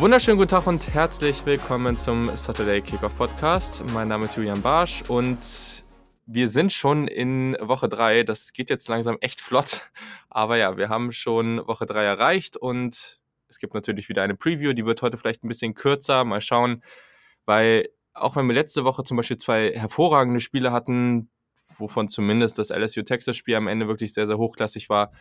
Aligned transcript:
Wunderschönen 0.00 0.38
guten 0.38 0.48
Tag 0.48 0.66
und 0.66 0.94
herzlich 0.94 1.44
willkommen 1.44 1.94
zum 1.94 2.34
Saturday 2.34 2.80
Kickoff 2.80 3.14
Podcast. 3.18 3.84
Mein 3.92 4.08
Name 4.08 4.24
ist 4.24 4.34
Julian 4.34 4.62
Barsch 4.62 5.02
und 5.08 5.84
wir 6.24 6.48
sind 6.48 6.72
schon 6.72 7.06
in 7.06 7.54
Woche 7.60 7.86
3. 7.86 8.22
Das 8.22 8.54
geht 8.54 8.70
jetzt 8.70 8.88
langsam 8.88 9.18
echt 9.20 9.42
flott. 9.42 9.90
Aber 10.30 10.56
ja, 10.56 10.78
wir 10.78 10.88
haben 10.88 11.12
schon 11.12 11.58
Woche 11.66 11.84
3 11.84 12.02
erreicht 12.02 12.56
und 12.56 13.20
es 13.48 13.58
gibt 13.58 13.74
natürlich 13.74 14.08
wieder 14.08 14.22
eine 14.22 14.36
Preview. 14.36 14.72
Die 14.72 14.86
wird 14.86 15.02
heute 15.02 15.18
vielleicht 15.18 15.44
ein 15.44 15.48
bisschen 15.48 15.74
kürzer. 15.74 16.24
Mal 16.24 16.40
schauen, 16.40 16.82
weil 17.44 17.90
auch 18.14 18.36
wenn 18.36 18.46
wir 18.46 18.54
letzte 18.54 18.84
Woche 18.84 19.04
zum 19.04 19.18
Beispiel 19.18 19.36
zwei 19.36 19.70
hervorragende 19.74 20.40
Spiele 20.40 20.72
hatten, 20.72 21.28
wovon 21.76 22.08
zumindest 22.08 22.58
das 22.58 22.70
LSU-Texas-Spiel 22.70 23.54
am 23.54 23.68
Ende 23.68 23.86
wirklich 23.86 24.14
sehr, 24.14 24.26
sehr 24.26 24.38
hochklassig 24.38 24.88
war, 24.88 25.12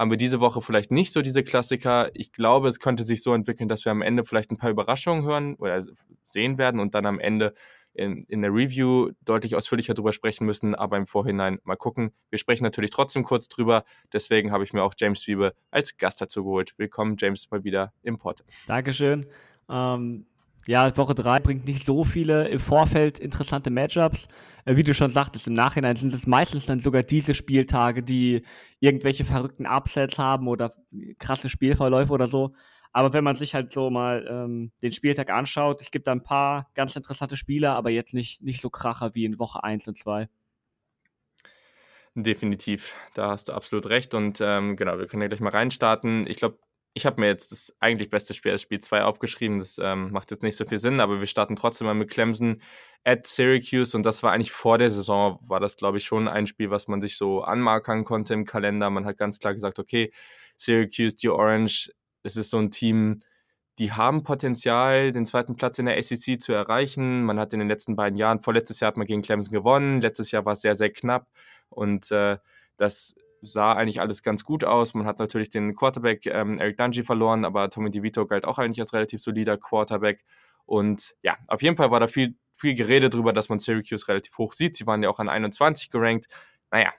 haben 0.00 0.10
wir 0.10 0.16
diese 0.16 0.40
Woche 0.40 0.62
vielleicht 0.62 0.92
nicht 0.92 1.12
so 1.12 1.20
diese 1.20 1.44
Klassiker. 1.44 2.10
Ich 2.14 2.32
glaube, 2.32 2.68
es 2.68 2.80
könnte 2.80 3.04
sich 3.04 3.22
so 3.22 3.34
entwickeln, 3.34 3.68
dass 3.68 3.84
wir 3.84 3.92
am 3.92 4.00
Ende 4.00 4.24
vielleicht 4.24 4.50
ein 4.50 4.56
paar 4.56 4.70
Überraschungen 4.70 5.26
hören 5.26 5.56
oder 5.56 5.78
sehen 6.24 6.56
werden 6.56 6.80
und 6.80 6.94
dann 6.94 7.04
am 7.04 7.20
Ende 7.20 7.52
in, 7.92 8.24
in 8.24 8.40
der 8.40 8.50
Review 8.50 9.10
deutlich 9.26 9.56
ausführlicher 9.56 9.92
drüber 9.92 10.14
sprechen 10.14 10.46
müssen, 10.46 10.74
aber 10.74 10.96
im 10.96 11.06
Vorhinein 11.06 11.58
mal 11.64 11.76
gucken. 11.76 12.14
Wir 12.30 12.38
sprechen 12.38 12.64
natürlich 12.64 12.92
trotzdem 12.92 13.24
kurz 13.24 13.48
drüber, 13.48 13.84
deswegen 14.10 14.52
habe 14.52 14.64
ich 14.64 14.72
mir 14.72 14.82
auch 14.82 14.94
James 14.96 15.26
Wiebe 15.26 15.52
als 15.70 15.98
Gast 15.98 16.22
dazu 16.22 16.44
geholt. 16.44 16.72
Willkommen, 16.78 17.16
James, 17.18 17.50
mal 17.50 17.62
wieder 17.62 17.92
im 18.02 18.16
Pod. 18.16 18.42
Dankeschön. 18.68 19.26
Ähm, 19.68 20.24
ja, 20.66 20.96
Woche 20.96 21.14
3 21.14 21.38
bringt 21.40 21.66
nicht 21.66 21.84
so 21.84 22.04
viele 22.04 22.48
im 22.48 22.60
Vorfeld 22.60 23.18
interessante 23.18 23.70
Matchups. 23.70 24.28
Äh, 24.64 24.76
wie 24.76 24.82
du 24.82 24.94
schon 24.94 25.10
sagtest, 25.10 25.46
im 25.46 25.54
Nachhinein 25.54 25.96
sind 25.96 26.12
es 26.12 26.26
meistens 26.26 26.66
dann 26.66 26.80
sogar 26.80 27.02
diese 27.02 27.34
Spieltage, 27.34 28.02
die 28.02 28.44
irgendwelche 28.78 29.24
verrückten 29.24 29.66
Upsets 29.66 30.18
haben 30.18 30.48
oder 30.48 30.74
krasse 31.18 31.48
Spielverläufe 31.48 32.12
oder 32.12 32.26
so. 32.26 32.52
Aber 32.92 33.12
wenn 33.12 33.24
man 33.24 33.36
sich 33.36 33.54
halt 33.54 33.72
so 33.72 33.88
mal 33.88 34.26
ähm, 34.28 34.72
den 34.82 34.92
Spieltag 34.92 35.30
anschaut, 35.30 35.80
es 35.80 35.90
gibt 35.90 36.08
da 36.08 36.12
ein 36.12 36.24
paar 36.24 36.70
ganz 36.74 36.96
interessante 36.96 37.36
Spieler, 37.36 37.76
aber 37.76 37.90
jetzt 37.90 38.14
nicht, 38.14 38.42
nicht 38.42 38.60
so 38.60 38.68
kracher 38.68 39.14
wie 39.14 39.24
in 39.24 39.38
Woche 39.38 39.62
1 39.62 39.86
und 39.86 39.96
2. 39.96 40.28
Definitiv, 42.16 42.96
da 43.14 43.30
hast 43.30 43.48
du 43.48 43.52
absolut 43.52 43.86
recht. 43.88 44.14
Und 44.14 44.40
ähm, 44.40 44.74
genau, 44.74 44.98
wir 44.98 45.06
können 45.06 45.22
ja 45.22 45.28
gleich 45.28 45.40
mal 45.40 45.50
reinstarten. 45.50 46.26
Ich 46.26 46.38
glaube, 46.38 46.58
ich 46.94 47.06
habe 47.06 47.20
mir 47.20 47.28
jetzt 47.28 47.52
das 47.52 47.74
eigentlich 47.78 48.10
beste 48.10 48.34
Spiel 48.34 48.52
als 48.52 48.62
Spiel 48.62 48.80
2 48.80 49.04
aufgeschrieben. 49.04 49.60
Das 49.60 49.78
ähm, 49.82 50.10
macht 50.10 50.30
jetzt 50.30 50.42
nicht 50.42 50.56
so 50.56 50.64
viel 50.64 50.78
Sinn, 50.78 51.00
aber 51.00 51.20
wir 51.20 51.26
starten 51.26 51.54
trotzdem 51.56 51.86
mal 51.86 51.94
mit 51.94 52.10
Clemson 52.10 52.60
at 53.04 53.26
Syracuse. 53.26 53.96
Und 53.96 54.04
das 54.04 54.22
war 54.22 54.32
eigentlich 54.32 54.50
vor 54.52 54.76
der 54.78 54.90
Saison, 54.90 55.38
war 55.42 55.60
das, 55.60 55.76
glaube 55.76 55.98
ich, 55.98 56.04
schon 56.04 56.26
ein 56.26 56.46
Spiel, 56.46 56.70
was 56.70 56.88
man 56.88 57.00
sich 57.00 57.16
so 57.16 57.42
anmarkern 57.42 58.04
konnte 58.04 58.34
im 58.34 58.44
Kalender. 58.44 58.90
Man 58.90 59.06
hat 59.06 59.18
ganz 59.18 59.38
klar 59.38 59.54
gesagt, 59.54 59.78
okay, 59.78 60.12
Syracuse, 60.56 61.14
die 61.16 61.28
Orange, 61.28 61.92
es 62.24 62.36
ist 62.36 62.50
so 62.50 62.58
ein 62.58 62.70
Team, 62.70 63.18
die 63.78 63.92
haben 63.92 64.24
Potenzial, 64.24 65.12
den 65.12 65.26
zweiten 65.26 65.56
Platz 65.56 65.78
in 65.78 65.86
der 65.86 66.02
SEC 66.02 66.40
zu 66.42 66.52
erreichen. 66.52 67.22
Man 67.22 67.38
hat 67.38 67.52
in 67.52 67.60
den 67.60 67.68
letzten 67.68 67.96
beiden 67.96 68.18
Jahren, 68.18 68.42
vorletztes 68.42 68.80
Jahr 68.80 68.88
hat 68.88 68.96
man 68.96 69.06
gegen 69.06 69.22
Clemson 69.22 69.52
gewonnen, 69.52 70.00
letztes 70.00 70.32
Jahr 70.32 70.44
war 70.44 70.52
es 70.52 70.60
sehr, 70.60 70.74
sehr 70.74 70.90
knapp. 70.92 71.28
Und 71.70 72.10
äh, 72.10 72.36
das 72.76 73.14
sah 73.42 73.72
eigentlich 73.72 74.00
alles 74.00 74.22
ganz 74.22 74.44
gut 74.44 74.64
aus. 74.64 74.94
Man 74.94 75.06
hat 75.06 75.18
natürlich 75.18 75.50
den 75.50 75.74
Quarterback 75.74 76.26
ähm, 76.26 76.58
Eric 76.58 76.78
Dungy 76.78 77.04
verloren, 77.04 77.44
aber 77.44 77.70
Tommy 77.70 77.90
DeVito 77.90 78.26
galt 78.26 78.44
auch 78.44 78.58
eigentlich 78.58 78.80
als 78.80 78.92
relativ 78.92 79.20
solider 79.20 79.56
Quarterback. 79.56 80.24
Und 80.66 81.14
ja, 81.22 81.36
auf 81.48 81.62
jeden 81.62 81.76
Fall 81.76 81.90
war 81.90 82.00
da 82.00 82.08
viel, 82.08 82.36
viel 82.52 82.74
Gerede 82.74 83.10
darüber, 83.10 83.32
dass 83.32 83.48
man 83.48 83.58
Syracuse 83.58 84.06
relativ 84.08 84.36
hoch 84.38 84.52
sieht. 84.52 84.76
Sie 84.76 84.86
waren 84.86 85.02
ja 85.02 85.10
auch 85.10 85.18
an 85.18 85.28
21 85.28 85.90
gerankt. 85.90 86.26
Naja, 86.70 86.92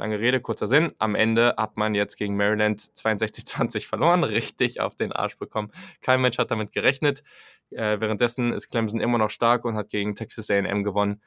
Lange 0.00 0.20
Rede, 0.20 0.40
kurzer 0.40 0.68
Sinn. 0.68 0.92
Am 0.98 1.16
Ende 1.16 1.54
hat 1.56 1.76
man 1.76 1.96
jetzt 1.96 2.16
gegen 2.16 2.36
Maryland 2.36 2.80
62-20 2.80 3.84
verloren, 3.84 4.22
richtig 4.24 4.80
auf 4.80 4.94
den 4.94 5.10
Arsch 5.10 5.36
bekommen. 5.36 5.72
Kein 6.00 6.20
Mensch 6.20 6.38
hat 6.38 6.52
damit 6.52 6.70
gerechnet. 6.70 7.24
Äh, 7.70 7.98
währenddessen 7.98 8.52
ist 8.52 8.68
Clemson 8.68 9.00
immer 9.00 9.18
noch 9.18 9.30
stark 9.30 9.64
und 9.64 9.74
hat 9.74 9.90
gegen 9.90 10.14
Texas 10.14 10.50
AM 10.50 10.84
gewonnen. 10.84 11.20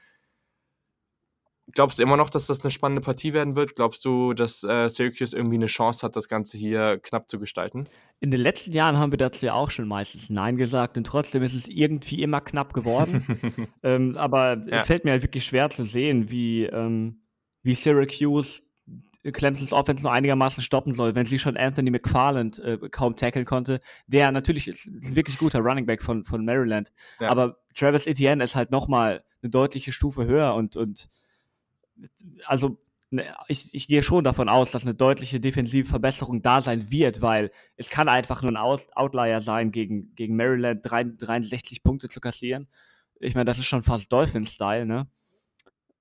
Glaubst 1.74 2.00
du 2.00 2.04
immer 2.04 2.18
noch, 2.18 2.30
dass 2.30 2.48
das 2.48 2.62
eine 2.62 2.72
spannende 2.72 3.02
Partie 3.02 3.34
werden 3.34 3.56
wird? 3.56 3.76
Glaubst 3.76 4.04
du, 4.06 4.34
dass 4.34 4.64
äh, 4.64 4.90
Syracuse 4.90 5.36
irgendwie 5.36 5.56
eine 5.56 5.68
Chance 5.68 6.06
hat, 6.06 6.16
das 6.16 6.28
Ganze 6.28 6.58
hier 6.58 7.00
knapp 7.00 7.30
zu 7.30 7.40
gestalten? 7.40 7.86
In 8.20 8.32
den 8.32 8.42
letzten 8.42 8.72
Jahren 8.72 8.98
haben 8.98 9.12
wir 9.12 9.18
dazu 9.18 9.46
ja 9.46 9.54
auch 9.54 9.72
schon 9.72 9.88
meistens 9.88 10.30
Nein 10.30 10.58
gesagt 10.58 10.98
und 10.98 11.06
trotzdem 11.06 11.44
ist 11.44 11.54
es 11.54 11.68
irgendwie 11.68 12.22
immer 12.22 12.42
knapp 12.42 12.74
geworden. 12.74 13.70
ähm, 13.84 14.18
aber 14.18 14.58
ja. 14.68 14.80
es 14.80 14.88
fällt 14.88 15.06
mir 15.06 15.12
halt 15.12 15.24
wirklich 15.24 15.46
schwer 15.46 15.70
zu 15.70 15.86
sehen, 15.86 16.30
wie, 16.30 16.66
ähm, 16.66 17.22
wie 17.64 17.76
Syracuse 17.76 18.62
Clemsons 19.32 19.72
Offense 19.72 20.04
nur 20.04 20.12
einigermaßen 20.12 20.64
stoppen 20.64 20.94
soll, 20.94 21.14
wenn 21.14 21.28
sie 21.28 21.38
schon 21.38 21.56
Anthony 21.56 21.92
McFarland 21.92 22.58
äh, 22.60 22.78
kaum 22.90 23.16
tackeln 23.16 23.46
konnte, 23.46 23.80
der 24.08 24.32
natürlich 24.32 24.68
ist 24.68 24.88
ein 24.88 25.16
wirklich 25.16 25.38
guter 25.38 25.60
Running 25.60 25.86
Back 25.86 26.02
von, 26.02 26.24
von 26.24 26.44
Maryland, 26.44 26.92
ja. 27.20 27.30
aber 27.30 27.58
Travis 27.76 28.08
Etienne 28.08 28.44
ist 28.44 28.56
halt 28.56 28.72
nochmal 28.72 29.24
eine 29.44 29.52
deutliche 29.52 29.92
Stufe 29.92 30.26
höher 30.26 30.56
und, 30.56 30.76
und 30.76 31.10
also 32.46 32.78
ne, 33.10 33.26
ich, 33.48 33.74
ich 33.74 33.88
gehe 33.88 34.04
schon 34.04 34.24
davon 34.24 34.50
aus, 34.50 34.72
dass 34.72 34.84
eine 34.84 34.96
deutliche 34.96 35.40
defensive 35.40 35.88
Verbesserung 35.88 36.42
da 36.42 36.62
sein 36.62 36.92
wird, 36.92 37.22
weil 37.22 37.52
es 37.76 37.90
kann 37.90 38.10
einfach 38.10 38.42
nur 38.42 38.52
ein 38.52 38.58
Out 38.58 38.88
Outlier 38.96 39.42
sein, 39.42 39.72
gegen, 39.72 40.16
gegen 40.16 40.36
Maryland 40.36 40.82
63 40.84 41.84
Punkte 41.84 42.10
zu 42.10 42.20
kassieren. 42.20 42.68
Ich 43.20 43.36
meine, 43.36 43.46
das 43.46 43.60
ist 43.60 43.68
schon 43.68 43.84
fast 43.84 44.12
Dolphin-Style, 44.12 44.86
ne? 44.86 45.08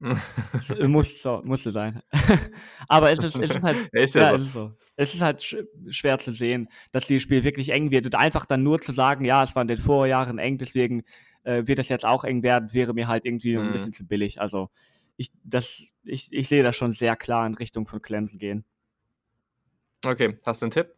Muss, 0.88 1.20
so, 1.20 1.42
musste 1.44 1.72
sein. 1.72 2.00
Aber 2.88 3.10
es 3.10 3.18
ist, 3.18 3.36
es 3.36 3.50
ist 3.50 3.62
halt, 3.62 3.76
ist 3.92 4.14
ja, 4.14 4.32
ja 4.32 4.38
so. 4.38 4.42
Es, 4.42 4.46
ist 4.46 4.52
so. 4.52 4.72
es 4.96 5.14
ist 5.14 5.20
halt 5.20 5.42
sch 5.42 5.56
schwer 5.90 6.18
zu 6.18 6.32
sehen, 6.32 6.70
dass 6.90 7.06
dieses 7.06 7.22
Spiel 7.22 7.44
wirklich 7.44 7.68
eng 7.68 7.90
wird. 7.90 8.06
Und 8.06 8.14
einfach 8.14 8.46
dann 8.46 8.62
nur 8.62 8.80
zu 8.80 8.92
sagen, 8.92 9.26
ja, 9.26 9.42
es 9.42 9.54
war 9.54 9.62
in 9.62 9.68
den 9.68 9.76
Vorjahren 9.76 10.38
eng, 10.38 10.56
deswegen 10.56 11.02
äh, 11.42 11.66
wird 11.66 11.78
es 11.78 11.90
jetzt 11.90 12.06
auch 12.06 12.24
eng 12.24 12.42
werden, 12.42 12.72
wäre 12.72 12.94
mir 12.94 13.08
halt 13.08 13.26
irgendwie 13.26 13.56
mhm. 13.56 13.66
ein 13.66 13.72
bisschen 13.72 13.92
zu 13.92 14.06
billig. 14.06 14.40
Also 14.40 14.70
ich, 15.20 15.30
das, 15.44 15.82
ich, 16.02 16.32
ich 16.32 16.48
sehe 16.48 16.62
das 16.62 16.74
schon 16.76 16.94
sehr 16.94 17.14
klar 17.14 17.46
in 17.46 17.52
Richtung 17.52 17.86
von 17.86 18.00
Clemson 18.00 18.38
gehen. 18.38 18.64
Okay, 20.02 20.38
hast 20.46 20.62
du 20.62 20.64
einen 20.64 20.70
Tipp? 20.70 20.94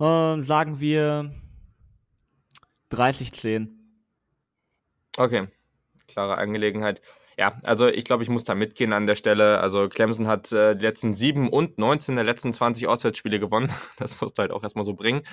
Ähm, 0.00 0.40
sagen 0.40 0.80
wir 0.80 1.30
30-10. 2.90 3.68
Okay, 5.18 5.48
klare 6.08 6.38
Angelegenheit. 6.38 7.02
Ja, 7.36 7.58
also 7.62 7.88
ich 7.88 8.04
glaube, 8.04 8.22
ich 8.22 8.30
muss 8.30 8.44
da 8.44 8.54
mitgehen 8.54 8.94
an 8.94 9.06
der 9.06 9.16
Stelle. 9.16 9.60
Also 9.60 9.90
Clemson 9.90 10.26
hat 10.26 10.50
äh, 10.52 10.74
die 10.74 10.84
letzten 10.86 11.12
sieben 11.12 11.50
und 11.50 11.76
19 11.76 12.16
der 12.16 12.24
letzten 12.24 12.54
20 12.54 12.88
Auswärtsspiele 12.88 13.38
gewonnen. 13.38 13.70
Das 13.98 14.18
musst 14.22 14.38
du 14.38 14.40
halt 14.40 14.50
auch 14.50 14.62
erstmal 14.62 14.86
so 14.86 14.94
bringen. 14.94 15.24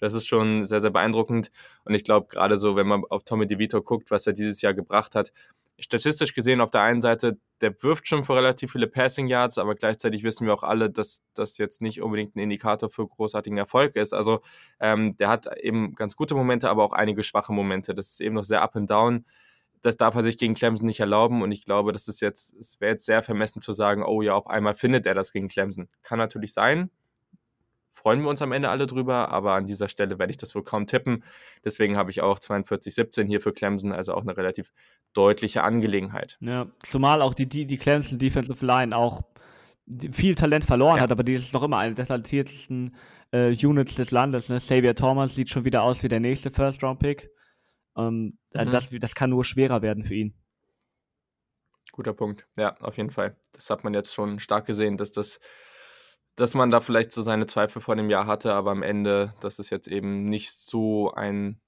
Das 0.00 0.14
ist 0.14 0.26
schon 0.26 0.64
sehr, 0.64 0.80
sehr 0.80 0.90
beeindruckend. 0.90 1.52
Und 1.84 1.94
ich 1.94 2.02
glaube, 2.02 2.26
gerade 2.26 2.56
so, 2.56 2.74
wenn 2.74 2.88
man 2.88 3.04
auf 3.08 3.22
Tommy 3.22 3.46
DeVito 3.46 3.82
guckt, 3.82 4.10
was 4.10 4.26
er 4.26 4.32
dieses 4.32 4.62
Jahr 4.62 4.74
gebracht 4.74 5.14
hat, 5.14 5.32
statistisch 5.78 6.34
gesehen 6.34 6.60
auf 6.60 6.70
der 6.70 6.82
einen 6.82 7.00
Seite, 7.00 7.38
der 7.60 7.74
wirft 7.82 8.08
schon 8.08 8.24
für 8.24 8.34
relativ 8.34 8.72
viele 8.72 8.86
Passing 8.86 9.28
Yards, 9.28 9.58
aber 9.58 9.74
gleichzeitig 9.74 10.22
wissen 10.22 10.46
wir 10.46 10.54
auch 10.54 10.62
alle, 10.62 10.90
dass 10.90 11.22
das 11.34 11.58
jetzt 11.58 11.82
nicht 11.82 12.00
unbedingt 12.02 12.34
ein 12.34 12.40
Indikator 12.40 12.90
für 12.90 13.06
großartigen 13.06 13.58
Erfolg 13.58 13.96
ist. 13.96 14.14
Also 14.14 14.40
ähm, 14.80 15.16
der 15.16 15.28
hat 15.28 15.46
eben 15.58 15.94
ganz 15.94 16.16
gute 16.16 16.34
Momente, 16.34 16.70
aber 16.70 16.84
auch 16.84 16.92
einige 16.92 17.22
schwache 17.22 17.52
Momente. 17.52 17.94
Das 17.94 18.10
ist 18.10 18.20
eben 18.20 18.34
noch 18.34 18.44
sehr 18.44 18.62
up 18.62 18.76
and 18.76 18.90
down 18.90 19.24
das 19.86 19.96
darf 19.96 20.16
er 20.16 20.22
sich 20.22 20.36
gegen 20.36 20.54
Clemson 20.54 20.86
nicht 20.86 21.00
erlauben. 21.00 21.42
Und 21.42 21.52
ich 21.52 21.64
glaube, 21.64 21.92
das 21.92 22.08
ist 22.08 22.20
jetzt, 22.20 22.54
es 22.54 22.80
wäre 22.80 22.92
jetzt 22.92 23.06
sehr 23.06 23.22
vermessen 23.22 23.60
zu 23.62 23.72
sagen, 23.72 24.02
oh 24.04 24.20
ja, 24.20 24.34
auf 24.34 24.48
einmal 24.48 24.74
findet 24.74 25.06
er 25.06 25.14
das 25.14 25.32
gegen 25.32 25.48
Clemson. 25.48 25.88
Kann 26.02 26.18
natürlich 26.18 26.52
sein. 26.52 26.90
Freuen 27.96 28.20
wir 28.20 28.28
uns 28.28 28.42
am 28.42 28.52
Ende 28.52 28.68
alle 28.68 28.86
drüber, 28.86 29.30
aber 29.30 29.54
an 29.54 29.66
dieser 29.66 29.88
Stelle 29.88 30.18
werde 30.18 30.30
ich 30.30 30.36
das 30.36 30.54
wohl 30.54 30.62
kaum 30.62 30.86
tippen. 30.86 31.24
Deswegen 31.64 31.96
habe 31.96 32.10
ich 32.10 32.20
auch 32.20 32.38
42-17 32.38 33.26
hier 33.26 33.40
für 33.40 33.54
Clemson, 33.54 33.90
also 33.90 34.12
auch 34.12 34.20
eine 34.20 34.36
relativ 34.36 34.70
deutliche 35.14 35.64
Angelegenheit. 35.64 36.36
Ja, 36.40 36.66
zumal 36.80 37.22
auch 37.22 37.32
die, 37.32 37.48
die, 37.48 37.66
die 37.66 37.78
Clemson 37.78 38.18
Defensive 38.18 38.64
Line 38.64 38.94
auch 38.94 39.22
viel 40.12 40.34
Talent 40.34 40.66
verloren 40.66 40.98
ja. 40.98 41.04
hat, 41.04 41.10
aber 41.10 41.24
die 41.24 41.32
ist 41.32 41.54
noch 41.54 41.62
immer 41.62 41.78
eine 41.78 41.94
der 41.94 42.06
talentiertesten 42.06 42.94
äh, 43.32 43.56
Units 43.66 43.94
des 43.94 44.10
Landes. 44.10 44.50
Ne? 44.50 44.58
Xavier 44.58 44.94
Thomas 44.94 45.34
sieht 45.34 45.48
schon 45.48 45.64
wieder 45.64 45.82
aus 45.82 46.02
wie 46.02 46.08
der 46.08 46.20
nächste 46.20 46.50
First-Round-Pick. 46.50 47.30
Ähm, 47.96 48.36
also 48.52 48.68
mhm. 48.68 48.72
das, 48.72 48.90
das 48.90 49.14
kann 49.14 49.30
nur 49.30 49.46
schwerer 49.46 49.80
werden 49.80 50.04
für 50.04 50.14
ihn. 50.14 50.34
Guter 51.92 52.12
Punkt. 52.12 52.46
Ja, 52.58 52.76
auf 52.80 52.98
jeden 52.98 53.10
Fall. 53.10 53.36
Das 53.52 53.70
hat 53.70 53.84
man 53.84 53.94
jetzt 53.94 54.12
schon 54.12 54.38
stark 54.38 54.66
gesehen, 54.66 54.98
dass 54.98 55.12
das, 55.12 55.40
dass 56.36 56.54
man 56.54 56.70
da 56.70 56.80
vielleicht 56.80 57.12
so 57.12 57.22
seine 57.22 57.46
Zweifel 57.46 57.80
vor 57.80 57.96
dem 57.96 58.10
Jahr 58.10 58.26
hatte, 58.26 58.52
aber 58.52 58.70
am 58.70 58.82
Ende, 58.82 59.34
dass 59.40 59.58
es 59.58 59.70
jetzt 59.70 59.88
eben 59.88 60.28
nicht 60.28 60.52
so 60.52 61.10
ein, 61.12 61.58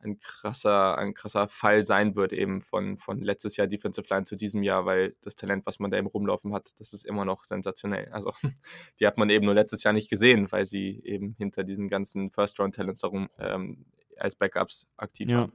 ein 0.00 0.18
krasser, 0.20 0.96
ein 0.96 1.12
krasser 1.12 1.48
Fall 1.48 1.82
sein 1.82 2.14
wird, 2.14 2.32
eben 2.32 2.62
von, 2.62 2.98
von 2.98 3.20
letztes 3.20 3.56
Jahr 3.56 3.66
Defensive 3.66 4.06
Line 4.08 4.24
zu 4.24 4.36
diesem 4.36 4.62
Jahr, 4.62 4.86
weil 4.86 5.16
das 5.22 5.34
Talent, 5.34 5.66
was 5.66 5.80
man 5.80 5.90
da 5.90 5.98
eben 5.98 6.06
rumlaufen 6.06 6.54
hat, 6.54 6.72
das 6.78 6.92
ist 6.92 7.04
immer 7.04 7.24
noch 7.24 7.42
sensationell. 7.42 8.08
Also 8.12 8.32
die 9.00 9.06
hat 9.06 9.18
man 9.18 9.28
eben 9.28 9.44
nur 9.44 9.54
letztes 9.54 9.82
Jahr 9.82 9.92
nicht 9.92 10.08
gesehen, 10.08 10.50
weil 10.52 10.66
sie 10.66 11.00
eben 11.04 11.34
hinter 11.36 11.64
diesen 11.64 11.88
ganzen 11.88 12.30
First-Round-Talents 12.30 13.02
herum 13.02 13.28
ähm, 13.38 13.86
als 14.16 14.36
Backups 14.36 14.88
aktiv 14.96 15.28
ja. 15.28 15.38
haben. 15.38 15.52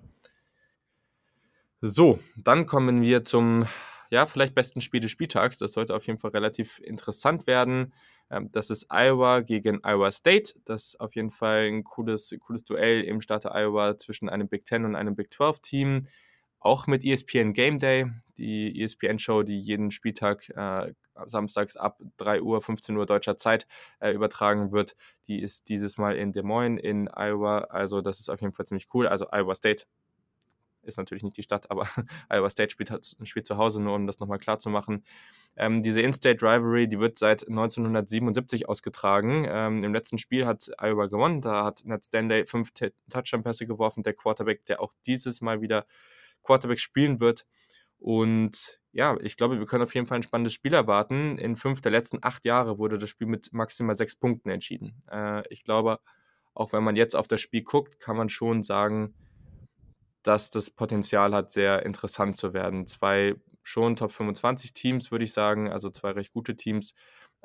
So, 1.79 2.19
dann 2.35 2.65
kommen 2.65 3.01
wir 3.01 3.23
zum 3.23 3.65
ja, 4.09 4.25
vielleicht 4.25 4.55
besten 4.55 4.81
Spiel 4.81 5.01
des 5.01 5.11
Spieltags. 5.11 5.57
Das 5.57 5.73
sollte 5.73 5.95
auf 5.95 6.05
jeden 6.07 6.19
Fall 6.19 6.31
relativ 6.31 6.79
interessant 6.79 7.47
werden. 7.47 7.93
Ähm, 8.29 8.51
das 8.51 8.69
ist 8.69 8.87
Iowa 8.89 9.41
gegen 9.41 9.79
Iowa 9.83 10.11
State. 10.11 10.53
Das 10.65 10.87
ist 10.87 10.99
auf 10.99 11.15
jeden 11.15 11.31
Fall 11.31 11.65
ein 11.65 11.83
cooles, 11.83 12.35
cooles 12.39 12.63
Duell 12.63 13.01
im 13.01 13.21
Staate 13.21 13.51
Iowa 13.53 13.97
zwischen 13.97 14.29
einem 14.29 14.47
Big 14.47 14.65
Ten 14.65 14.85
und 14.85 14.95
einem 14.95 15.15
Big 15.15 15.33
12 15.33 15.59
Team. 15.59 16.07
Auch 16.59 16.87
mit 16.87 17.05
ESPN 17.05 17.53
Game 17.53 17.77
Day, 17.77 18.07
die 18.37 18.81
ESPN-Show, 18.81 19.43
die 19.43 19.59
jeden 19.59 19.91
Spieltag 19.91 20.49
äh, 20.49 20.93
samstags 21.27 21.77
ab 21.77 22.01
3 22.17 22.41
Uhr, 22.41 22.61
15 22.61 22.97
Uhr 22.97 23.05
deutscher 23.05 23.37
Zeit 23.37 23.67
äh, 23.99 24.11
übertragen 24.11 24.71
wird. 24.71 24.95
Die 25.27 25.39
ist 25.39 25.69
dieses 25.69 25.97
Mal 25.97 26.15
in 26.15 26.31
Des 26.31 26.43
Moines 26.43 26.81
in 26.81 27.07
Iowa. 27.07 27.59
Also 27.59 28.01
das 28.01 28.19
ist 28.19 28.29
auf 28.29 28.41
jeden 28.41 28.53
Fall 28.53 28.65
ziemlich 28.65 28.87
cool. 28.95 29.07
Also 29.07 29.27
Iowa 29.31 29.53
State 29.53 29.85
ist 30.85 30.97
natürlich 30.97 31.23
nicht 31.23 31.37
die 31.37 31.43
Stadt, 31.43 31.69
aber 31.71 31.87
Iowa 32.29 32.49
State 32.49 32.71
spielt, 32.71 32.91
spielt 33.23 33.45
zu 33.45 33.57
Hause, 33.57 33.81
nur 33.81 33.95
um 33.95 34.07
das 34.07 34.19
nochmal 34.19 34.39
klar 34.39 34.59
zu 34.59 34.69
machen. 34.69 35.03
Ähm, 35.57 35.83
diese 35.83 36.01
In-State 36.01 36.41
Rivalry, 36.41 36.87
die 36.87 36.99
wird 36.99 37.19
seit 37.19 37.47
1977 37.47 38.67
ausgetragen. 38.67 39.45
Ähm, 39.47 39.83
Im 39.83 39.93
letzten 39.93 40.17
Spiel 40.17 40.45
hat 40.45 40.69
Iowa 40.77 41.07
gewonnen, 41.07 41.41
da 41.41 41.63
hat 41.65 41.83
Ned 41.85 42.03
Stanley 42.03 42.45
fünf 42.45 42.71
Touchdown-Pässe 43.09 43.65
geworfen, 43.65 44.03
der 44.03 44.13
Quarterback, 44.13 44.65
der 44.65 44.81
auch 44.81 44.93
dieses 45.05 45.41
Mal 45.41 45.61
wieder 45.61 45.85
Quarterback 46.43 46.79
spielen 46.79 47.19
wird. 47.19 47.45
Und 47.97 48.79
ja, 48.91 49.17
ich 49.21 49.37
glaube, 49.37 49.59
wir 49.59 49.65
können 49.65 49.83
auf 49.83 49.95
jeden 49.95 50.07
Fall 50.07 50.19
ein 50.19 50.23
spannendes 50.23 50.53
Spiel 50.53 50.73
erwarten. 50.73 51.37
In 51.37 51.55
fünf 51.55 51.81
der 51.81 51.91
letzten 51.91 52.19
acht 52.21 52.45
Jahre 52.45 52.77
wurde 52.77 52.97
das 52.99 53.09
Spiel 53.09 53.27
mit 53.27 53.51
maximal 53.51 53.95
sechs 53.95 54.15
Punkten 54.15 54.49
entschieden. 54.49 55.01
Äh, 55.11 55.43
ich 55.49 55.63
glaube, 55.63 55.99
auch 56.53 56.71
wenn 56.71 56.83
man 56.83 56.95
jetzt 56.95 57.15
auf 57.15 57.27
das 57.27 57.41
Spiel 57.41 57.63
guckt, 57.63 57.99
kann 57.99 58.15
man 58.15 58.29
schon 58.29 58.63
sagen, 58.63 59.13
dass 60.27 60.49
das 60.49 60.71
Potenzial 60.71 61.33
hat, 61.33 61.51
sehr 61.51 61.85
interessant 61.85 62.35
zu 62.35 62.53
werden. 62.53 62.87
Zwei 62.87 63.35
schon 63.63 63.95
Top 63.95 64.11
25 64.11 64.73
Teams, 64.73 65.11
würde 65.11 65.23
ich 65.23 65.33
sagen, 65.33 65.71
also 65.71 65.89
zwei 65.89 66.11
recht 66.11 66.33
gute 66.33 66.55
Teams. 66.55 66.93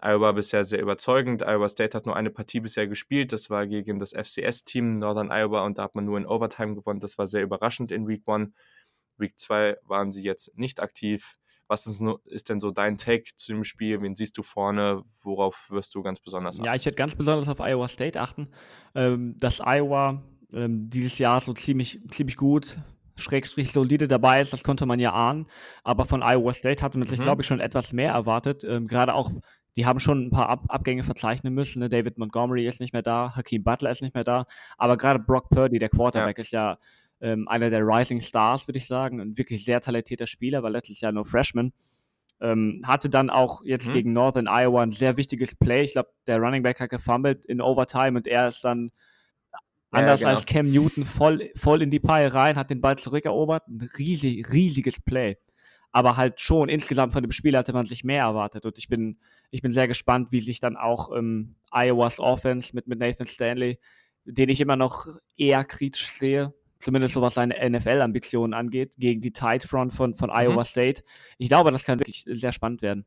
Iowa 0.03 0.32
bisher 0.32 0.65
sehr 0.65 0.81
überzeugend. 0.81 1.43
Iowa 1.43 1.69
State 1.69 1.97
hat 1.97 2.06
nur 2.06 2.17
eine 2.17 2.31
Partie 2.31 2.61
bisher 2.61 2.87
gespielt. 2.88 3.32
Das 3.32 3.50
war 3.50 3.67
gegen 3.67 3.99
das 3.99 4.12
FCS-Team 4.12 4.99
Northern 4.99 5.31
Iowa 5.31 5.65
und 5.65 5.77
da 5.77 5.82
hat 5.85 5.94
man 5.94 6.06
nur 6.06 6.17
in 6.17 6.27
Overtime 6.27 6.75
gewonnen. 6.75 7.00
Das 7.00 7.19
war 7.19 7.27
sehr 7.27 7.43
überraschend 7.43 7.93
in 7.93 8.09
Week 8.09 8.23
1. 8.27 8.50
Week 9.19 9.38
2 9.38 9.76
waren 9.85 10.11
sie 10.11 10.23
jetzt 10.23 10.56
nicht 10.56 10.81
aktiv. 10.81 11.37
Was 11.69 11.87
ist, 11.87 12.49
denn 12.49 12.61
so 12.61 12.71
dein 12.71 12.97
Take 12.97 13.31
zu 13.37 13.53
dem 13.53 13.62
Spiel? 13.62 14.00
Wen 14.00 14.17
siehst 14.17 14.37
du 14.38 14.43
vorne? 14.43 15.03
Worauf 15.23 15.69
wirst 15.71 15.94
du 15.94 16.03
ganz 16.03 16.19
besonders 16.19 16.56
achten? 16.56 16.65
Ja, 16.65 16.75
ich 16.75 16.85
werde 16.85 16.97
ganz 16.97 17.15
besonders 17.15 17.49
auf 17.49 17.61
Iowa 17.61 17.87
State 17.88 18.21
achten. 18.21 18.49
Ähm, 18.94 19.37
dass 19.38 19.61
Iowa 19.61 20.23
ähm, 20.55 20.91
dieses 20.91 21.19
Jahr 21.19 21.41
so 21.41 21.52
ziemlich, 21.52 22.00
ziemlich 22.11 22.37
gut, 22.37 22.79
schrägstrich 23.17 23.73
solide 23.73 24.08
dabei 24.08 24.41
ist, 24.41 24.52
das 24.52 24.64
konnte 24.64 24.87
man 24.87 24.99
ja 24.99 25.12
ahnen. 25.12 25.47
Aber 25.85 26.05
von 26.05 26.23
Iowa 26.23 26.52
State 26.52 26.82
hatte 26.82 26.99
man 26.99 27.08
sich, 27.08 27.19
mhm. 27.19 27.25
glaube 27.25 27.43
ich, 27.43 27.49
schon 27.49 27.61
etwas 27.61 27.93
mehr 27.93 28.12
erwartet. 28.12 28.64
Ähm, 28.64 28.87
Gerade 28.87 29.14
auch, 29.14 29.31
die 29.76 29.87
haben 29.87 30.00
schon 30.00 30.26
ein 30.26 30.31
paar 30.31 30.49
Ab 30.49 30.64
Abgänge 30.69 31.02
verzeichnen 31.02 31.55
müssen. 31.55 31.81
Ne? 31.81 31.88
David 31.88 32.19
Montgomery 32.19 32.67
ist 32.67 32.81
nicht 32.81 32.93
mehr 32.93 33.02
da, 33.02 33.35
Hakeem 33.37 33.62
Butler 33.62 33.91
ist 33.91 34.02
nicht 34.02 34.14
mehr 34.14 34.25
da. 34.25 34.47
Aber 34.79 34.97
gerade 34.97 35.19
Brock 35.19 35.50
Purdy, 35.50 35.79
der 35.79 35.91
Quarterback, 35.91 36.38
ja. 36.38 36.43
ist 36.43 36.52
ja 36.52 36.79
ähm, 37.20 37.47
einer 37.49 37.70
der 37.70 37.82
Rising 37.82 38.20
Stars, 38.20 38.67
würde 38.67 38.79
ich 38.79 38.87
sagen. 38.87 39.20
Ein 39.20 39.38
wirklich 39.38 39.64
sehr 39.64 39.81
talentierter 39.81 40.26
Spieler, 40.26 40.62
war 40.62 40.70
letztes 40.70 41.00
Jahr 41.00 41.12
nur 41.12 41.25
Freshman. 41.25 41.73
Ähm, 42.43 42.82
hatte 42.87 43.11
dann 43.11 43.29
auch 43.29 43.62
jetzt 43.64 43.88
mhm. 43.88 43.93
gegen 43.93 44.12
Northern 44.14 44.49
Iowa 44.49 44.82
ein 44.82 44.93
sehr 44.93 45.19
wichtiges 45.19 45.55
Play. 45.55 45.85
Ich 45.85 45.93
glaube, 45.93 46.08
der 46.26 46.38
Running 46.38 46.62
Back 46.62 46.81
hat 46.81 46.88
gefummelt 46.88 47.44
in 47.44 47.61
Overtime 47.61 48.17
und 48.17 48.26
er 48.26 48.49
ist 48.49 48.64
dann 48.64 48.93
anders 49.91 50.21
ja, 50.21 50.29
genau. 50.29 50.39
als 50.39 50.47
Cam 50.47 50.71
Newton 50.71 51.05
voll, 51.05 51.51
voll 51.57 51.83
in 51.83 51.91
die 51.91 52.01
Paille 52.01 52.33
rein, 52.33 52.57
hat 52.57 52.71
den 52.71 52.81
Ball 52.81 52.99
zurückerobert. 52.99 53.69
Ein 53.69 53.89
riesig, 53.99 54.53
riesiges 54.53 55.01
Play. 55.01 55.37
Aber 55.93 56.17
halt 56.17 56.41
schon 56.41 56.69
insgesamt 56.69 57.13
von 57.13 57.23
dem 57.23 57.33
Spiel 57.33 57.57
hatte 57.57 57.73
man 57.73 57.87
sich 57.87 58.05
mehr 58.05 58.23
erwartet. 58.23 58.65
Und 58.65 58.79
ich 58.79 58.89
bin, 58.89 59.19
ich 59.51 59.63
bin 59.63 59.73
sehr 59.73 59.89
gespannt, 59.89 60.31
wie 60.31 60.41
sich 60.41 60.61
dann 60.61 60.77
auch 60.77 61.15
ähm, 61.17 61.57
Iowas 61.73 62.21
Offense 62.21 62.71
mit, 62.75 62.87
mit 62.87 63.01
Nathan 63.01 63.27
Stanley, 63.27 63.79
den 64.25 64.49
ich 64.49 64.61
immer 64.61 64.77
noch 64.77 65.09
eher 65.37 65.65
kritisch 65.65 66.11
sehe, 66.13 66.55
zumindest 66.79 67.15
so 67.15 67.23
was 67.23 67.35
seine 67.35 67.57
NFL-Ambitionen 67.69 68.55
angeht, 68.55 68.95
gegen 68.99 69.21
die 69.21 69.33
Tight 69.33 69.65
Front 69.65 69.93
von, 69.93 70.15
von 70.15 70.31
Iowa 70.31 70.61
mhm. 70.61 70.65
State. 70.65 71.03
Ich 71.39 71.49
glaube, 71.49 71.73
das 71.73 71.85
kann 71.85 71.99
wirklich 71.99 72.25
sehr 72.27 72.53
spannend 72.53 72.83
werden. 72.83 73.05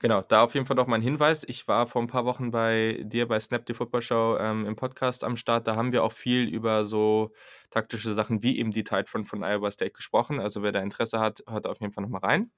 Genau, 0.00 0.20
da 0.22 0.42
auf 0.42 0.54
jeden 0.54 0.66
Fall 0.66 0.76
noch 0.76 0.86
mal 0.86 0.96
ein 0.96 1.02
Hinweis. 1.02 1.44
Ich 1.48 1.66
war 1.68 1.86
vor 1.86 2.02
ein 2.02 2.08
paar 2.08 2.24
Wochen 2.24 2.50
bei 2.50 3.00
dir 3.04 3.26
bei 3.28 3.40
Snap 3.40 3.64
the 3.66 3.74
Football 3.74 4.02
Show 4.02 4.36
ähm, 4.38 4.66
im 4.66 4.76
Podcast 4.76 5.24
am 5.24 5.36
Start. 5.36 5.66
Da 5.66 5.76
haben 5.76 5.92
wir 5.92 6.04
auch 6.04 6.12
viel 6.12 6.48
über 6.48 6.84
so 6.84 7.32
taktische 7.70 8.12
Sachen 8.12 8.42
wie 8.42 8.58
eben 8.58 8.72
die 8.72 8.84
Tight 8.84 9.08
Front 9.08 9.28
von 9.28 9.42
Iowa 9.42 9.70
State 9.70 9.92
gesprochen. 9.92 10.40
Also 10.40 10.62
wer 10.62 10.72
da 10.72 10.80
Interesse 10.80 11.20
hat, 11.20 11.42
hört 11.48 11.66
auf 11.66 11.80
jeden 11.80 11.92
Fall 11.92 12.02
noch 12.02 12.10
mal 12.10 12.18
rein. 12.18 12.50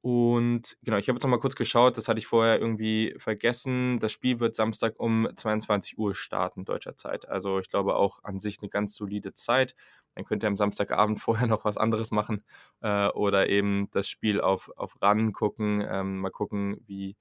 Und 0.00 0.76
genau, 0.82 0.96
ich 0.96 1.08
habe 1.08 1.16
jetzt 1.16 1.24
noch 1.24 1.30
mal 1.30 1.40
kurz 1.40 1.56
geschaut, 1.56 1.96
das 1.98 2.06
hatte 2.08 2.20
ich 2.20 2.26
vorher 2.26 2.60
irgendwie 2.60 3.14
vergessen. 3.18 3.98
Das 3.98 4.12
Spiel 4.12 4.38
wird 4.38 4.54
Samstag 4.54 4.94
um 5.00 5.28
22 5.34 5.98
Uhr 5.98 6.14
starten, 6.14 6.64
deutscher 6.64 6.96
Zeit. 6.96 7.28
Also 7.28 7.58
ich 7.58 7.68
glaube 7.68 7.96
auch 7.96 8.22
an 8.22 8.38
sich 8.38 8.58
eine 8.60 8.68
ganz 8.70 8.94
solide 8.94 9.34
Zeit. 9.34 9.74
Dann 10.18 10.24
könnt 10.24 10.42
ihr 10.42 10.48
am 10.48 10.56
Samstagabend 10.56 11.20
vorher 11.20 11.46
noch 11.46 11.64
was 11.64 11.76
anderes 11.76 12.10
machen 12.10 12.42
äh, 12.80 13.06
oder 13.10 13.48
eben 13.48 13.88
das 13.92 14.08
Spiel 14.08 14.40
auf, 14.40 14.70
auf 14.76 15.00
RAN 15.00 15.32
gucken, 15.32 15.86
ähm, 15.88 16.18
mal 16.18 16.30
gucken, 16.30 16.80
wie, 16.86 17.16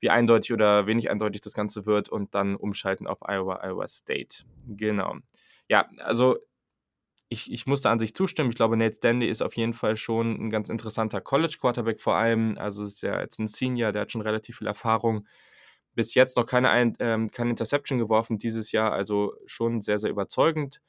wie 0.00 0.10
eindeutig 0.10 0.52
oder 0.52 0.88
wenig 0.88 1.10
eindeutig 1.10 1.42
das 1.42 1.54
Ganze 1.54 1.86
wird 1.86 2.08
und 2.08 2.34
dann 2.34 2.56
umschalten 2.56 3.06
auf 3.06 3.20
Iowa, 3.22 3.64
Iowa 3.64 3.86
State. 3.86 4.44
Genau. 4.66 5.18
Ja, 5.68 5.88
also 5.98 6.36
ich, 7.28 7.52
ich 7.52 7.66
muss 7.66 7.82
da 7.82 7.92
an 7.92 8.00
sich 8.00 8.14
zustimmen. 8.14 8.50
Ich 8.50 8.56
glaube, 8.56 8.76
Nate 8.76 8.96
Stanley 8.96 9.28
ist 9.28 9.40
auf 9.40 9.54
jeden 9.54 9.74
Fall 9.74 9.96
schon 9.96 10.32
ein 10.34 10.50
ganz 10.50 10.68
interessanter 10.68 11.20
College-Quarterback 11.20 12.00
vor 12.00 12.16
allem. 12.16 12.58
Also 12.58 12.84
ist 12.84 13.02
ja 13.02 13.20
jetzt 13.20 13.38
ein 13.38 13.46
Senior, 13.46 13.92
der 13.92 14.02
hat 14.02 14.12
schon 14.12 14.22
relativ 14.22 14.58
viel 14.58 14.66
Erfahrung. 14.66 15.24
Bis 15.94 16.14
jetzt 16.14 16.36
noch 16.36 16.46
keine, 16.46 16.94
ähm, 16.98 17.30
keine 17.30 17.50
Interception 17.50 17.98
geworfen 17.98 18.38
dieses 18.38 18.72
Jahr, 18.72 18.92
also 18.92 19.34
schon 19.46 19.82
sehr, 19.82 20.00
sehr 20.00 20.10
überzeugend. 20.10 20.80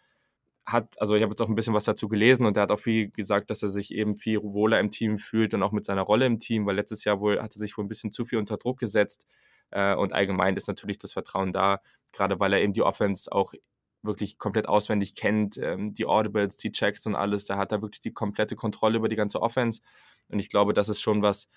Hat, 0.66 1.00
also 1.00 1.16
ich 1.16 1.22
habe 1.22 1.32
jetzt 1.32 1.42
auch 1.42 1.50
ein 1.50 1.56
bisschen 1.56 1.76
was 1.76 1.84
dazu 1.84 2.08
gelesen 2.08 2.46
und 2.46 2.58
er 2.58 2.64
hat 2.64 2.72
auch 2.72 2.80
viel 2.80 3.10
gesagt, 3.10 3.52
dass 3.52 3.62
er 3.62 3.70
sich 3.70 3.94
eben 3.94 4.18
viel 4.18 4.42
wohler 4.42 4.80
im 4.80 4.90
Team 4.90 5.20
fühlt 5.20 5.54
und 5.54 5.62
auch 5.62 5.72
mit 5.72 5.86
seiner 5.86 6.02
Rolle 6.02 6.26
im 6.26 6.40
Team, 6.40 6.66
weil 6.66 6.76
letztes 6.76 7.04
Jahr 7.04 7.20
wohl 7.20 7.40
hat 7.42 7.56
er 7.56 7.60
sich 7.60 7.78
wohl 7.78 7.86
ein 7.86 7.88
bisschen 7.88 8.12
zu 8.12 8.26
viel 8.26 8.40
unter 8.40 8.58
Druck 8.58 8.80
gesetzt. 8.80 9.28
Äh, 9.72 9.96
und 9.96 10.14
allgemein 10.14 10.58
ist 10.58 10.68
natürlich 10.68 10.98
das 10.98 11.14
Vertrauen 11.14 11.52
da, 11.52 11.82
gerade 12.12 12.40
weil 12.40 12.54
er 12.54 12.62
eben 12.62 12.74
die 12.74 12.82
Offense 12.82 13.32
auch 13.32 13.54
wirklich 14.02 14.38
komplett 14.38 14.68
auswendig 14.68 15.16
kennt, 15.16 15.58
ähm, 15.58 15.94
die 15.94 16.06
Audibles, 16.06 16.58
die 16.58 16.72
Checks 16.72 17.06
und 17.06 17.16
alles, 17.16 17.46
da 17.46 17.58
hat 17.58 17.72
er 17.72 17.82
wirklich 17.82 18.02
die 18.02 18.14
komplette 18.14 18.56
Kontrolle 18.56 18.98
über 18.98 19.10
die 19.10 19.16
ganze 19.16 19.42
Offense. 19.42 19.82
Und 20.30 20.40
ich 20.40 20.50
glaube, 20.50 20.74
das 20.74 20.90
ist 20.90 21.02
schon 21.02 21.22
was, 21.22 21.50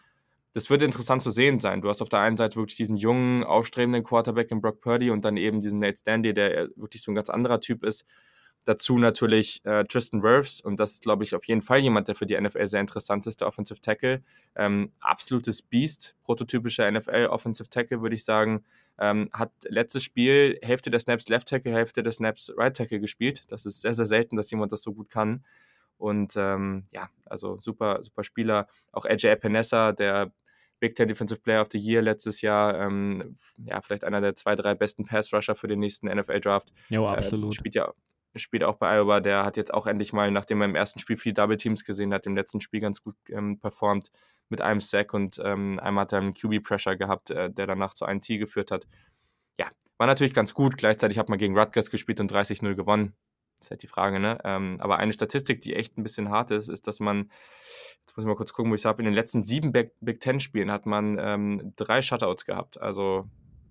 das 0.52 0.71
wird 0.71 0.82
interessant 0.82 1.23
zu 1.23 1.30
sehen 1.30 1.61
sein. 1.61 1.82
Du 1.82 1.88
hast 1.88 2.02
auf 2.02 2.09
der 2.09 2.21
einen 2.21 2.37
Seite 2.37 2.56
wirklich 2.56 2.76
diesen 2.76 2.97
jungen, 2.97 3.44
aufstrebenden 3.44 4.02
Quarterback 4.02 4.50
in 4.50 4.61
Brock 4.61 4.80
Purdy 4.80 5.11
und 5.11 5.25
dann 5.25 5.37
eben 5.37 5.61
diesen 5.61 5.78
Nate 5.78 5.97
Stanley, 5.97 6.32
der 6.35 6.68
wirklich 6.76 7.02
so 7.02 7.12
ein 7.12 7.14
ganz 7.14 7.30
anderer 7.30 7.61
Typ 7.61 7.85
ist. 7.85 8.06
Dazu 8.64 8.98
natürlich 8.98 9.64
äh, 9.64 9.84
Tristan 9.84 10.22
Wirfs 10.22 10.60
und 10.60 10.78
das 10.78 10.92
ist, 10.92 11.02
glaube 11.02 11.24
ich, 11.24 11.34
auf 11.34 11.44
jeden 11.44 11.62
Fall 11.62 11.78
jemand, 11.78 12.08
der 12.08 12.14
für 12.14 12.26
die 12.26 12.38
NFL 12.38 12.66
sehr 12.66 12.80
interessant 12.80 13.26
ist, 13.26 13.40
der 13.40 13.48
Offensive 13.48 13.80
Tackle. 13.80 14.22
Ähm, 14.56 14.92
absolutes 15.00 15.62
Beast, 15.62 16.16
prototypischer 16.22 16.90
NFL 16.90 17.28
Offensive 17.30 17.70
Tackle, 17.70 18.02
würde 18.02 18.14
ich 18.14 18.24
sagen. 18.24 18.64
Ähm, 18.98 19.30
hat 19.32 19.52
letztes 19.68 20.02
Spiel 20.02 20.58
Hälfte 20.62 20.90
der 20.90 21.00
Snaps 21.00 21.28
Left 21.28 21.48
Tackle, 21.48 21.72
Hälfte 21.72 22.02
der 22.02 22.12
Snaps 22.12 22.52
Right 22.56 22.76
Tackle 22.76 23.00
gespielt. 23.00 23.44
Das 23.48 23.64
ist 23.64 23.80
sehr, 23.80 23.94
sehr 23.94 24.06
selten, 24.06 24.36
dass 24.36 24.50
jemand 24.50 24.72
das 24.72 24.82
so 24.82 24.92
gut 24.92 25.08
kann. 25.08 25.44
Und 25.96 26.34
ähm, 26.36 26.86
ja, 26.92 27.08
also 27.26 27.58
super, 27.58 28.02
super 28.02 28.22
Spieler. 28.22 28.68
Auch 28.92 29.04
AJ 29.04 29.28
Epinesa, 29.28 29.92
der 29.92 30.32
Big 30.80 30.94
Ten 30.94 31.08
Defensive 31.08 31.40
Player 31.40 31.60
of 31.62 31.68
the 31.72 31.78
Year 31.78 32.02
letztes 32.02 32.40
Jahr, 32.40 32.78
ähm, 32.80 33.36
ja, 33.56 33.80
vielleicht 33.80 34.04
einer 34.04 34.20
der 34.20 34.34
zwei, 34.34 34.54
drei 34.54 34.74
besten 34.74 35.04
Pass 35.04 35.32
Rusher 35.32 35.56
für 35.56 35.66
den 35.66 35.80
nächsten 35.80 36.06
NFL 36.06 36.40
Draft. 36.40 36.72
Ja, 36.88 37.04
absolut. 37.04 37.52
Äh, 37.52 37.56
spielt 37.56 37.74
ja 37.74 37.92
spielt 38.37 38.64
auch 38.64 38.76
bei 38.76 38.97
Iowa, 38.97 39.20
der 39.20 39.44
hat 39.44 39.56
jetzt 39.56 39.73
auch 39.73 39.87
endlich 39.87 40.12
mal, 40.12 40.30
nachdem 40.30 40.61
er 40.61 40.66
im 40.66 40.75
ersten 40.75 40.99
Spiel 40.99 41.16
viel 41.16 41.32
Double 41.32 41.56
Teams 41.56 41.85
gesehen 41.85 42.12
hat, 42.12 42.26
im 42.26 42.37
letzten 42.37 42.61
Spiel 42.61 42.80
ganz 42.80 43.02
gut 43.02 43.16
ähm, 43.30 43.58
performt 43.58 44.11
mit 44.49 44.61
einem 44.61 44.80
Sack 44.80 45.14
und 45.14 45.40
ähm, 45.44 45.78
einmal 45.80 46.02
hat 46.02 46.12
er 46.12 46.20
einen 46.20 46.35
QB-Pressure 46.35 46.97
gehabt, 46.97 47.30
äh, 47.30 47.50
der 47.50 47.66
danach 47.66 47.94
zu 47.94 48.04
einem 48.04 48.20
T 48.20 48.38
geführt 48.38 48.70
hat. 48.70 48.87
Ja, 49.58 49.66
war 49.97 50.06
natürlich 50.06 50.35
ganz 50.35 50.54
gut. 50.54 50.76
Gleichzeitig 50.76 51.18
hat 51.18 51.28
man 51.28 51.38
gegen 51.38 51.58
Rutgers 51.58 51.90
gespielt 51.90 52.20
und 52.20 52.32
30-0 52.32 52.75
gewonnen. 52.75 53.14
Das 53.58 53.66
ist 53.66 53.70
halt 53.73 53.82
die 53.82 53.88
Frage, 53.88 54.20
ne? 54.20 54.38
Ähm, 54.44 54.76
aber 54.78 54.99
eine 54.99 55.12
Statistik, 55.12 55.61
die 55.61 55.75
echt 55.75 55.99
ein 55.99 56.04
bisschen 56.04 56.30
hart 56.30 56.52
ist, 56.52 56.68
ist, 56.68 56.87
dass 56.87 57.00
man, 57.00 57.30
jetzt 58.00 58.16
muss 58.16 58.25
ich 58.25 58.28
mal 58.28 58.37
kurz 58.37 58.52
gucken, 58.52 58.70
wo 58.70 58.76
ich 58.76 58.82
es 58.82 58.85
habe, 58.85 59.02
in 59.02 59.06
den 59.06 59.14
letzten 59.14 59.42
sieben 59.42 59.73
Big, 59.73 59.92
Big 60.00 60.20
Ten-Spielen 60.20 60.70
hat 60.70 60.87
man 60.87 61.18
ähm, 61.20 61.73
drei 61.75 62.00
Shutouts 62.00 62.44
gehabt. 62.44 62.80
Also 62.80 63.28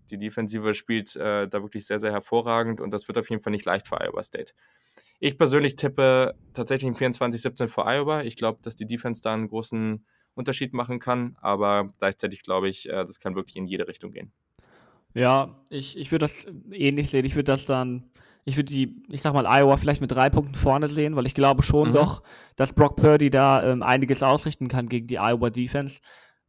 die 0.08 0.18
Defensive 0.18 0.74
spielt 0.74 1.16
äh, 1.16 1.48
da 1.48 1.62
wirklich 1.62 1.86
sehr, 1.86 2.00
sehr 2.00 2.12
hervorragend 2.12 2.82
und 2.82 2.92
das 2.92 3.08
wird 3.08 3.18
auf 3.18 3.30
jeden 3.30 3.42
Fall 3.42 3.52
nicht 3.52 3.66
leicht 3.66 3.88
für 3.88 4.00
Iowa 4.02 4.24
State. 4.24 4.54
Ich 5.20 5.38
persönlich 5.38 5.76
tippe 5.76 6.36
tatsächlich 6.54 6.88
im 6.88 6.96
24-17 6.96 7.68
für 7.68 7.86
Iowa. 7.86 8.22
Ich 8.22 8.36
glaube, 8.36 8.60
dass 8.62 8.76
die 8.76 8.86
Defense 8.86 9.22
da 9.22 9.34
einen 9.34 9.48
großen 9.48 10.06
Unterschied 10.36 10.74
machen 10.74 11.00
kann, 11.00 11.36
aber 11.42 11.90
gleichzeitig 12.00 12.44
glaube 12.44 12.70
ich, 12.70 12.88
äh, 12.88 13.06
das 13.06 13.20
kann 13.20 13.36
wirklich 13.36 13.56
in 13.56 13.66
jede 13.66 13.88
Richtung 13.88 14.12
gehen. 14.12 14.32
Ja, 15.14 15.60
ich, 15.70 15.98
ich 15.98 16.12
würde 16.12 16.26
das 16.26 16.46
ähnlich 16.72 17.10
sehen. 17.10 17.26
Ich 17.26 17.36
würde 17.36 17.52
das 17.52 17.66
dann, 17.66 18.12
ich 18.46 18.56
würde 18.56 18.72
die, 18.72 19.02
ich 19.10 19.24
sag 19.24 19.34
mal, 19.34 19.48
Iowa 19.48 19.78
vielleicht 19.78 20.02
mit 20.02 20.12
drei 20.12 20.30
Punkten 20.30 20.54
vorne 20.54 20.90
sehen, 20.90 21.16
weil 21.16 21.26
ich 21.26 21.34
glaube 21.34 21.64
schon 21.64 21.90
mhm. 21.90 21.94
doch, 21.94 22.22
dass 22.56 22.74
Brock 22.74 22.98
Purdy 22.98 23.32
da 23.32 23.64
ähm, 23.64 23.82
einiges 23.82 24.22
ausrichten 24.22 24.68
kann 24.68 24.90
gegen 24.90 25.08
die 25.08 25.18
Iowa 25.18 25.50
Defense. 25.50 26.02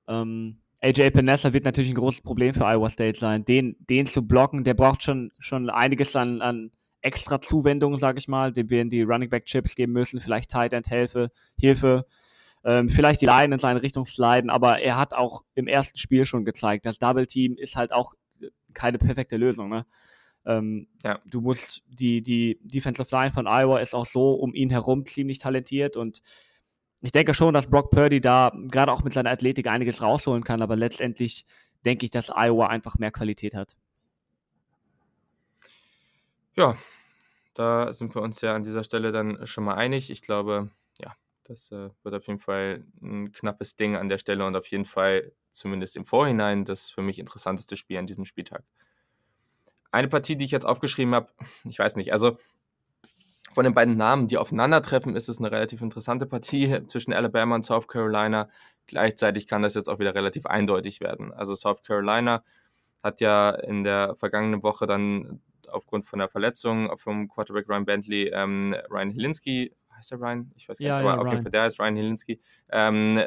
Ähm, 0.06 0.60
AJ 0.80 1.10
Panessa 1.10 1.52
wird 1.52 1.64
natürlich 1.64 1.90
ein 1.90 1.96
großes 1.96 2.20
Problem 2.20 2.54
für 2.54 2.64
Iowa 2.64 2.88
State 2.88 3.18
sein. 3.18 3.44
Den, 3.44 3.76
den 3.80 4.06
zu 4.06 4.26
blocken, 4.26 4.64
der 4.64 4.74
braucht 4.74 5.02
schon, 5.02 5.32
schon 5.38 5.70
einiges 5.70 6.14
an, 6.14 6.40
an 6.40 6.70
extra 7.00 7.40
Zuwendungen, 7.40 7.98
sage 7.98 8.18
ich 8.18 8.28
mal. 8.28 8.52
Dem 8.52 8.70
werden 8.70 8.90
die 8.90 9.02
Running 9.02 9.30
Back 9.30 9.46
Chips 9.46 9.74
geben 9.74 9.92
müssen, 9.92 10.20
vielleicht 10.20 10.50
Tight 10.50 10.72
End 10.72 10.86
Hilfe, 10.86 11.30
Hilfe 11.58 12.06
ähm, 12.64 12.88
vielleicht 12.88 13.20
die 13.20 13.26
Line 13.26 13.54
in 13.54 13.60
seine 13.60 13.82
Richtung 13.82 14.04
sliden, 14.04 14.50
aber 14.50 14.80
er 14.80 14.98
hat 14.98 15.14
auch 15.14 15.42
im 15.54 15.66
ersten 15.68 15.98
Spiel 15.98 16.24
schon 16.24 16.44
gezeigt, 16.44 16.86
das 16.86 16.98
Double 16.98 17.26
Team 17.26 17.56
ist 17.56 17.76
halt 17.76 17.92
auch 17.92 18.14
keine 18.74 18.98
perfekte 18.98 19.36
Lösung. 19.36 19.68
Ne? 19.68 19.86
Ähm, 20.44 20.88
ja. 21.04 21.20
Du 21.24 21.40
musst, 21.40 21.82
die, 21.86 22.22
die 22.22 22.58
Defensive 22.62 23.08
Line 23.14 23.32
von 23.32 23.46
Iowa 23.46 23.80
ist 23.80 23.94
auch 23.94 24.06
so 24.06 24.32
um 24.32 24.54
ihn 24.54 24.70
herum 24.70 25.06
ziemlich 25.06 25.38
talentiert 25.38 25.96
und 25.96 26.20
ich 27.00 27.12
denke 27.12 27.34
schon, 27.34 27.54
dass 27.54 27.66
Brock 27.68 27.90
Purdy 27.90 28.20
da 28.20 28.52
gerade 28.68 28.92
auch 28.92 29.04
mit 29.04 29.12
seiner 29.12 29.30
Athletik 29.30 29.66
einiges 29.66 30.02
rausholen 30.02 30.42
kann, 30.42 30.62
aber 30.62 30.76
letztendlich 30.76 31.46
denke 31.84 32.04
ich, 32.04 32.10
dass 32.10 32.30
Iowa 32.30 32.66
einfach 32.66 32.98
mehr 32.98 33.12
Qualität 33.12 33.54
hat. 33.54 33.76
Ja, 36.54 36.76
da 37.54 37.92
sind 37.92 38.14
wir 38.14 38.22
uns 38.22 38.40
ja 38.40 38.54
an 38.54 38.64
dieser 38.64 38.82
Stelle 38.82 39.12
dann 39.12 39.46
schon 39.46 39.64
mal 39.64 39.74
einig. 39.74 40.10
Ich 40.10 40.22
glaube, 40.22 40.70
ja, 40.98 41.14
das 41.44 41.70
äh, 41.70 41.90
wird 42.02 42.14
auf 42.14 42.26
jeden 42.26 42.40
Fall 42.40 42.84
ein 43.00 43.30
knappes 43.30 43.76
Ding 43.76 43.94
an 43.94 44.08
der 44.08 44.18
Stelle 44.18 44.44
und 44.44 44.56
auf 44.56 44.66
jeden 44.66 44.84
Fall 44.84 45.32
zumindest 45.50 45.96
im 45.96 46.04
Vorhinein 46.04 46.64
das 46.64 46.90
für 46.90 47.02
mich 47.02 47.18
interessanteste 47.18 47.76
Spiel 47.76 47.98
an 47.98 48.06
diesem 48.06 48.24
Spieltag. 48.24 48.64
Eine 49.92 50.08
Partie, 50.08 50.36
die 50.36 50.44
ich 50.44 50.50
jetzt 50.50 50.66
aufgeschrieben 50.66 51.14
habe, 51.14 51.32
ich 51.64 51.78
weiß 51.78 51.96
nicht, 51.96 52.12
also 52.12 52.38
von 53.58 53.64
den 53.64 53.74
beiden 53.74 53.96
Namen, 53.96 54.28
die 54.28 54.38
aufeinandertreffen, 54.38 55.16
ist 55.16 55.28
es 55.28 55.40
eine 55.40 55.50
relativ 55.50 55.82
interessante 55.82 56.26
Partie 56.26 56.78
zwischen 56.86 57.12
Alabama 57.12 57.56
und 57.56 57.64
South 57.64 57.88
Carolina. 57.88 58.48
Gleichzeitig 58.86 59.48
kann 59.48 59.62
das 59.62 59.74
jetzt 59.74 59.88
auch 59.88 59.98
wieder 59.98 60.14
relativ 60.14 60.46
eindeutig 60.46 61.00
werden. 61.00 61.32
Also 61.32 61.56
South 61.56 61.82
Carolina 61.82 62.44
hat 63.02 63.20
ja 63.20 63.50
in 63.50 63.82
der 63.82 64.14
vergangenen 64.14 64.62
Woche 64.62 64.86
dann 64.86 65.40
aufgrund 65.66 66.04
von 66.04 66.20
der 66.20 66.28
Verletzung 66.28 66.96
vom 66.98 67.28
Quarterback 67.28 67.68
Ryan 67.68 67.84
Bentley 67.84 68.28
ähm, 68.32 68.76
Ryan 68.90 69.10
Hilinski, 69.10 69.74
heißt 69.96 70.12
der 70.12 70.20
Ryan? 70.20 70.52
Ich 70.54 70.68
weiß 70.68 70.78
gar 70.78 70.84
nicht, 70.84 70.90
ja, 70.90 70.98
aber 70.98 71.16
ja, 71.16 71.18
auf 71.18 71.28
jeden 71.28 71.42
Fall 71.42 71.50
der 71.50 71.66
ist 71.66 71.80
Ryan 71.80 71.96
Hilinski, 71.96 72.40
ähm, 72.70 73.24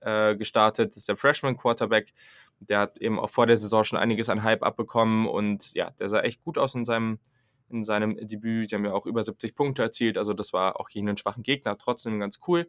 äh, 0.00 0.36
gestartet. 0.36 0.92
Das 0.92 0.96
ist 0.96 1.08
der 1.10 1.18
Freshman 1.18 1.58
Quarterback. 1.58 2.14
Der 2.60 2.78
hat 2.78 2.96
eben 2.96 3.20
auch 3.20 3.28
vor 3.28 3.46
der 3.46 3.58
Saison 3.58 3.84
schon 3.84 3.98
einiges 3.98 4.30
an 4.30 4.42
Hype 4.42 4.62
abbekommen 4.62 5.28
und 5.28 5.74
ja, 5.74 5.90
der 5.98 6.08
sah 6.08 6.20
echt 6.20 6.42
gut 6.42 6.56
aus 6.56 6.74
in 6.74 6.86
seinem 6.86 7.18
in 7.70 7.84
seinem 7.84 8.16
Debüt. 8.16 8.70
Sie 8.70 8.74
haben 8.74 8.84
ja 8.84 8.92
auch 8.92 9.06
über 9.06 9.22
70 9.22 9.54
Punkte 9.54 9.82
erzielt, 9.82 10.18
also 10.18 10.32
das 10.34 10.52
war 10.52 10.80
auch 10.80 10.88
gegen 10.88 11.08
einen 11.08 11.16
schwachen 11.16 11.42
Gegner 11.42 11.76
trotzdem 11.78 12.20
ganz 12.20 12.40
cool. 12.48 12.68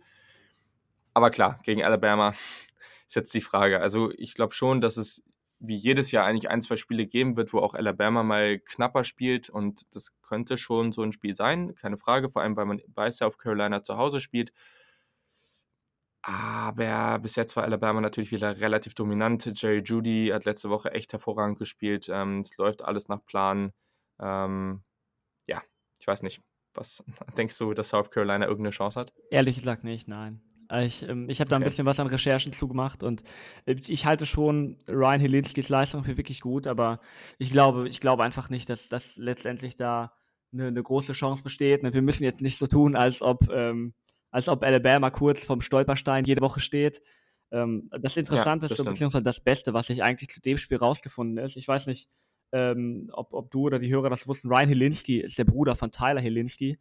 Aber 1.14 1.30
klar, 1.32 1.60
gegen 1.64 1.84
Alabama 1.84 2.34
ist 3.08 3.16
jetzt 3.16 3.34
die 3.34 3.42
Frage. 3.42 3.82
Also 3.82 4.12
ich 4.18 4.34
glaube 4.36 4.54
schon, 4.54 4.82
dass 4.82 4.98
es 4.98 5.24
wie 5.60 5.76
jedes 5.76 6.12
Jahr 6.12 6.26
eigentlich 6.26 6.50
ein, 6.50 6.62
zwei 6.62 6.76
Spiele 6.76 7.06
geben 7.06 7.36
wird, 7.36 7.54
wo 7.54 7.60
auch 7.60 7.76
Alabama 7.76 8.24
mal 8.24 8.60
knapper 8.60 9.04
spielt 9.04 9.50
und 9.50 9.96
das 9.96 10.20
könnte 10.24 10.58
schon 10.58 10.92
so 10.92 11.04
ein 11.04 11.12
Spiel 11.14 11.36
sein, 11.36 11.76
keine 11.76 11.98
Frage, 11.98 12.32
vor 12.32 12.42
allem 12.42 12.56
weil 12.58 12.66
man 12.66 12.82
bei 12.88 13.12
South 13.12 13.38
Carolina 13.38 13.84
zu 13.84 13.98
Hause 13.98 14.22
spielt. 14.22 14.52
Aber 16.24 17.20
bis 17.20 17.36
jetzt 17.36 17.56
war 17.56 17.64
Alabama 17.64 18.00
natürlich 18.02 18.32
wieder 18.32 18.60
relativ 18.60 18.94
dominant. 18.94 19.52
Jerry 19.60 19.82
Judy 19.84 20.30
hat 20.34 20.46
letzte 20.46 20.70
Woche 20.70 20.92
echt 20.92 21.14
hervorragend 21.14 21.58
gespielt. 21.58 22.10
Ähm, 22.12 22.42
es 22.42 22.56
läuft 22.58 22.84
alles 22.84 23.08
nach 23.08 23.26
Plan. 23.26 23.74
Ähm, 24.20 24.84
ja, 24.84 24.91
ich 26.02 26.08
weiß 26.08 26.24
nicht. 26.24 26.42
Was 26.74 27.04
denkst 27.38 27.58
du, 27.58 27.74
dass 27.74 27.90
South 27.90 28.12
Carolina 28.12 28.46
irgendeine 28.46 28.72
Chance 28.72 29.00
hat? 29.00 29.14
Ehrlich 29.30 29.56
gesagt 29.56 29.84
nicht, 29.84 30.08
nein. 30.08 30.42
Ich, 30.80 31.08
ähm, 31.08 31.30
ich 31.30 31.42
habe 31.42 31.50
da 31.50 31.58
ein 31.58 31.64
bisschen 31.64 31.86
was 31.86 32.00
an 32.00 32.08
Recherchen 32.08 32.54
zugemacht 32.54 33.04
und 33.04 33.24
äh, 33.66 33.76
ich 33.88 34.06
halte 34.06 34.26
schon 34.26 34.78
Ryan 34.88 35.20
Helinskis 35.20 35.68
Leistung 35.68 36.06
für 36.06 36.16
wirklich 36.16 36.40
gut, 36.40 36.66
aber 36.66 37.02
ich 37.40 37.52
glaube, 37.52 37.90
ich 37.90 38.00
glaube 38.00 38.24
einfach 38.24 38.50
nicht, 38.50 38.70
dass 38.70 38.88
das 38.88 39.18
letztendlich 39.18 39.76
da 39.76 40.14
eine, 40.54 40.68
eine 40.68 40.82
große 40.82 41.12
Chance 41.12 41.44
besteht. 41.44 41.84
Wir 41.84 42.02
müssen 42.02 42.24
jetzt 42.24 42.42
nicht 42.42 42.58
so 42.58 42.68
tun, 42.68 42.96
als 42.96 43.22
ob, 43.22 43.50
ähm, 43.52 43.94
als 44.32 44.48
ob 44.48 44.64
Alabama 44.64 45.10
kurz 45.10 45.44
vom 45.44 45.60
Stolperstein 45.62 46.24
jede 46.24 46.40
Woche 46.40 46.62
steht. 46.62 47.02
Ähm, 47.52 47.90
das 48.00 48.16
Interessanteste, 48.16 48.82
ja, 48.82 48.90
beziehungsweise 48.90 49.24
das 49.24 49.42
Beste, 49.42 49.74
was 49.74 49.88
sich 49.88 50.04
eigentlich 50.04 50.30
zu 50.30 50.40
dem 50.40 50.58
Spiel 50.58 50.78
rausgefunden 50.78 51.38
ist, 51.38 51.58
ich 51.58 51.68
weiß 51.68 51.88
nicht, 51.88 52.08
ähm, 52.52 53.10
ob, 53.14 53.34
ob 53.34 53.52
du 53.52 53.62
oder 53.62 53.80
die 53.80 53.92
Hörer 53.92 54.10
das 54.10 54.28
wussten, 54.28 54.50
Ryan 54.50 54.70
Helinski 54.70 55.20
ist 55.20 55.38
der 55.38 55.46
Bruder 55.46 55.76
von 55.76 55.92
Tyler 55.92 56.22
Helinski, 56.22 56.78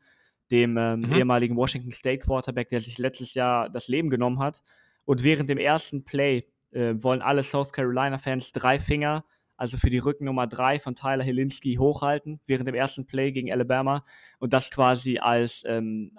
dem 0.51 0.77
ähm, 0.77 1.01
mhm. 1.01 1.13
ehemaligen 1.15 1.57
Washington 1.57 1.93
State 1.93 2.25
Quarterback, 2.25 2.69
der 2.69 2.81
sich 2.81 2.99
letztes 2.99 3.35
Jahr 3.35 3.69
das 3.71 3.89
Leben 3.89 4.11
genommen 4.11 4.41
hat. 4.41 4.63
Und 5.05 5.23
während 5.23 5.49
dem 5.49 5.59
ersten 5.59 6.05
Play 6.05 6.45
äh, 6.73 6.95
wollen 6.97 7.23
alle 7.23 7.43
South 7.43 7.73
Carolina-Fans 7.73 8.53
drei 8.53 8.79
Finger, 8.79 9.25
also 9.57 9.77
für 9.77 9.91
die 9.91 9.99
Rückennummer 9.99 10.47
drei 10.47 10.79
von 10.79 10.95
Tyler 10.95 11.25
Helinski, 11.25 11.77
hochhalten, 11.77 12.41
während 12.47 12.67
dem 12.67 12.75
ersten 12.75 13.07
Play 13.07 13.31
gegen 13.33 13.53
Alabama. 13.53 14.05
Und 14.39 14.53
das 14.53 14.71
quasi 14.71 15.19
als, 15.19 15.63
ähm, 15.67 16.13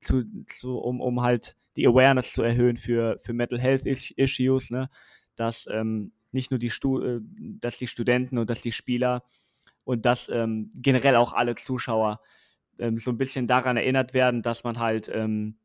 zu, 0.00 0.24
zu, 0.46 0.78
um, 0.78 1.00
um 1.00 1.22
halt 1.22 1.56
die 1.76 1.86
Awareness 1.86 2.32
zu 2.32 2.42
erhöhen 2.42 2.76
für, 2.76 3.18
für 3.20 3.32
Mental 3.32 3.58
Health 3.58 3.84
Issues, 3.86 4.70
ne? 4.70 4.88
dass 5.34 5.66
ähm, 5.70 6.12
nicht 6.34 6.50
nur 6.50 6.58
die, 6.58 6.70
Stu 6.70 7.00
äh, 7.00 7.20
dass 7.22 7.78
die 7.78 7.86
Studenten 7.86 8.38
und 8.38 8.50
dass 8.50 8.62
die 8.62 8.72
Spieler 8.72 9.24
und 9.84 10.04
dass 10.04 10.28
ähm, 10.28 10.70
generell 10.74 11.16
auch 11.16 11.32
alle 11.32 11.54
Zuschauer 11.54 12.20
ähm, 12.78 12.98
so 12.98 13.10
ein 13.10 13.18
bisschen 13.18 13.46
daran 13.46 13.76
erinnert 13.76 14.14
werden, 14.14 14.42
dass 14.42 14.64
man 14.64 14.78
halt 14.78 15.10
ähm, 15.12 15.56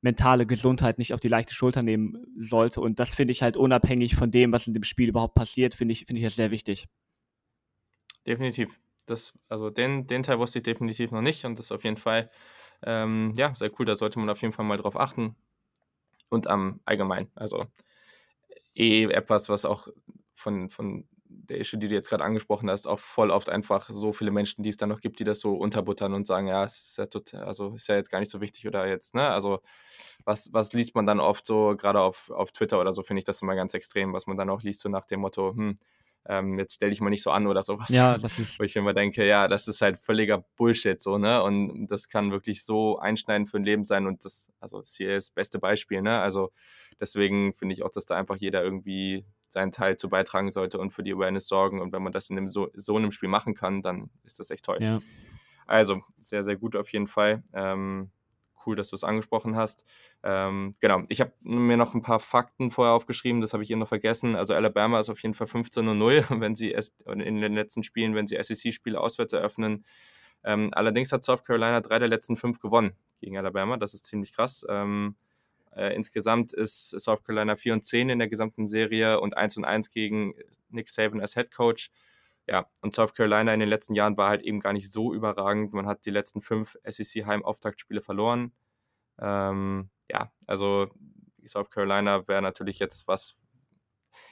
mentale 0.00 0.46
Gesundheit 0.46 0.98
nicht 0.98 1.14
auf 1.14 1.20
die 1.20 1.28
leichte 1.28 1.54
Schulter 1.54 1.82
nehmen 1.82 2.24
sollte. 2.38 2.80
Und 2.80 2.98
das 2.98 3.14
finde 3.14 3.32
ich 3.32 3.42
halt 3.42 3.56
unabhängig 3.56 4.16
von 4.16 4.30
dem, 4.30 4.52
was 4.52 4.66
in 4.66 4.74
dem 4.74 4.84
Spiel 4.84 5.08
überhaupt 5.08 5.34
passiert, 5.34 5.74
finde 5.74 5.92
ich, 5.92 6.06
finde 6.06 6.20
ich 6.20 6.26
das 6.26 6.36
sehr 6.36 6.50
wichtig. 6.50 6.86
Definitiv. 8.26 8.80
Das, 9.06 9.32
also 9.48 9.70
den, 9.70 10.06
den 10.06 10.22
Teil 10.22 10.38
wusste 10.38 10.58
ich 10.58 10.64
definitiv 10.64 11.10
noch 11.10 11.22
nicht 11.22 11.44
und 11.44 11.58
das 11.58 11.66
ist 11.66 11.72
auf 11.72 11.84
jeden 11.84 11.96
Fall 11.96 12.30
ähm, 12.82 13.32
ja, 13.36 13.54
sehr 13.54 13.70
cool. 13.78 13.86
Da 13.86 13.96
sollte 13.96 14.18
man 14.18 14.30
auf 14.30 14.42
jeden 14.42 14.52
Fall 14.52 14.64
mal 14.64 14.76
drauf 14.76 14.98
achten. 14.98 15.36
Und 16.28 16.46
am 16.46 16.68
ähm, 16.68 16.80
allgemein. 16.84 17.30
Also 17.34 17.66
eh 18.78 19.04
etwas, 19.04 19.48
was 19.48 19.64
auch 19.64 19.88
von, 20.34 20.70
von 20.70 21.06
der 21.30 21.58
Issue, 21.58 21.78
die 21.78 21.88
du 21.88 21.94
jetzt 21.94 22.08
gerade 22.08 22.24
angesprochen 22.24 22.70
hast, 22.70 22.86
auch 22.86 22.98
voll 22.98 23.30
oft 23.30 23.48
einfach 23.50 23.88
so 23.92 24.12
viele 24.12 24.30
Menschen, 24.30 24.62
die 24.62 24.70
es 24.70 24.76
dann 24.76 24.88
noch 24.88 25.00
gibt, 25.00 25.18
die 25.20 25.24
das 25.24 25.40
so 25.40 25.54
unterbuttern 25.54 26.14
und 26.14 26.26
sagen, 26.26 26.46
ja, 26.48 26.64
es 26.64 26.82
ist 26.90 26.98
ja 26.98 27.06
total, 27.06 27.44
also 27.44 27.74
ist 27.74 27.88
ja 27.88 27.96
jetzt 27.96 28.10
gar 28.10 28.20
nicht 28.20 28.30
so 28.30 28.40
wichtig 28.40 28.66
oder 28.66 28.86
jetzt, 28.88 29.14
ne? 29.14 29.28
Also 29.28 29.60
was, 30.24 30.52
was 30.52 30.72
liest 30.72 30.94
man 30.94 31.06
dann 31.06 31.20
oft 31.20 31.46
so, 31.46 31.76
gerade 31.76 32.00
auf, 32.00 32.30
auf 32.30 32.52
Twitter 32.52 32.80
oder 32.80 32.94
so, 32.94 33.02
finde 33.02 33.18
ich 33.20 33.24
das 33.24 33.42
immer 33.42 33.54
ganz 33.56 33.74
extrem, 33.74 34.12
was 34.12 34.26
man 34.26 34.36
dann 34.36 34.50
auch 34.50 34.62
liest, 34.62 34.80
so 34.80 34.88
nach 34.88 35.04
dem 35.06 35.20
Motto, 35.20 35.54
hm, 35.54 35.76
ähm, 36.28 36.58
jetzt 36.58 36.74
stell 36.74 36.90
dich 36.90 37.00
mal 37.00 37.10
nicht 37.10 37.22
so 37.22 37.30
an 37.30 37.46
oder 37.46 37.62
sowas. 37.62 37.88
Ja, 37.88 38.18
das 38.18 38.38
ist. 38.38 38.58
Wo 38.58 38.64
ich 38.64 38.76
immer 38.76 38.94
denke, 38.94 39.26
ja, 39.26 39.48
das 39.48 39.66
ist 39.66 39.80
halt 39.80 39.98
völliger 39.98 40.44
Bullshit, 40.56 41.00
so, 41.00 41.18
ne? 41.18 41.42
Und 41.42 41.88
das 41.88 42.08
kann 42.08 42.30
wirklich 42.30 42.64
so 42.64 42.98
einschneidend 42.98 43.48
für 43.48 43.56
ein 43.56 43.64
Leben 43.64 43.84
sein 43.84 44.06
und 44.06 44.24
das, 44.24 44.52
also 44.60 44.78
das 44.80 44.94
hier 44.94 45.16
ist 45.16 45.30
das 45.30 45.34
beste 45.34 45.58
Beispiel, 45.58 46.02
ne? 46.02 46.20
Also 46.20 46.52
deswegen 47.00 47.54
finde 47.54 47.74
ich 47.74 47.82
auch, 47.82 47.90
dass 47.90 48.06
da 48.06 48.16
einfach 48.16 48.36
jeder 48.36 48.62
irgendwie 48.62 49.24
seinen 49.48 49.72
Teil 49.72 49.96
zu 49.96 50.10
beitragen 50.10 50.50
sollte 50.50 50.78
und 50.78 50.92
für 50.92 51.02
die 51.02 51.12
Awareness 51.12 51.48
sorgen. 51.48 51.80
Und 51.80 51.92
wenn 51.92 52.02
man 52.02 52.12
das 52.12 52.28
in 52.28 52.36
einem 52.36 52.50
so, 52.50 52.68
so 52.74 52.96
einem 52.96 53.10
Spiel 53.10 53.30
machen 53.30 53.54
kann, 53.54 53.82
dann 53.82 54.10
ist 54.24 54.38
das 54.38 54.50
echt 54.50 54.64
toll. 54.64 54.78
Ja. 54.80 54.98
Also, 55.66 56.02
sehr, 56.18 56.44
sehr 56.44 56.56
gut 56.56 56.76
auf 56.76 56.92
jeden 56.92 57.08
Fall. 57.08 57.42
Ähm, 57.54 58.10
cool, 58.68 58.76
dass 58.76 58.90
du 58.90 58.96
es 58.96 59.02
angesprochen 59.02 59.56
hast. 59.56 59.84
Ähm, 60.22 60.74
genau, 60.80 61.02
ich 61.08 61.20
habe 61.20 61.32
mir 61.40 61.76
noch 61.76 61.94
ein 61.94 62.02
paar 62.02 62.20
Fakten 62.20 62.70
vorher 62.70 62.94
aufgeschrieben, 62.94 63.40
das 63.40 63.54
habe 63.54 63.62
ich 63.62 63.70
eben 63.70 63.80
noch 63.80 63.88
vergessen. 63.88 64.36
Also 64.36 64.54
Alabama 64.54 65.00
ist 65.00 65.08
auf 65.08 65.22
jeden 65.22 65.34
Fall 65.34 65.46
15 65.46 65.88
und 65.88 65.98
0, 65.98 66.24
wenn 66.30 66.54
sie 66.54 66.76
in 67.06 67.40
den 67.40 67.54
letzten 67.54 67.82
Spielen, 67.82 68.14
wenn 68.14 68.26
sie 68.26 68.38
SEC-Spiele 68.40 69.00
auswärts 69.00 69.32
eröffnen. 69.32 69.84
Ähm, 70.44 70.70
allerdings 70.72 71.10
hat 71.12 71.24
South 71.24 71.42
Carolina 71.42 71.80
drei 71.80 71.98
der 71.98 72.08
letzten 72.08 72.36
fünf 72.36 72.60
gewonnen 72.60 72.92
gegen 73.20 73.36
Alabama. 73.36 73.76
Das 73.76 73.94
ist 73.94 74.04
ziemlich 74.04 74.32
krass. 74.32 74.64
Ähm, 74.68 75.16
äh, 75.76 75.94
insgesamt 75.94 76.52
ist 76.52 76.90
South 76.98 77.24
Carolina 77.24 77.56
4 77.56 77.72
und 77.74 77.84
10 77.84 78.10
in 78.10 78.18
der 78.18 78.28
gesamten 78.28 78.66
Serie 78.66 79.20
und 79.20 79.36
1 79.36 79.56
und 79.56 79.64
1 79.64 79.90
gegen 79.90 80.34
Nick 80.70 80.90
Saban 80.90 81.20
als 81.20 81.34
Head 81.34 81.54
Coach. 81.54 81.90
Ja, 82.48 82.66
und 82.80 82.94
South 82.94 83.12
Carolina 83.14 83.52
in 83.52 83.60
den 83.60 83.68
letzten 83.68 83.94
Jahren 83.94 84.16
war 84.16 84.30
halt 84.30 84.42
eben 84.42 84.60
gar 84.60 84.72
nicht 84.72 84.90
so 84.90 85.12
überragend. 85.12 85.74
Man 85.74 85.86
hat 85.86 86.06
die 86.06 86.10
letzten 86.10 86.40
fünf 86.40 86.76
SEC-Heim-Auftaktspiele 86.84 88.00
verloren. 88.00 88.52
Ähm, 89.20 89.90
ja, 90.10 90.32
also 90.46 90.88
South 91.46 91.70
Carolina 91.70 92.26
wäre 92.26 92.42
natürlich 92.42 92.78
jetzt 92.78 93.06
was. 93.06 93.36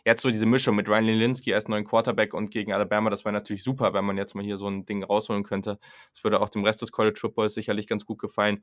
Jetzt 0.07 0.23
so 0.23 0.31
diese 0.31 0.47
Mischung 0.47 0.77
mit 0.77 0.89
Ryan 0.89 1.05
Lilinski 1.05 1.53
als 1.53 1.67
neuen 1.67 1.85
Quarterback 1.85 2.33
und 2.33 2.53
gegen 2.53 2.73
Alabama, 2.73 3.11
das 3.11 3.25
wäre 3.25 3.33
natürlich 3.33 3.65
super, 3.65 3.93
wenn 3.93 4.05
man 4.05 4.17
jetzt 4.17 4.37
mal 4.37 4.45
hier 4.45 4.57
so 4.57 4.69
ein 4.69 4.87
Ding 4.87 5.03
rausholen 5.03 5.43
könnte. 5.43 5.81
Das 6.13 6.23
würde 6.23 6.41
auch 6.41 6.49
dem 6.49 6.63
Rest 6.63 6.81
des 6.81 6.93
College 6.93 7.19
Footballs 7.19 7.55
sicherlich 7.55 7.89
ganz 7.89 8.07
gut 8.07 8.21
gefallen. 8.21 8.63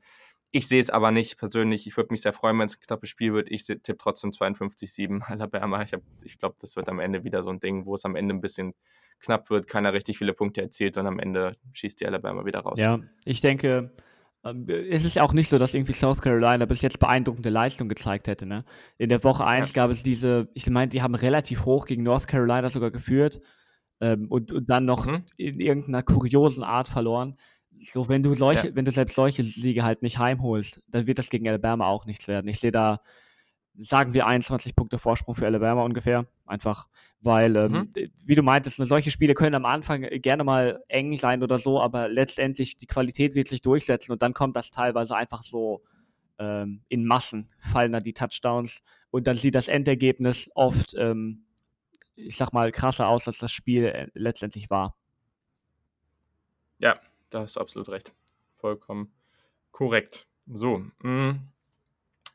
Ich 0.52 0.68
sehe 0.68 0.80
es 0.80 0.88
aber 0.88 1.10
nicht 1.10 1.36
persönlich. 1.36 1.86
Ich 1.86 1.98
würde 1.98 2.14
mich 2.14 2.22
sehr 2.22 2.32
freuen, 2.32 2.58
wenn 2.58 2.64
es 2.64 2.78
ein 2.78 2.80
knappes 2.80 3.10
Spiel 3.10 3.34
wird. 3.34 3.50
Ich 3.50 3.64
tippe 3.66 3.98
trotzdem 3.98 4.30
52-7 4.30 5.20
Alabama. 5.30 5.82
Ich, 5.82 5.92
ich 6.22 6.38
glaube, 6.38 6.56
das 6.60 6.76
wird 6.76 6.88
am 6.88 6.98
Ende 6.98 7.24
wieder 7.24 7.42
so 7.42 7.50
ein 7.50 7.60
Ding, 7.60 7.84
wo 7.84 7.94
es 7.94 8.06
am 8.06 8.16
Ende 8.16 8.34
ein 8.34 8.40
bisschen 8.40 8.72
knapp 9.20 9.50
wird, 9.50 9.66
keiner 9.66 9.92
richtig 9.92 10.16
viele 10.16 10.32
Punkte 10.32 10.62
erzielt 10.62 10.96
und 10.96 11.06
am 11.06 11.18
Ende 11.18 11.58
schießt 11.74 12.00
die 12.00 12.06
Alabama 12.06 12.46
wieder 12.46 12.60
raus. 12.60 12.80
Ja, 12.80 13.00
ich 13.26 13.42
denke, 13.42 13.90
Ähm, 14.44 14.66
es 14.68 15.04
ist 15.04 15.16
ja 15.16 15.22
auch 15.22 15.32
nicht 15.32 15.50
so, 15.50 15.58
dass 15.58 15.74
irgendwie 15.74 15.92
South 15.92 16.20
Carolina 16.20 16.66
bis 16.66 16.82
jetzt 16.82 16.98
beeindruckende 16.98 17.50
Leistung 17.50 17.88
gezeigt 17.88 18.28
hätte. 18.28 18.46
Ne? 18.46 18.64
In 18.98 19.08
der 19.08 19.24
Woche 19.24 19.46
1 19.46 19.72
ja. 19.72 19.82
gab 19.82 19.90
es 19.90 20.02
diese, 20.02 20.48
ich 20.54 20.68
meine, 20.68 20.88
die 20.88 21.02
haben 21.02 21.14
relativ 21.14 21.64
hoch 21.64 21.86
gegen 21.86 22.02
North 22.02 22.26
Carolina 22.26 22.68
sogar 22.68 22.90
geführt 22.90 23.40
ähm, 24.00 24.26
und, 24.28 24.52
und 24.52 24.68
dann 24.68 24.84
noch 24.84 25.06
mhm. 25.06 25.24
in 25.36 25.60
irgendeiner 25.60 26.02
kuriosen 26.02 26.62
Art 26.62 26.88
verloren. 26.88 27.36
So, 27.92 28.08
wenn 28.08 28.22
du 28.22 28.34
solche, 28.34 28.68
ja. 28.68 28.76
wenn 28.76 28.84
du 28.84 28.92
selbst 28.92 29.16
solche 29.16 29.42
Siege 29.44 29.82
halt 29.82 30.02
nicht 30.02 30.18
heimholst, 30.18 30.82
dann 30.88 31.06
wird 31.06 31.18
das 31.18 31.30
gegen 31.30 31.48
Alabama 31.48 31.86
auch 31.86 32.06
nichts 32.06 32.28
werden. 32.28 32.48
Ich 32.48 32.60
sehe 32.60 32.70
da 32.70 33.00
sagen 33.80 34.14
wir 34.14 34.26
21 34.26 34.76
Punkte 34.76 34.98
Vorsprung 34.98 35.34
für 35.34 35.46
Alabama 35.46 35.82
ungefähr. 35.82 36.26
Einfach, 36.46 36.88
weil, 37.20 37.56
ähm, 37.56 37.72
mhm. 37.72 37.92
wie 38.24 38.34
du 38.34 38.42
meintest, 38.42 38.78
ne, 38.78 38.86
solche 38.86 39.10
Spiele 39.10 39.34
können 39.34 39.54
am 39.54 39.64
Anfang 39.64 40.02
gerne 40.02 40.44
mal 40.44 40.82
eng 40.88 41.16
sein 41.16 41.42
oder 41.42 41.58
so, 41.58 41.80
aber 41.80 42.08
letztendlich 42.08 42.76
die 42.76 42.86
Qualität 42.86 43.34
wird 43.34 43.48
sich 43.48 43.62
durchsetzen 43.62 44.12
und 44.12 44.22
dann 44.22 44.34
kommt 44.34 44.56
das 44.56 44.70
teilweise 44.70 45.16
einfach 45.16 45.42
so 45.42 45.82
ähm, 46.38 46.82
in 46.88 47.06
Massen, 47.06 47.48
fallen 47.58 47.92
da 47.92 48.00
die 48.00 48.12
Touchdowns 48.12 48.82
und 49.10 49.26
dann 49.26 49.36
sieht 49.36 49.54
das 49.54 49.68
Endergebnis 49.68 50.50
oft, 50.54 50.94
ähm, 50.98 51.44
ich 52.16 52.36
sag 52.36 52.52
mal, 52.52 52.70
krasser 52.72 53.08
aus, 53.08 53.26
als 53.26 53.38
das 53.38 53.52
Spiel 53.52 53.86
äh, 53.86 54.08
letztendlich 54.14 54.70
war. 54.70 54.96
Ja, 56.78 57.00
da 57.30 57.40
hast 57.40 57.56
du 57.56 57.60
absolut 57.60 57.88
recht. 57.88 58.12
Vollkommen 58.54 59.12
korrekt. 59.70 60.26
So, 60.46 60.84
mh. 61.02 61.40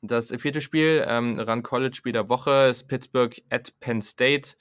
Das 0.01 0.34
vierte 0.38 0.62
Spiel, 0.62 1.06
ähm, 1.08 1.38
Run 1.38 1.62
College 1.62 1.96
Spiel 1.96 2.13
der 2.13 2.29
Woche, 2.29 2.68
ist 2.70 2.88
Pittsburgh 2.88 3.36
at 3.50 3.77
Penn 3.82 4.01
State. 4.01 4.56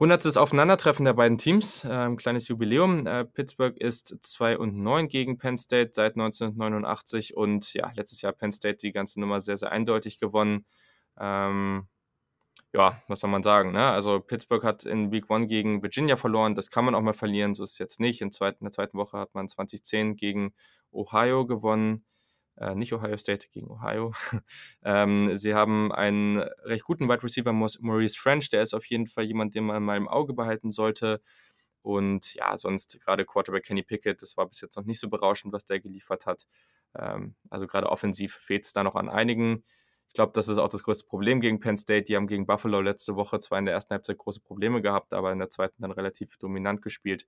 100. 0.00 0.36
Aufeinandertreffen 0.36 1.04
der 1.04 1.12
beiden 1.12 1.38
Teams, 1.38 1.84
ähm, 1.88 2.16
kleines 2.16 2.48
Jubiläum. 2.48 3.06
Äh, 3.06 3.24
Pittsburgh 3.24 3.76
ist 3.76 4.16
2 4.22 4.56
und 4.56 4.76
9 4.76 5.08
gegen 5.08 5.38
Penn 5.38 5.58
State 5.58 5.90
seit 5.92 6.14
1989 6.14 7.36
und 7.36 7.74
ja, 7.74 7.90
letztes 7.94 8.22
Jahr 8.22 8.32
Penn 8.32 8.52
State 8.52 8.78
die 8.78 8.92
ganze 8.92 9.20
Nummer 9.20 9.40
sehr, 9.40 9.56
sehr 9.56 9.72
eindeutig 9.72 10.20
gewonnen. 10.20 10.64
Ähm, 11.18 11.88
ja, 12.72 13.02
was 13.08 13.20
soll 13.20 13.30
man 13.30 13.42
sagen? 13.42 13.72
Ne? 13.72 13.84
Also 13.90 14.20
Pittsburgh 14.20 14.64
hat 14.64 14.84
in 14.84 15.10
Week 15.12 15.30
1 15.30 15.48
gegen 15.48 15.82
Virginia 15.82 16.16
verloren, 16.16 16.54
das 16.54 16.70
kann 16.70 16.84
man 16.84 16.94
auch 16.94 17.02
mal 17.02 17.14
verlieren, 17.14 17.54
so 17.54 17.64
ist 17.64 17.72
es 17.72 17.78
jetzt 17.78 18.00
nicht. 18.00 18.22
In, 18.22 18.32
zweiten, 18.32 18.60
in 18.60 18.66
der 18.66 18.72
zweiten 18.72 18.98
Woche 18.98 19.18
hat 19.18 19.34
man 19.34 19.48
2010 19.48 20.16
gegen 20.16 20.54
Ohio 20.92 21.46
gewonnen 21.46 22.04
äh, 22.60 22.74
nicht 22.74 22.92
Ohio 22.92 23.16
State 23.16 23.48
gegen 23.52 23.70
Ohio. 23.70 24.12
ähm, 24.84 25.36
sie 25.36 25.54
haben 25.54 25.92
einen 25.92 26.38
recht 26.38 26.84
guten 26.84 27.08
Wide 27.08 27.22
Receiver, 27.22 27.52
Maurice 27.52 28.18
French, 28.18 28.48
der 28.50 28.62
ist 28.62 28.74
auf 28.74 28.84
jeden 28.86 29.06
Fall 29.06 29.24
jemand, 29.24 29.54
den 29.54 29.64
man 29.64 29.82
mal 29.82 29.96
im 29.96 30.08
Auge 30.08 30.34
behalten 30.34 30.70
sollte. 30.70 31.20
Und 31.82 32.34
ja, 32.34 32.58
sonst 32.58 33.00
gerade 33.00 33.24
Quarterback 33.24 33.64
Kenny 33.64 33.82
Pickett, 33.82 34.20
das 34.22 34.36
war 34.36 34.46
bis 34.46 34.60
jetzt 34.60 34.76
noch 34.76 34.84
nicht 34.84 35.00
so 35.00 35.08
berauschend, 35.08 35.52
was 35.52 35.64
der 35.64 35.80
geliefert 35.80 36.26
hat. 36.26 36.46
Ähm, 36.96 37.34
also 37.50 37.66
gerade 37.66 37.88
offensiv 37.88 38.34
fehlt 38.34 38.64
es 38.64 38.72
da 38.72 38.82
noch 38.82 38.96
an 38.96 39.08
einigen. 39.08 39.64
Ich 40.08 40.14
glaube, 40.14 40.32
das 40.34 40.48
ist 40.48 40.58
auch 40.58 40.68
das 40.68 40.82
größte 40.82 41.06
Problem 41.06 41.40
gegen 41.40 41.60
Penn 41.60 41.76
State. 41.76 42.04
Die 42.04 42.16
haben 42.16 42.26
gegen 42.26 42.46
Buffalo 42.46 42.80
letzte 42.80 43.14
Woche 43.16 43.40
zwar 43.40 43.58
in 43.58 43.66
der 43.66 43.74
ersten 43.74 43.92
Halbzeit 43.92 44.18
große 44.18 44.40
Probleme 44.40 44.82
gehabt, 44.82 45.12
aber 45.12 45.32
in 45.32 45.38
der 45.38 45.50
zweiten 45.50 45.82
dann 45.82 45.92
relativ 45.92 46.38
dominant 46.38 46.82
gespielt 46.82 47.26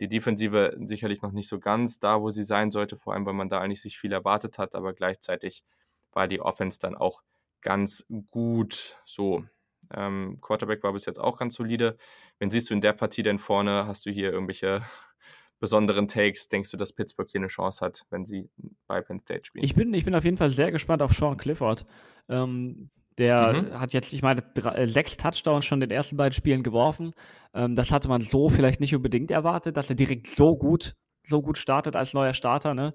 die 0.00 0.08
Defensive 0.08 0.76
sicherlich 0.82 1.22
noch 1.22 1.32
nicht 1.32 1.48
so 1.48 1.58
ganz 1.58 1.98
da, 2.00 2.20
wo 2.20 2.30
sie 2.30 2.44
sein 2.44 2.70
sollte, 2.70 2.96
vor 2.96 3.14
allem 3.14 3.26
weil 3.26 3.34
man 3.34 3.48
da 3.48 3.60
eigentlich 3.60 3.82
sich 3.82 3.98
viel 3.98 4.12
erwartet 4.12 4.58
hat, 4.58 4.74
aber 4.74 4.92
gleichzeitig 4.92 5.64
war 6.12 6.28
die 6.28 6.40
Offense 6.40 6.78
dann 6.78 6.94
auch 6.94 7.22
ganz 7.60 8.06
gut 8.30 8.98
so. 9.04 9.44
Ähm, 9.92 10.38
Quarterback 10.40 10.82
war 10.82 10.92
bis 10.92 11.06
jetzt 11.06 11.18
auch 11.18 11.38
ganz 11.38 11.54
solide. 11.54 11.96
Wen 12.38 12.50
siehst 12.50 12.70
du 12.70 12.74
in 12.74 12.80
der 12.80 12.92
Partie 12.92 13.22
denn 13.22 13.38
vorne? 13.38 13.86
Hast 13.86 14.06
du 14.06 14.10
hier 14.10 14.32
irgendwelche 14.32 14.82
besonderen 15.60 16.08
Takes? 16.08 16.48
Denkst 16.48 16.70
du, 16.70 16.76
dass 16.76 16.92
Pittsburgh 16.92 17.30
hier 17.30 17.40
eine 17.40 17.48
Chance 17.48 17.84
hat, 17.84 18.06
wenn 18.10 18.24
sie 18.24 18.48
bei 18.86 19.00
Penn 19.00 19.20
State 19.20 19.44
spielen? 19.44 19.64
Ich 19.64 19.74
bin, 19.74 19.92
ich 19.92 20.04
bin 20.04 20.14
auf 20.14 20.24
jeden 20.24 20.36
Fall 20.36 20.50
sehr 20.50 20.70
gespannt 20.70 21.02
auf 21.02 21.12
Sean 21.12 21.36
Clifford. 21.36 21.84
Ähm, 22.28 22.90
der 23.18 23.52
mhm. 23.52 23.80
hat 23.80 23.92
jetzt, 23.92 24.12
ich 24.12 24.22
meine, 24.22 24.42
drei, 24.54 24.74
äh, 24.74 24.86
sechs 24.86 25.16
Touchdowns 25.16 25.64
schon 25.64 25.80
in 25.80 25.88
den 25.88 25.96
ersten 25.96 26.16
beiden 26.16 26.32
Spielen 26.32 26.62
geworfen. 26.62 27.12
Ähm, 27.54 27.74
das 27.76 27.92
hatte 27.92 28.08
man 28.08 28.22
so 28.22 28.48
vielleicht 28.48 28.80
nicht 28.80 28.94
unbedingt 28.94 29.30
erwartet, 29.30 29.76
dass 29.76 29.88
er 29.88 29.96
direkt 29.96 30.26
so 30.26 30.56
gut, 30.56 30.96
so 31.22 31.40
gut 31.42 31.58
startet 31.58 31.96
als 31.96 32.12
neuer 32.12 32.34
Starter. 32.34 32.74
Ne? 32.74 32.94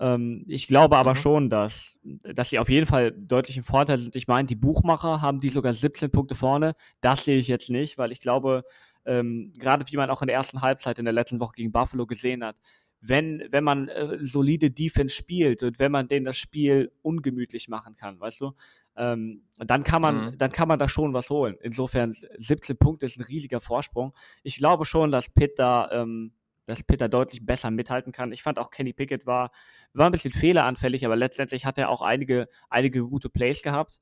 Ähm, 0.00 0.44
ich 0.48 0.66
glaube 0.66 0.96
aber 0.96 1.14
mhm. 1.14 1.18
schon, 1.18 1.50
dass, 1.50 1.98
dass 2.02 2.50
sie 2.50 2.58
auf 2.58 2.68
jeden 2.68 2.86
Fall 2.86 3.12
deutlich 3.12 3.56
im 3.56 3.62
Vorteil 3.62 3.98
sind. 3.98 4.16
Ich 4.16 4.26
meine, 4.26 4.46
die 4.46 4.56
Buchmacher 4.56 5.22
haben 5.22 5.40
die 5.40 5.50
sogar 5.50 5.72
17 5.72 6.10
Punkte 6.10 6.34
vorne. 6.34 6.74
Das 7.00 7.24
sehe 7.24 7.38
ich 7.38 7.48
jetzt 7.48 7.70
nicht, 7.70 7.98
weil 7.98 8.10
ich 8.10 8.20
glaube, 8.20 8.64
ähm, 9.04 9.52
gerade 9.58 9.84
wie 9.88 9.96
man 9.96 10.10
auch 10.10 10.22
in 10.22 10.26
der 10.26 10.36
ersten 10.36 10.60
Halbzeit 10.60 10.98
in 10.98 11.04
der 11.04 11.14
letzten 11.14 11.40
Woche 11.40 11.54
gegen 11.54 11.72
Buffalo 11.72 12.06
gesehen 12.06 12.44
hat, 12.44 12.56
wenn, 13.00 13.42
wenn 13.50 13.64
man 13.64 13.88
äh, 13.88 14.18
solide 14.20 14.70
Defense 14.70 15.14
spielt 15.14 15.62
und 15.62 15.78
wenn 15.78 15.90
man 15.92 16.08
denen 16.08 16.24
das 16.24 16.38
Spiel 16.38 16.92
ungemütlich 17.02 17.68
machen 17.68 17.96
kann, 17.96 18.20
weißt 18.20 18.40
du, 18.40 18.52
ähm, 18.96 19.42
dann 19.58 19.84
kann 19.84 20.02
man, 20.02 20.24
mhm. 20.26 20.38
dann 20.38 20.52
kann 20.52 20.68
man 20.68 20.78
da 20.78 20.88
schon 20.88 21.14
was 21.14 21.30
holen. 21.30 21.56
Insofern 21.62 22.14
17 22.38 22.76
Punkte 22.76 23.06
ist 23.06 23.18
ein 23.18 23.24
riesiger 23.24 23.60
Vorsprung. 23.60 24.14
Ich 24.42 24.56
glaube 24.56 24.84
schon, 24.84 25.10
dass 25.10 25.30
Pitt 25.30 25.58
da, 25.58 25.90
ähm, 25.92 26.32
dass 26.66 26.82
Pitt 26.82 27.00
da 27.00 27.08
deutlich 27.08 27.44
besser 27.44 27.70
mithalten 27.70 28.12
kann. 28.12 28.32
Ich 28.32 28.42
fand 28.42 28.58
auch 28.58 28.70
Kenny 28.70 28.92
Pickett 28.92 29.26
war, 29.26 29.50
war 29.94 30.06
ein 30.06 30.12
bisschen 30.12 30.32
fehleranfällig, 30.32 31.04
aber 31.06 31.16
letztendlich 31.16 31.64
hat 31.64 31.78
er 31.78 31.88
auch 31.88 32.02
einige, 32.02 32.48
einige 32.68 33.02
gute 33.02 33.30
Plays 33.30 33.62
gehabt. 33.62 34.00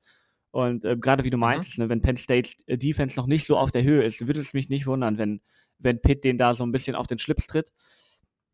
Und 0.51 0.85
äh, 0.85 0.97
gerade 0.97 1.25
wie 1.25 1.31
du 1.31 1.37
meintest, 1.37 1.79
mhm. 1.79 1.85
ne, 1.85 1.91
wenn 1.91 2.03
Penn 2.03 2.17
States 2.17 2.57
äh, 2.67 2.77
Defense 2.77 3.17
noch 3.17 3.27
nicht 3.27 3.47
so 3.47 3.57
auf 3.57 3.71
der 3.71 3.85
Höhe 3.85 4.03
ist, 4.03 4.27
würde 4.27 4.41
es 4.41 4.53
mich 4.53 4.69
nicht 4.69 4.87
wundern, 4.87 5.19
wenn, 5.19 5.41
wenn 5.79 6.03
Pitt 6.03 6.25
den 6.25 6.39
da 6.39 6.55
so 6.55 6.65
ein 6.65 6.73
bisschen 6.73 6.97
auf 6.97 7.07
den 7.07 7.19
Schlips 7.19 7.47
tritt. 7.47 7.73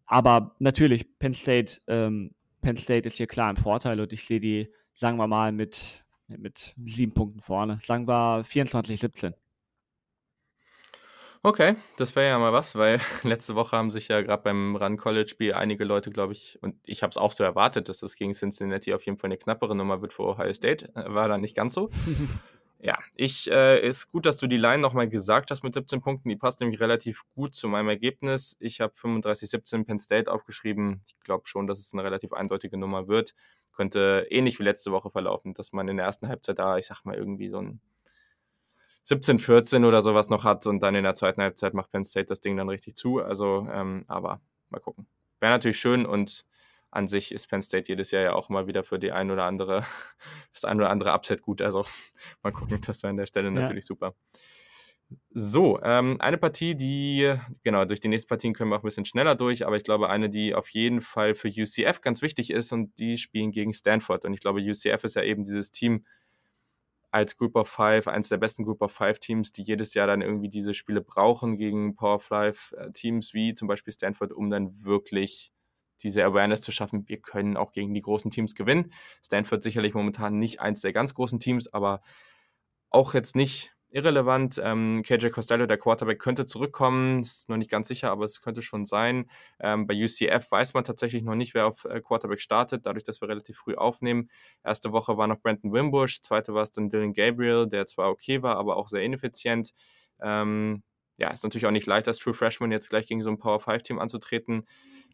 Aber 0.05 0.55
natürlich, 0.59 1.19
Penn 1.19 1.33
State, 1.35 1.81
ähm, 1.87 2.33
Penn 2.61 2.77
State 2.77 3.07
ist 3.07 3.17
hier 3.17 3.27
klar 3.27 3.51
im 3.51 3.57
Vorteil 3.57 3.99
und 4.01 4.13
ich 4.13 4.25
sehe 4.25 4.41
die, 4.41 4.73
sagen 4.95 5.17
wir 5.17 5.27
mal, 5.27 5.53
mit 5.53 6.05
mit 6.29 6.75
sieben 6.85 7.13
Punkten 7.13 7.41
vorne. 7.41 7.79
Sagen 7.83 8.07
wir 8.09 8.45
24, 8.45 9.01
17. 9.01 9.35
Okay, 11.43 11.77
das 11.97 12.17
wäre 12.17 12.27
ja 12.29 12.39
mal 12.41 12.53
was, 12.53 12.75
weil 12.75 13.01
letzte 13.23 13.55
Woche 13.55 13.77
haben 13.77 13.93
sich 13.93 14.09
ja 14.09 14.21
gerade 14.21 14.43
beim 14.43 14.75
Run 14.75 14.97
College 14.97 15.29
Spiel 15.29 15.55
einige 15.55 15.85
Leute, 15.85 16.11
glaube 16.11 16.33
ich, 16.33 16.59
und 16.61 16.75
ich 16.85 17.05
habe 17.05 17.13
es 17.13 17.17
auch 17.17 17.31
so 17.31 17.45
erwartet, 17.45 17.89
dass 17.89 18.01
das 18.01 18.17
gegen 18.17 18.33
Cincinnati 18.33 18.93
auf 18.93 19.07
jeden 19.07 19.17
Fall 19.17 19.29
eine 19.29 19.37
knappere 19.37 19.77
Nummer 19.77 20.03
wird 20.03 20.13
für 20.13 20.25
Ohio 20.25 20.53
State. 20.53 20.93
Äh, 20.97 21.15
war 21.15 21.29
dann 21.29 21.43
nicht 21.43 21.55
ganz 21.55 21.75
so. 21.75 21.91
ja, 22.81 22.99
ich 23.15 23.49
äh, 23.49 23.87
ist 23.87 24.11
gut, 24.11 24.27
dass 24.27 24.39
du 24.39 24.49
die 24.49 24.57
Line 24.57 24.83
nochmal 24.83 25.09
gesagt 25.09 25.53
hast 25.53 25.63
mit 25.63 25.73
17 25.73 26.01
Punkten. 26.01 26.31
Die 26.31 26.37
passt 26.37 26.61
nämlich 26.61 26.81
relativ 26.81 27.23
gut 27.37 27.55
zu 27.55 27.69
meinem 27.69 27.91
Ergebnis. 27.91 28.57
Ich 28.59 28.81
habe 28.81 28.95
35-17 28.95 29.85
Penn 29.85 30.01
State 30.01 30.33
aufgeschrieben. 30.33 31.03
Ich 31.07 31.21
glaube 31.21 31.47
schon, 31.47 31.69
dass 31.69 31.79
es 31.79 31.93
eine 31.93 32.03
relativ 32.03 32.33
eindeutige 32.33 32.77
Nummer 32.77 33.07
wird 33.07 33.35
könnte 33.77 34.27
ähnlich 34.31 34.59
wie 34.59 34.65
letzte 34.65 34.91
Woche 34.91 35.11
verlaufen, 35.11 35.55
dass 35.55 35.73
man 35.73 35.87
in 35.89 35.97
der 35.97 36.07
ersten 36.07 36.29
Halbzeit 36.29 36.59
da, 36.59 36.79
ich 36.79 36.87
sag 36.87 37.05
mal, 37.05 37.15
irgendwie 37.15 37.49
so 37.49 37.59
ein 37.59 37.81
17, 39.05 39.39
14 39.39 39.85
oder 39.85 40.03
sowas 40.03 40.31
noch 40.31 40.43
hat 40.43 40.67
und 40.67 40.81
dann 40.81 40.97
in 40.97 41.05
der 41.05 41.15
zweiten 41.15 41.41
Halbzeit 41.41 41.75
macht 41.75 41.93
Penn 41.93 42.05
State 42.05 42.27
das 42.27 42.41
Ding 42.41 42.57
dann 42.57 42.69
richtig 42.69 42.97
zu. 42.97 43.23
Also, 43.23 43.69
ähm, 43.71 44.05
aber 44.09 44.41
mal 44.69 44.81
gucken. 44.81 45.07
Wäre 45.39 45.53
natürlich 45.53 45.79
schön 45.79 46.05
und 46.07 46.45
an 46.91 47.07
sich 47.07 47.33
ist 47.33 47.49
Penn 47.49 47.63
State 47.63 47.89
jedes 47.89 48.11
Jahr 48.11 48.23
ja 48.23 48.33
auch 48.33 48.51
immer 48.51 48.67
wieder 48.67 48.83
für 48.83 48.99
die 48.99 49.13
ein 49.13 49.31
oder 49.31 49.45
andere, 49.45 49.85
das 50.53 50.65
ein 50.65 50.79
oder 50.79 50.91
andere 50.91 51.13
Upset 51.13 51.43
gut. 51.43 51.63
Also 51.63 51.87
mal 52.43 52.53
gucken, 52.53 52.81
das 52.85 53.03
wäre 53.03 53.11
an 53.11 53.17
der 53.17 53.27
Stelle 53.27 53.49
ja. 53.49 53.55
natürlich 53.55 53.87
super. 53.87 54.15
So, 55.31 55.81
ähm, 55.83 56.17
eine 56.21 56.37
Partie, 56.39 56.75
die, 56.75 57.33
genau, 57.63 57.85
durch 57.85 58.01
die 58.01 58.09
nächsten 58.09 58.29
Partien 58.29 58.55
können 58.55 58.71
wir 58.71 58.77
auch 58.77 58.83
ein 58.83 58.87
bisschen 58.87 59.05
schneller 59.05 59.37
durch, 59.37 59.65
aber 59.65 59.77
ich 59.77 59.85
glaube, 59.85 60.09
eine, 60.09 60.31
die 60.31 60.55
auf 60.55 60.69
jeden 60.71 61.01
Fall 61.01 61.35
für 61.37 61.49
UCF 61.49 62.01
ganz 62.01 62.23
wichtig 62.23 62.51
ist 62.51 62.73
und 62.73 62.99
die 62.99 63.17
spielen 63.17 63.53
gegen 63.53 63.73
Stanford. 63.73 64.25
Und 64.25 64.35
ich 64.35 64.41
glaube, 64.41 64.61
UCF 64.61 65.05
ist 65.05 65.15
ja 65.15 65.23
eben 65.23 65.45
dieses 65.45 65.71
Team 65.71 66.05
als 67.13 67.37
Group 67.37 67.57
of 67.57 67.69
Five, 67.69 68.09
eines 68.09 68.29
der 68.29 68.39
besten 68.39 68.65
Group 68.65 68.83
of 68.83 68.93
Five 68.93 69.21
Teams, 69.21 69.53
die 69.53 69.63
jedes 69.63 69.95
Jahr 69.95 70.09
dann 70.09 70.23
irgendwie 70.23 70.49
diese 70.49 70.75
Spiele 70.75 71.01
brauchen 71.03 71.57
gegen 71.57 71.95
Power 71.95 72.19
Five 72.19 72.75
äh, 72.77 72.91
Teams 72.93 73.33
wie 73.33 73.55
zum 73.55 73.69
Beispiel 73.69 73.93
Stanford, 73.93 74.33
um 74.33 74.51
dann 74.51 74.85
wirklich 74.85 75.53
diese 76.03 76.25
Awareness 76.25 76.63
zu 76.63 76.73
schaffen, 76.73 77.09
wir 77.09 77.21
können 77.21 77.57
auch 77.57 77.73
gegen 77.73 77.95
die 77.95 78.03
großen 78.03 78.31
Teams 78.31 78.55
gewinnen. 78.55 78.93
Stanford 79.25 79.63
sicherlich 79.63 79.95
momentan 79.95 80.39
nicht 80.39 80.61
eins 80.61 80.81
der 80.81 80.93
ganz 80.93 81.15
großen 81.15 81.41
Teams, 81.41 81.73
aber 81.73 82.03
auch 82.91 83.15
jetzt 83.15 83.37
nicht 83.37 83.76
irrelevant. 83.97 84.61
Ähm, 84.63 85.03
KJ 85.05 85.31
Costello, 85.31 85.67
der 85.67 85.79
Quarterback, 85.79 86.19
könnte 86.19 86.45
zurückkommen. 86.45 87.23
Ist 87.23 87.49
noch 87.49 87.57
nicht 87.57 87.71
ganz 87.71 87.89
sicher, 87.89 88.11
aber 88.11 88.27
es 88.27 88.43
könnte 88.43 88.61
schon 88.61 88.85
sein. 88.85 89.31
Ähm, 89.59 89.87
bei 89.87 89.95
UCF 89.95 90.51
weiß 90.51 90.75
man 90.75 90.85
tatsächlich 90.85 91.23
noch 91.23 91.35
nicht, 91.35 91.55
wer 91.55 91.67
auf 91.67 91.87
äh, 91.87 92.01
Quarterback 92.03 92.41
startet, 92.41 92.85
dadurch, 92.85 93.05
dass 93.05 93.23
wir 93.23 93.29
relativ 93.29 93.57
früh 93.57 93.75
aufnehmen. 93.75 94.29
Erste 94.63 94.93
Woche 94.93 95.17
war 95.17 95.27
noch 95.27 95.41
Brandon 95.41 95.73
Wimbush, 95.73 96.21
zweite 96.21 96.53
war 96.53 96.63
es 96.63 96.73
dann 96.73 96.91
Dylan 96.91 97.15
Gabriel, 97.15 97.67
der 97.67 97.87
zwar 97.87 98.11
okay 98.11 98.43
war, 98.43 98.57
aber 98.57 98.77
auch 98.77 98.89
sehr 98.89 99.03
ineffizient. 99.03 99.73
Ähm, 100.21 100.83
ja, 101.17 101.31
ist 101.31 101.45
natürlich 101.45 101.67
auch 101.67 101.71
nicht 101.71 101.87
leicht, 101.87 102.07
als 102.09 102.19
True 102.19 102.35
Freshman 102.35 102.73
jetzt 102.73 102.91
gleich 102.91 103.07
gegen 103.07 103.23
so 103.23 103.31
ein 103.31 103.39
Power 103.39 103.61
5 103.61 103.83
Team 103.83 103.99
anzutreten. 103.99 104.67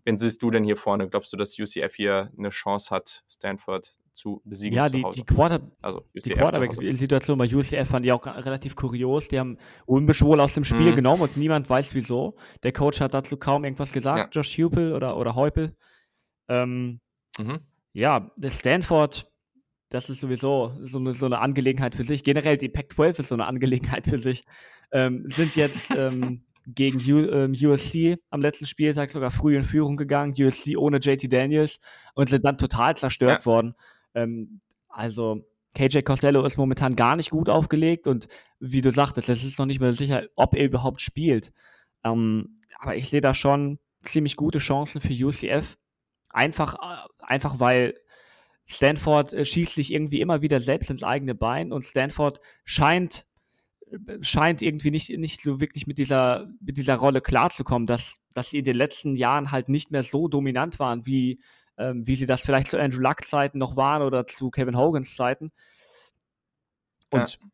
Wen 0.04 0.18
siehst 0.18 0.42
du 0.42 0.50
denn 0.50 0.64
hier 0.64 0.76
vorne? 0.76 1.08
Glaubst 1.08 1.32
du, 1.32 1.36
dass 1.36 1.58
UCF 1.58 1.94
hier 1.94 2.32
eine 2.36 2.50
Chance 2.50 2.94
hat, 2.94 3.24
Stanford 3.28 3.98
zu 4.14 4.42
besiegen. 4.44 4.76
Ja, 4.76 4.88
die, 4.88 5.02
die, 5.14 5.24
Quarter 5.24 5.72
also 5.80 6.04
die 6.14 6.34
Quarterback-Situation 6.34 7.38
bei 7.38 7.46
UCF 7.46 7.88
fand 7.88 8.04
ich 8.04 8.12
auch 8.12 8.26
relativ 8.26 8.76
kurios. 8.76 9.28
Die 9.28 9.38
haben 9.38 9.56
Ulmbisch 9.86 10.20
wohl 10.20 10.38
aus 10.38 10.52
dem 10.52 10.64
Spiel 10.64 10.90
mhm. 10.90 10.96
genommen 10.96 11.22
und 11.22 11.38
niemand 11.38 11.70
weiß 11.70 11.94
wieso. 11.94 12.36
Der 12.62 12.72
Coach 12.72 13.00
hat 13.00 13.14
dazu 13.14 13.38
kaum 13.38 13.64
irgendwas 13.64 13.90
gesagt, 13.90 14.18
ja. 14.18 14.28
Josh 14.30 14.58
Hupel 14.58 14.92
oder, 14.92 15.16
oder 15.16 15.34
Heupel. 15.34 15.74
Ähm, 16.48 17.00
Mhm. 17.38 17.60
Ja, 17.92 18.30
Stanford, 18.46 19.30
das 19.88 20.10
ist 20.10 20.20
sowieso 20.20 20.72
so 20.82 20.98
eine, 20.98 21.14
so 21.14 21.26
eine 21.26 21.40
Angelegenheit 21.40 21.94
für 21.94 22.04
sich. 22.04 22.24
Generell 22.24 22.56
die 22.56 22.68
Pac-12 22.68 23.20
ist 23.20 23.28
so 23.28 23.34
eine 23.34 23.46
Angelegenheit 23.46 24.06
für 24.06 24.18
sich. 24.18 24.42
Ähm, 24.92 25.24
sind 25.28 25.56
jetzt 25.56 25.90
ähm, 25.96 26.44
gegen 26.66 26.98
U, 27.10 27.18
ähm, 27.18 27.52
USC 27.52 28.18
am 28.30 28.40
letzten 28.40 28.66
Spieltag 28.66 29.10
sogar 29.10 29.30
früh 29.30 29.56
in 29.56 29.62
Führung 29.62 29.96
gegangen. 29.96 30.34
USC 30.38 30.76
ohne 30.76 30.98
JT 30.98 31.32
Daniels 31.32 31.80
und 32.14 32.28
sind 32.28 32.44
dann 32.44 32.58
total 32.58 32.96
zerstört 32.96 33.40
ja. 33.40 33.46
worden. 33.46 33.74
Ähm, 34.14 34.60
also 34.88 35.44
KJ 35.74 36.00
Costello 36.02 36.44
ist 36.44 36.58
momentan 36.58 36.96
gar 36.96 37.16
nicht 37.16 37.30
gut 37.30 37.48
aufgelegt 37.48 38.06
und 38.06 38.28
wie 38.60 38.82
du 38.82 38.92
sagtest, 38.92 39.28
es 39.28 39.42
ist 39.42 39.58
noch 39.58 39.66
nicht 39.66 39.80
mehr 39.80 39.92
sicher, 39.92 40.24
ob 40.36 40.54
er 40.54 40.64
überhaupt 40.64 41.00
spielt. 41.00 41.52
Ähm, 42.04 42.60
aber 42.78 42.96
ich 42.96 43.08
sehe 43.08 43.20
da 43.20 43.34
schon 43.34 43.78
ziemlich 44.02 44.36
gute 44.36 44.58
Chancen 44.58 45.00
für 45.00 45.12
UCF. 45.12 45.78
Einfach, 46.30 46.74
äh, 46.74 47.24
einfach 47.24 47.58
weil 47.58 47.94
Stanford 48.66 49.32
äh, 49.32 49.44
schießt 49.44 49.74
sich 49.74 49.92
irgendwie 49.92 50.20
immer 50.20 50.42
wieder 50.42 50.60
selbst 50.60 50.90
ins 50.90 51.02
eigene 51.02 51.34
Bein 51.34 51.72
und 51.72 51.84
Stanford 51.84 52.40
scheint, 52.64 53.26
scheint 54.20 54.62
irgendwie 54.62 54.90
nicht, 54.90 55.10
nicht 55.10 55.42
so 55.42 55.60
wirklich 55.60 55.86
mit 55.86 55.98
dieser, 55.98 56.48
mit 56.60 56.76
dieser 56.76 56.96
Rolle 56.96 57.20
klarzukommen, 57.20 57.86
dass, 57.86 58.16
dass 58.32 58.50
sie 58.50 58.58
in 58.58 58.64
den 58.64 58.76
letzten 58.76 59.16
Jahren 59.16 59.50
halt 59.50 59.68
nicht 59.68 59.90
mehr 59.90 60.02
so 60.02 60.28
dominant 60.28 60.78
waren, 60.78 61.06
wie 61.06 61.40
ähm, 61.78 62.06
wie 62.06 62.14
sie 62.14 62.26
das 62.26 62.42
vielleicht 62.42 62.68
zu 62.68 62.78
Andrew 62.78 63.00
Luck 63.00 63.24
Zeiten 63.24 63.58
noch 63.58 63.76
waren 63.76 64.02
oder 64.02 64.26
zu 64.26 64.50
Kevin 64.50 64.76
Hogans 64.76 65.14
Zeiten. 65.14 65.52
Und 67.10 67.38
ja. 67.40 67.48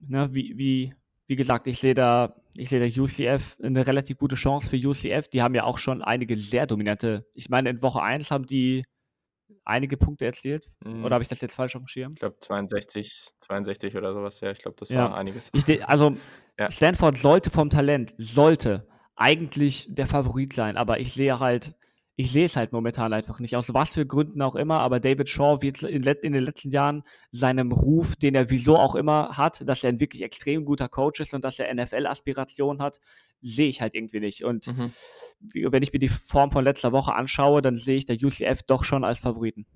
ne, 0.00 0.34
wie, 0.34 0.56
wie, 0.56 0.94
wie 1.26 1.36
gesagt, 1.36 1.66
ich 1.66 1.78
sehe 1.78 1.94
da, 1.94 2.36
ich 2.56 2.68
sehe 2.68 2.80
da 2.80 3.02
UCF 3.02 3.58
eine 3.62 3.86
relativ 3.86 4.18
gute 4.18 4.36
Chance 4.36 4.68
für 4.68 4.76
UCF. 4.76 5.28
Die 5.28 5.42
haben 5.42 5.54
ja 5.54 5.64
auch 5.64 5.78
schon 5.78 6.02
einige 6.02 6.36
sehr 6.36 6.66
dominante, 6.66 7.26
ich 7.34 7.48
meine, 7.48 7.70
in 7.70 7.82
Woche 7.82 8.02
1 8.02 8.30
haben 8.30 8.46
die 8.46 8.84
einige 9.64 9.96
Punkte 9.96 10.26
erzielt. 10.26 10.70
Mhm. 10.84 11.04
Oder 11.04 11.14
habe 11.14 11.22
ich 11.22 11.28
das 11.28 11.40
jetzt 11.40 11.54
falsch 11.54 11.76
auf 11.76 11.82
dem 11.82 11.88
Schirm? 11.88 12.12
Ich 12.14 12.20
glaube 12.20 12.36
62, 12.38 13.26
62 13.40 13.96
oder 13.96 14.12
sowas, 14.12 14.40
ja, 14.40 14.50
ich 14.50 14.60
glaube, 14.60 14.76
das 14.78 14.88
ja. 14.88 14.98
war 14.98 15.16
einiges. 15.16 15.50
Ich, 15.52 15.88
also 15.88 16.16
ja. 16.58 16.70
Stanford 16.70 17.18
sollte 17.18 17.50
vom 17.50 17.70
Talent, 17.70 18.14
sollte 18.18 18.86
eigentlich 19.16 19.86
der 19.88 20.06
Favorit 20.06 20.52
sein, 20.52 20.76
aber 20.76 21.00
ich 21.00 21.12
sehe 21.12 21.38
halt 21.38 21.74
ich 22.16 22.30
sehe 22.30 22.44
es 22.44 22.56
halt 22.56 22.72
momentan 22.72 23.12
einfach 23.12 23.40
nicht, 23.40 23.56
aus 23.56 23.72
was 23.72 23.90
für 23.90 24.04
Gründen 24.04 24.42
auch 24.42 24.54
immer, 24.54 24.80
aber 24.80 25.00
David 25.00 25.28
Shaw 25.28 25.62
wird 25.62 25.82
in, 25.82 26.04
in, 26.04 26.32
den 26.32 26.44
letzten 26.44 26.70
Jahren 26.70 27.04
seinem 27.30 27.72
Ruf, 27.72 28.16
den 28.16 28.34
er 28.34 28.50
wieso 28.50 28.76
auch 28.76 28.94
immer 28.94 29.36
hat, 29.36 29.66
dass 29.66 29.82
er 29.82 29.90
ein 29.90 30.00
wirklich 30.00 30.22
extrem 30.22 30.64
guter 30.64 30.88
Coach 30.88 31.20
ist 31.20 31.32
und 31.32 31.42
dass 31.42 31.58
er 31.58 31.72
NFL-Aspirationen 31.74 32.82
hat, 32.82 33.00
sehe 33.40 33.68
ich 33.68 33.80
halt 33.80 33.94
irgendwie 33.94 34.20
nicht. 34.20 34.44
Und 34.44 34.66
mhm. 34.66 34.92
wenn 35.54 35.82
ich 35.82 35.92
mir 35.92 35.98
die 35.98 36.08
Form 36.08 36.50
von 36.50 36.64
letzter 36.64 36.92
Woche 36.92 37.14
anschaue, 37.14 37.62
dann 37.62 37.76
sehe 37.76 37.96
ich 37.96 38.04
der 38.04 38.16
UCF 38.16 38.62
doch 38.64 38.84
schon 38.84 39.04
als 39.04 39.18
Favoriten. 39.18 39.66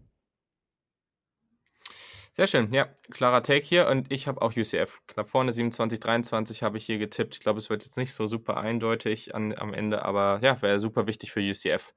Sehr 2.35 2.47
schön, 2.47 2.71
ja, 2.71 2.91
klarer 3.11 3.43
Take 3.43 3.65
hier 3.65 3.89
und 3.89 4.13
ich 4.13 4.29
habe 4.29 4.43
auch 4.43 4.55
UCF. 4.55 5.01
Knapp 5.07 5.31
vorne 5.31 5.55
27, 5.55 5.99
23 6.01 6.63
habe 6.63 6.77
ich 6.77 6.85
hier 6.85 6.99
getippt. 6.99 7.35
Ich 7.37 7.41
glaube, 7.41 7.59
es 7.59 7.71
wird 7.71 7.83
jetzt 7.83 7.97
nicht 7.97 8.13
so 8.13 8.27
super 8.27 8.59
eindeutig 8.59 9.35
an, 9.35 9.55
am 9.57 9.73
Ende, 9.73 10.05
aber 10.05 10.41
ja, 10.43 10.61
wäre 10.61 10.79
super 10.79 11.07
wichtig 11.07 11.33
für 11.33 11.41
UCF 11.41 11.95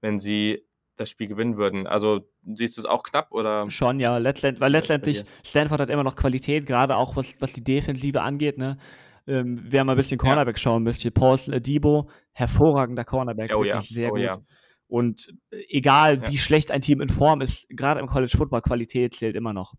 wenn 0.00 0.18
sie 0.18 0.62
das 0.96 1.10
Spiel 1.10 1.28
gewinnen 1.28 1.56
würden. 1.56 1.86
Also 1.86 2.28
siehst 2.42 2.76
du 2.76 2.80
es 2.80 2.86
auch 2.86 3.02
knapp 3.02 3.32
oder? 3.32 3.70
Schon, 3.70 4.00
ja, 4.00 4.16
letztend, 4.18 4.60
weil 4.60 4.72
letztendlich 4.72 5.24
Stanford 5.44 5.80
hat 5.80 5.90
immer 5.90 6.04
noch 6.04 6.16
Qualität, 6.16 6.66
gerade 6.66 6.96
auch 6.96 7.16
was, 7.16 7.40
was 7.40 7.52
die 7.52 7.62
Defensive 7.62 8.22
angeht. 8.22 8.56
Ne? 8.58 8.78
Ähm, 9.26 9.58
wer 9.60 9.84
mal 9.84 9.92
ein 9.92 9.96
bisschen 9.96 10.18
Cornerback 10.18 10.56
ja. 10.56 10.60
schauen 10.60 10.84
möchte, 10.84 11.10
Paul 11.10 11.38
Debo, 11.60 12.08
hervorragender 12.32 13.04
Cornerback, 13.04 13.52
oh, 13.54 13.62
wirklich 13.62 13.90
ja. 13.90 13.94
sehr 13.94 14.08
oh, 14.08 14.14
gut. 14.14 14.20
Ja. 14.20 14.40
Und 14.88 15.34
egal, 15.50 16.28
wie 16.28 16.38
schlecht 16.38 16.70
ein 16.70 16.80
Team 16.80 17.00
in 17.00 17.08
Form 17.08 17.40
ist, 17.40 17.66
gerade 17.70 18.00
im 18.00 18.06
College 18.06 18.36
Football, 18.36 18.62
Qualität 18.62 19.14
zählt 19.14 19.34
immer 19.34 19.52
noch. 19.52 19.74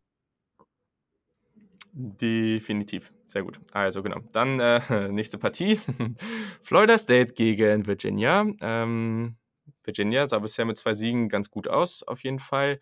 Definitiv. 1.93 3.11
Sehr 3.25 3.43
gut. 3.43 3.59
Also 3.71 4.03
genau. 4.03 4.19
Dann 4.33 4.59
äh, 4.59 5.07
nächste 5.09 5.37
Partie. 5.37 5.79
Florida 6.61 6.97
State 6.97 7.33
gegen 7.33 7.87
Virginia. 7.87 8.45
Ähm, 8.61 9.37
Virginia 9.87 10.27
sah 10.27 10.39
bisher 10.39 10.65
mit 10.65 10.77
zwei 10.77 10.93
Siegen 10.93 11.29
ganz 11.29 11.49
gut 11.49 11.67
aus, 11.67 12.03
auf 12.03 12.23
jeden 12.23 12.39
Fall. 12.39 12.79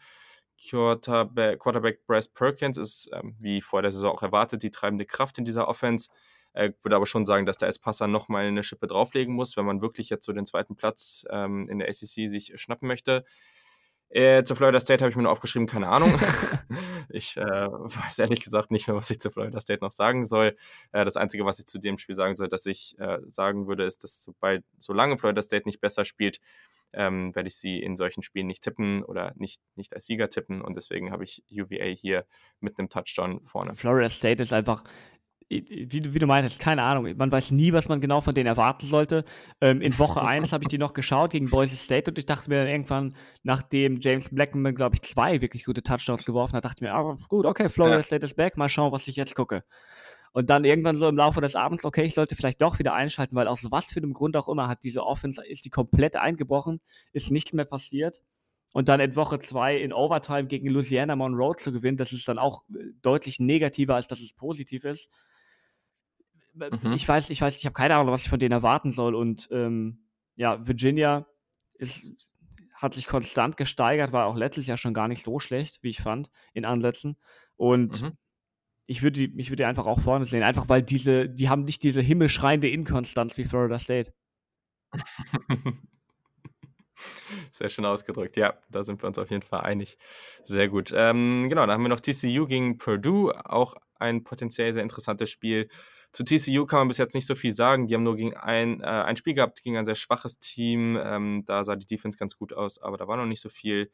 Quarterback, 0.70 1.60
Quarterback 1.60 2.06
Bryce 2.06 2.30
Perkins 2.30 2.78
ist, 2.78 3.10
ähm, 3.13 3.36
wie 3.39 3.62
vor 3.62 3.82
der 3.82 3.91
Saison 3.91 4.13
auch 4.13 4.24
erwartet, 4.24 4.63
die 4.63 4.72
treibende 4.72 5.06
Kraft 5.06 5.38
in 5.38 5.46
dieser 5.46 5.68
Offense. 5.68 6.10
Ich 6.58 6.72
würde 6.86 6.96
aber 6.96 7.06
schon 7.06 7.26
sagen, 7.26 7.46
dass 7.46 7.58
der 7.58 7.68
S-Passer 7.68 8.08
nochmal 8.08 8.46
eine 8.46 8.63
Schippe 8.63 8.88
drauflegen 8.88 9.36
muss, 9.36 9.58
wenn 9.58 9.65
man 9.65 9.82
wirklich 9.82 10.10
jetzt 10.10 10.26
so 10.26 10.32
den 10.32 10.46
zweiten 10.46 10.78
Platz 10.78 11.26
ähm, 11.30 11.65
in 11.68 11.80
der 11.80 11.89
ACC 11.89 12.30
sich 12.30 12.54
schnappen 12.56 12.88
möchte. 12.88 13.26
Äh, 14.10 14.44
zu 14.46 14.56
Florida 14.56 14.80
State 14.80 15.04
habe 15.04 15.10
ich 15.10 15.18
mir 15.18 15.24
nur 15.24 15.32
aufgeschrieben, 15.34 15.68
keine 15.68 15.89
Ahnung. 15.89 16.18
ich 17.10 17.38
äh, 17.38 17.41
weiß 17.41 18.20
ehrlich 18.20 18.41
gesagt 18.41 18.72
nicht 18.72 18.88
mehr, 18.88 18.96
was 18.96 19.10
ich 19.10 19.20
zu 19.20 19.30
Florida 19.32 19.60
State 19.60 19.84
noch 19.84 19.91
sagen 19.91 20.26
soll. 20.26 20.56
Äh, 20.91 21.06
das 21.06 21.18
Einzige, 21.18 21.46
was 21.46 21.60
ich 21.60 21.65
zu 21.65 21.80
dem 21.80 21.98
Spiel 21.98 22.15
sagen 22.15 22.36
soll, 22.36 22.48
dass 22.48 22.65
ich 22.65 22.98
äh, 23.00 23.20
sagen 23.28 23.68
würde, 23.68 23.84
ist, 23.84 24.04
dass 24.04 24.24
sobald, 24.24 24.63
solange 24.80 25.18
Florida 25.18 25.41
State 25.41 25.63
nicht 25.65 25.82
besser 25.82 26.06
spielt, 26.06 26.39
ähm, 26.96 27.36
werde 27.36 27.48
ich 27.48 27.58
sie 27.58 27.80
in 27.80 27.96
solchen 27.96 28.24
Spielen 28.24 28.48
nicht 28.48 28.64
tippen 28.64 29.04
oder 29.04 29.34
nicht, 29.36 29.62
nicht 29.76 29.94
als 29.94 30.06
Sieger 30.06 30.30
tippen. 30.30 30.62
Und 30.62 30.76
deswegen 30.78 31.12
habe 31.12 31.24
ich 31.24 31.44
UVA 31.52 31.86
hier 31.86 32.26
mit 32.60 32.78
einem 32.78 32.90
Touchdown 32.90 33.42
vorne. 33.44 33.76
Florida 33.76 34.10
State 34.10 34.42
ist 34.42 34.54
einfach, 34.54 34.84
wie 35.50 36.02
du, 36.02 36.14
wie 36.14 36.20
du 36.20 36.26
meintest, 36.26 36.60
keine 36.60 36.82
Ahnung. 36.82 37.16
Man 37.18 37.32
weiß 37.32 37.52
nie, 37.52 37.72
was 37.72 37.88
man 37.88 38.02
genau 38.02 38.22
von 38.22 38.34
denen 38.34 38.48
erwarten 38.48 38.88
sollte. 38.88 39.26
Ähm, 39.62 39.82
in 39.82 39.98
Woche 40.00 40.22
1 40.26 40.52
habe 40.52 40.64
ich 40.64 40.70
die 40.70 40.78
noch 40.78 40.94
geschaut 40.94 41.32
gegen 41.32 41.50
Boise 41.50 41.76
State 41.76 42.10
und 42.10 42.18
ich 42.18 42.26
dachte 42.26 42.50
mir 42.50 42.60
dann 42.60 42.68
irgendwann, 42.68 43.16
nachdem 43.44 44.00
James 44.02 44.30
Blackman, 44.30 44.76
glaube 44.76 44.96
ich, 44.96 45.04
zwei 45.04 45.42
wirklich 45.42 45.66
gute 45.66 45.84
Touchdowns 45.84 46.26
geworfen 46.26 46.56
hat, 46.56 46.66
dachte 46.66 46.78
ich 46.78 46.82
mir, 46.82 46.94
ah, 46.94 47.18
gut, 47.28 47.46
okay, 47.46 47.70
Florida 47.70 47.98
ja. 47.98 48.04
State 48.04 48.26
ist 48.26 48.36
back, 48.36 48.58
mal 48.58 48.70
schauen, 48.70 48.92
was 48.92 49.08
ich 49.08 49.16
jetzt 49.16 49.36
gucke. 49.36 49.64
Und 50.36 50.50
dann 50.50 50.65
irgendwann 50.65 50.98
so 50.98 51.08
im 51.08 51.15
Laufe 51.15 51.39
des 51.39 51.56
Abends, 51.56 51.86
okay, 51.86 52.04
ich 52.04 52.13
sollte 52.13 52.36
vielleicht 52.36 52.62
doch 52.62 52.78
wieder 52.78 52.93
einschalten, 52.93 53.38
weil 53.38 53.48
aus 53.48 53.71
was 53.71 53.86
für 53.86 54.02
einem 54.02 54.12
Grund 54.12 54.36
auch 54.36 54.50
immer 54.50 54.67
hat 54.67 54.84
diese 54.84 55.02
Offense, 55.02 55.41
ist 55.41 55.63
die 55.63 55.69
komplett 55.69 56.17
eingebrochen, 56.17 56.82
ist 57.13 57.32
nichts 57.32 57.54
mehr 57.54 57.63
passiert. 57.63 58.21
Und 58.74 58.89
dann 58.89 59.00
in 59.00 59.15
Woche 59.15 59.39
zwei 59.39 59.78
in 59.78 59.93
Overtime 59.93 60.48
gegen 60.48 60.67
Louisiana 60.67 61.15
Monroe 61.15 61.56
zu 61.56 61.71
gewinnen, 61.71 61.95
das 61.95 62.12
ist 62.12 62.28
dann 62.28 62.38
auch 62.38 62.63
äh, 62.71 62.91
deutlich 63.02 63.39
negativer, 63.39 63.95
als 63.95 64.08
dass 64.08 64.19
es 64.19 64.34
positiv 64.34 64.84
ist. 64.84 65.10
Mhm. 66.54 66.91
Ich 66.91 67.08
weiß, 67.08 67.30
ich 67.30 67.39
weiß, 67.39 67.56
ich 67.56 67.65
habe 67.65 67.74
keine 67.74 67.95
Ahnung, 67.95 68.12
was 68.12 68.24
ich 68.24 68.30
von 68.30 68.39
denen 68.39 68.52
erwarten 68.52 68.91
soll. 68.91 69.15
Und 69.15 69.48
ähm, 69.54 70.00
ja, 70.36 70.67
Virginia 70.67 71.28
ist, 71.76 72.12
hat 72.74 72.93
sich 72.93 73.08
konstant 73.08 73.56
gesteigert, 73.56 74.12
war 74.12 74.26
auch 74.26 74.36
letztes 74.36 74.67
Jahr 74.67 74.78
schon 74.78 74.93
gar 74.93 75.08
nicht 75.08 75.24
so 75.24 75.39
schlecht, 75.39 75.82
wie 75.82 75.91
ich 75.91 76.02
fand, 76.02 76.30
in 76.52 76.65
Ansätzen. 76.65 77.15
Und 77.56 78.02
mhm 78.02 78.17
ich 78.88 79.02
würde 79.02 79.21
ich 79.24 79.50
würde 79.50 79.67
einfach 79.67 79.86
auch 79.86 80.00
vorne 80.00 80.26
sehen, 80.26 80.43
einfach 80.43 80.69
weil 80.69 80.82
diese, 80.82 81.28
die 81.30 81.50
haben 81.50 81.63
nicht 81.63 81.84
diese 81.84 82.02
himmelschreiende 82.02 82.69
Inkonstanz 82.69 83.38
wie 83.38 83.43
Florida 83.43 83.80
State. 83.80 84.13
Sehr 87.52 87.69
schön 87.69 87.86
ausgedrückt. 87.86 88.38
Ja, 88.38 88.54
da 88.69 88.84
sind 88.84 89.04
wir 89.04 89.08
uns 89.08 89.17
auf 89.17 89.30
jeden 89.30 89.41
Fall 89.41 89.62
einig. 89.62 89.98
Sehr 90.43 90.69
gut. 90.69 90.93
Ähm, 90.95 91.48
genau, 91.50 91.62
dann 91.62 91.71
haben 91.71 91.84
wir 91.84 91.89
noch 91.89 92.00
TCU 92.00 92.48
gegen 92.48 92.78
Purdue, 92.78 93.34
auch 93.45 93.76
ein 93.95 94.24
potenziell 94.24 94.74
sehr 94.74 94.84
interessantes 94.84 95.30
Spiel. 95.30 95.69
Zu 96.12 96.24
TCU 96.24 96.65
kann 96.65 96.80
man 96.80 96.88
bis 96.88 96.98
jetzt 96.98 97.13
nicht 97.13 97.28
so 97.28 97.36
viel 97.36 97.52
sagen. 97.52 97.88
Die 97.88 97.95
haben 97.95 98.04
nur 98.04 98.15
gegen 98.15 98.36
ein, 98.36 98.80
äh, 98.82 98.86
ein 98.86 99.17
Spiel 99.17 99.34
gehabt 99.34 99.63
gegen 99.63 99.78
ein 99.78 99.86
sehr 99.86 99.95
schwaches 99.95 100.39
Team. 100.39 100.98
Ähm, 101.02 101.43
da 101.45 101.63
sah 101.63 101.76
die 101.76 101.88
Defense 101.88 102.17
ganz 102.17 102.38
gut 102.38 102.54
aus, 102.54 102.82
aber 102.82 102.98
da 102.98 103.08
war 103.08 103.17
noch 103.17 103.26
nicht 103.26 103.41
so 103.41 103.50
viel 103.50 103.91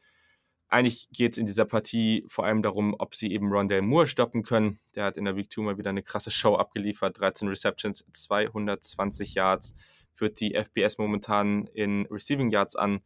eigentlich 0.71 1.09
geht 1.11 1.33
es 1.33 1.37
in 1.37 1.45
dieser 1.45 1.65
Partie 1.65 2.23
vor 2.27 2.45
allem 2.45 2.61
darum, 2.61 2.95
ob 2.97 3.13
sie 3.13 3.31
eben 3.31 3.51
Rondell 3.51 3.81
Moore 3.81 4.07
stoppen 4.07 4.41
können. 4.41 4.79
Der 4.95 5.03
hat 5.03 5.17
in 5.17 5.25
der 5.25 5.35
Week 5.35 5.51
2 5.51 5.61
mal 5.63 5.77
wieder 5.77 5.89
eine 5.89 6.01
krasse 6.01 6.31
Show 6.31 6.55
abgeliefert. 6.55 7.19
13 7.19 7.49
Receptions, 7.49 8.05
220 8.11 9.33
Yards. 9.33 9.75
Führt 10.13 10.39
die 10.39 10.55
FBS 10.55 10.97
momentan 10.97 11.67
in 11.73 12.05
Receiving 12.09 12.51
Yards 12.51 12.77
an. 12.77 13.01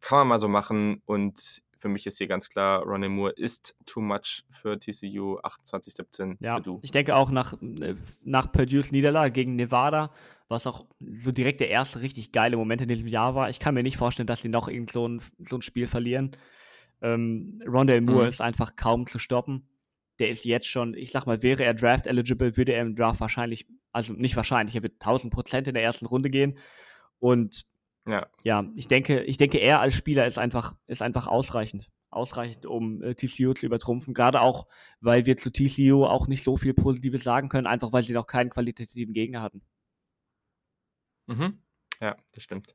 Kann 0.00 0.18
man 0.18 0.28
mal 0.28 0.38
so 0.38 0.48
machen. 0.48 1.02
Und 1.04 1.62
für 1.76 1.88
mich 1.88 2.06
ist 2.06 2.16
hier 2.16 2.26
ganz 2.26 2.48
klar, 2.48 2.84
Rondell 2.84 3.10
Moore 3.10 3.32
ist 3.32 3.76
too 3.84 4.00
much 4.00 4.44
für 4.50 4.78
TCU 4.78 5.38
28-17. 5.40 6.36
Ja, 6.40 6.58
ich 6.80 6.90
denke 6.90 7.16
auch 7.16 7.30
nach, 7.30 7.60
äh, 7.60 7.96
nach 8.24 8.50
Purdue's 8.50 8.92
Niederlage 8.92 9.32
gegen 9.32 9.56
Nevada, 9.56 10.10
was 10.48 10.66
auch 10.66 10.86
so 10.98 11.32
direkt 11.32 11.60
der 11.60 11.68
erste 11.68 12.00
richtig 12.00 12.32
geile 12.32 12.56
Moment 12.56 12.80
in 12.80 12.88
diesem 12.88 13.08
Jahr 13.08 13.34
war. 13.34 13.50
Ich 13.50 13.60
kann 13.60 13.74
mir 13.74 13.82
nicht 13.82 13.98
vorstellen, 13.98 14.26
dass 14.26 14.40
sie 14.40 14.48
noch 14.48 14.68
irgend 14.68 14.90
so 14.90 15.06
ein, 15.06 15.20
so 15.38 15.56
ein 15.56 15.62
Spiel 15.62 15.86
verlieren. 15.86 16.34
Ähm, 17.02 17.62
Rondell 17.66 18.00
Moore 18.00 18.22
mhm. 18.22 18.28
ist 18.28 18.40
einfach 18.40 18.76
kaum 18.76 19.06
zu 19.06 19.18
stoppen. 19.18 19.68
Der 20.18 20.28
ist 20.28 20.44
jetzt 20.44 20.66
schon, 20.66 20.94
ich 20.94 21.12
sag 21.12 21.26
mal, 21.26 21.42
wäre 21.42 21.64
er 21.64 21.74
Draft 21.74 22.06
eligible, 22.06 22.56
würde 22.56 22.72
er 22.72 22.82
im 22.82 22.94
Draft 22.94 23.20
wahrscheinlich, 23.20 23.66
also 23.92 24.12
nicht 24.12 24.36
wahrscheinlich, 24.36 24.76
er 24.76 24.82
wird 24.82 24.94
1000 24.94 25.32
Prozent 25.32 25.68
in 25.68 25.74
der 25.74 25.82
ersten 25.82 26.06
Runde 26.06 26.28
gehen. 26.30 26.58
Und 27.18 27.66
ja. 28.06 28.26
ja, 28.44 28.64
ich 28.76 28.88
denke, 28.88 29.22
ich 29.22 29.36
denke, 29.36 29.58
er 29.58 29.80
als 29.80 29.94
Spieler 29.94 30.26
ist 30.26 30.38
einfach, 30.38 30.74
ist 30.86 31.02
einfach 31.02 31.26
ausreichend. 31.26 31.90
Ausreichend, 32.12 32.66
um 32.66 33.02
äh, 33.02 33.14
TCU 33.14 33.54
zu 33.54 33.66
übertrumpfen. 33.66 34.14
Gerade 34.14 34.40
auch, 34.40 34.66
weil 35.00 35.26
wir 35.26 35.36
zu 35.36 35.52
TCU 35.52 36.04
auch 36.04 36.26
nicht 36.26 36.42
so 36.42 36.56
viel 36.56 36.74
Positives 36.74 37.22
sagen 37.22 37.48
können, 37.48 37.68
einfach 37.68 37.92
weil 37.92 38.02
sie 38.02 38.12
noch 38.12 38.26
keinen 38.26 38.50
qualitativen 38.50 39.14
Gegner 39.14 39.42
hatten. 39.42 39.62
Mhm. 41.28 41.62
Ja, 42.00 42.16
das 42.34 42.42
stimmt. 42.42 42.74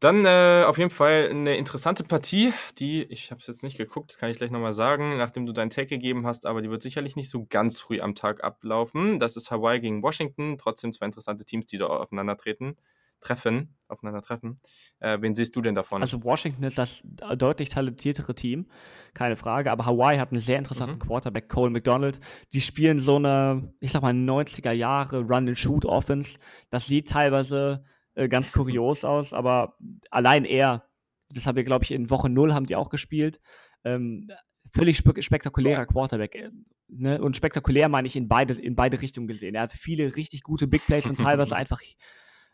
Dann 0.00 0.24
äh, 0.24 0.64
auf 0.64 0.78
jeden 0.78 0.90
Fall 0.90 1.28
eine 1.30 1.56
interessante 1.56 2.04
Partie, 2.04 2.52
die, 2.78 3.02
ich 3.04 3.32
habe 3.32 3.40
es 3.40 3.48
jetzt 3.48 3.64
nicht 3.64 3.76
geguckt, 3.76 4.10
das 4.10 4.18
kann 4.18 4.30
ich 4.30 4.36
gleich 4.36 4.52
nochmal 4.52 4.72
sagen, 4.72 5.16
nachdem 5.16 5.44
du 5.44 5.52
deinen 5.52 5.70
Take 5.70 5.88
gegeben 5.88 6.24
hast, 6.24 6.46
aber 6.46 6.62
die 6.62 6.70
wird 6.70 6.82
sicherlich 6.82 7.16
nicht 7.16 7.30
so 7.30 7.46
ganz 7.50 7.80
früh 7.80 8.00
am 8.00 8.14
Tag 8.14 8.44
ablaufen. 8.44 9.18
Das 9.18 9.36
ist 9.36 9.50
Hawaii 9.50 9.80
gegen 9.80 10.02
Washington, 10.02 10.56
trotzdem 10.56 10.92
zwei 10.92 11.06
interessante 11.06 11.44
Teams, 11.44 11.66
die 11.66 11.78
da 11.78 11.86
aufeinandertreten 11.86 12.76
treffen, 13.20 13.74
aufeinandertreffen. 13.88 14.56
Äh, 15.00 15.18
wen 15.20 15.34
siehst 15.34 15.56
du 15.56 15.62
denn 15.62 15.74
davon? 15.74 16.02
Also 16.02 16.22
Washington 16.22 16.62
ist 16.62 16.78
das 16.78 17.02
deutlich 17.36 17.68
talentiertere 17.68 18.34
Team, 18.36 18.66
keine 19.14 19.36
Frage, 19.36 19.72
aber 19.72 19.86
Hawaii 19.86 20.18
hat 20.18 20.30
einen 20.30 20.40
sehr 20.40 20.58
interessanten 20.58 20.96
mhm. 20.96 21.00
Quarterback, 21.00 21.48
Cole 21.48 21.70
McDonald. 21.70 22.20
Die 22.52 22.60
spielen 22.60 23.00
so 23.00 23.16
eine, 23.16 23.72
ich 23.80 23.92
sag 23.92 24.02
mal, 24.02 24.12
90er 24.12 24.72
Jahre 24.72 25.22
Run-and-Shoot-Offense. 25.22 26.38
Das 26.70 26.86
sieht 26.86 27.08
teilweise 27.08 27.84
äh, 28.18 28.28
ganz 28.28 28.52
kurios 28.52 29.04
aus, 29.04 29.32
aber 29.32 29.76
allein 30.10 30.44
er, 30.44 30.84
das 31.30 31.46
haben 31.46 31.56
wir, 31.56 31.64
glaube 31.64 31.84
ich, 31.84 31.92
in 31.92 32.10
Woche 32.10 32.28
0 32.28 32.52
haben 32.52 32.66
die 32.66 32.76
auch 32.76 32.90
gespielt. 32.90 33.40
Ähm, 33.84 34.28
völlig 34.72 34.98
spe 34.98 35.22
spektakulärer 35.22 35.86
Quarterback. 35.86 36.34
Äh, 36.34 36.50
ne? 36.88 37.22
Und 37.22 37.36
spektakulär 37.36 37.88
meine 37.88 38.08
ich 38.08 38.16
in 38.16 38.26
beide, 38.26 38.54
in 38.54 38.74
beide 38.74 39.00
Richtungen 39.00 39.28
gesehen. 39.28 39.54
Er 39.54 39.62
hat 39.62 39.72
viele 39.72 40.16
richtig 40.16 40.42
gute 40.42 40.66
Big 40.66 40.84
Plays 40.86 41.06
und 41.06 41.20
teilweise 41.20 41.54
einfach 41.56 41.80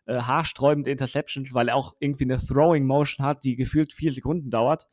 äh, 0.06 0.20
haarsträubende 0.20 0.90
Interceptions, 0.90 1.54
weil 1.54 1.68
er 1.68 1.76
auch 1.76 1.94
irgendwie 1.98 2.24
eine 2.24 2.36
Throwing 2.36 2.86
Motion 2.86 3.24
hat, 3.24 3.42
die 3.42 3.56
gefühlt 3.56 3.94
vier 3.94 4.12
Sekunden 4.12 4.50
dauert. 4.50 4.86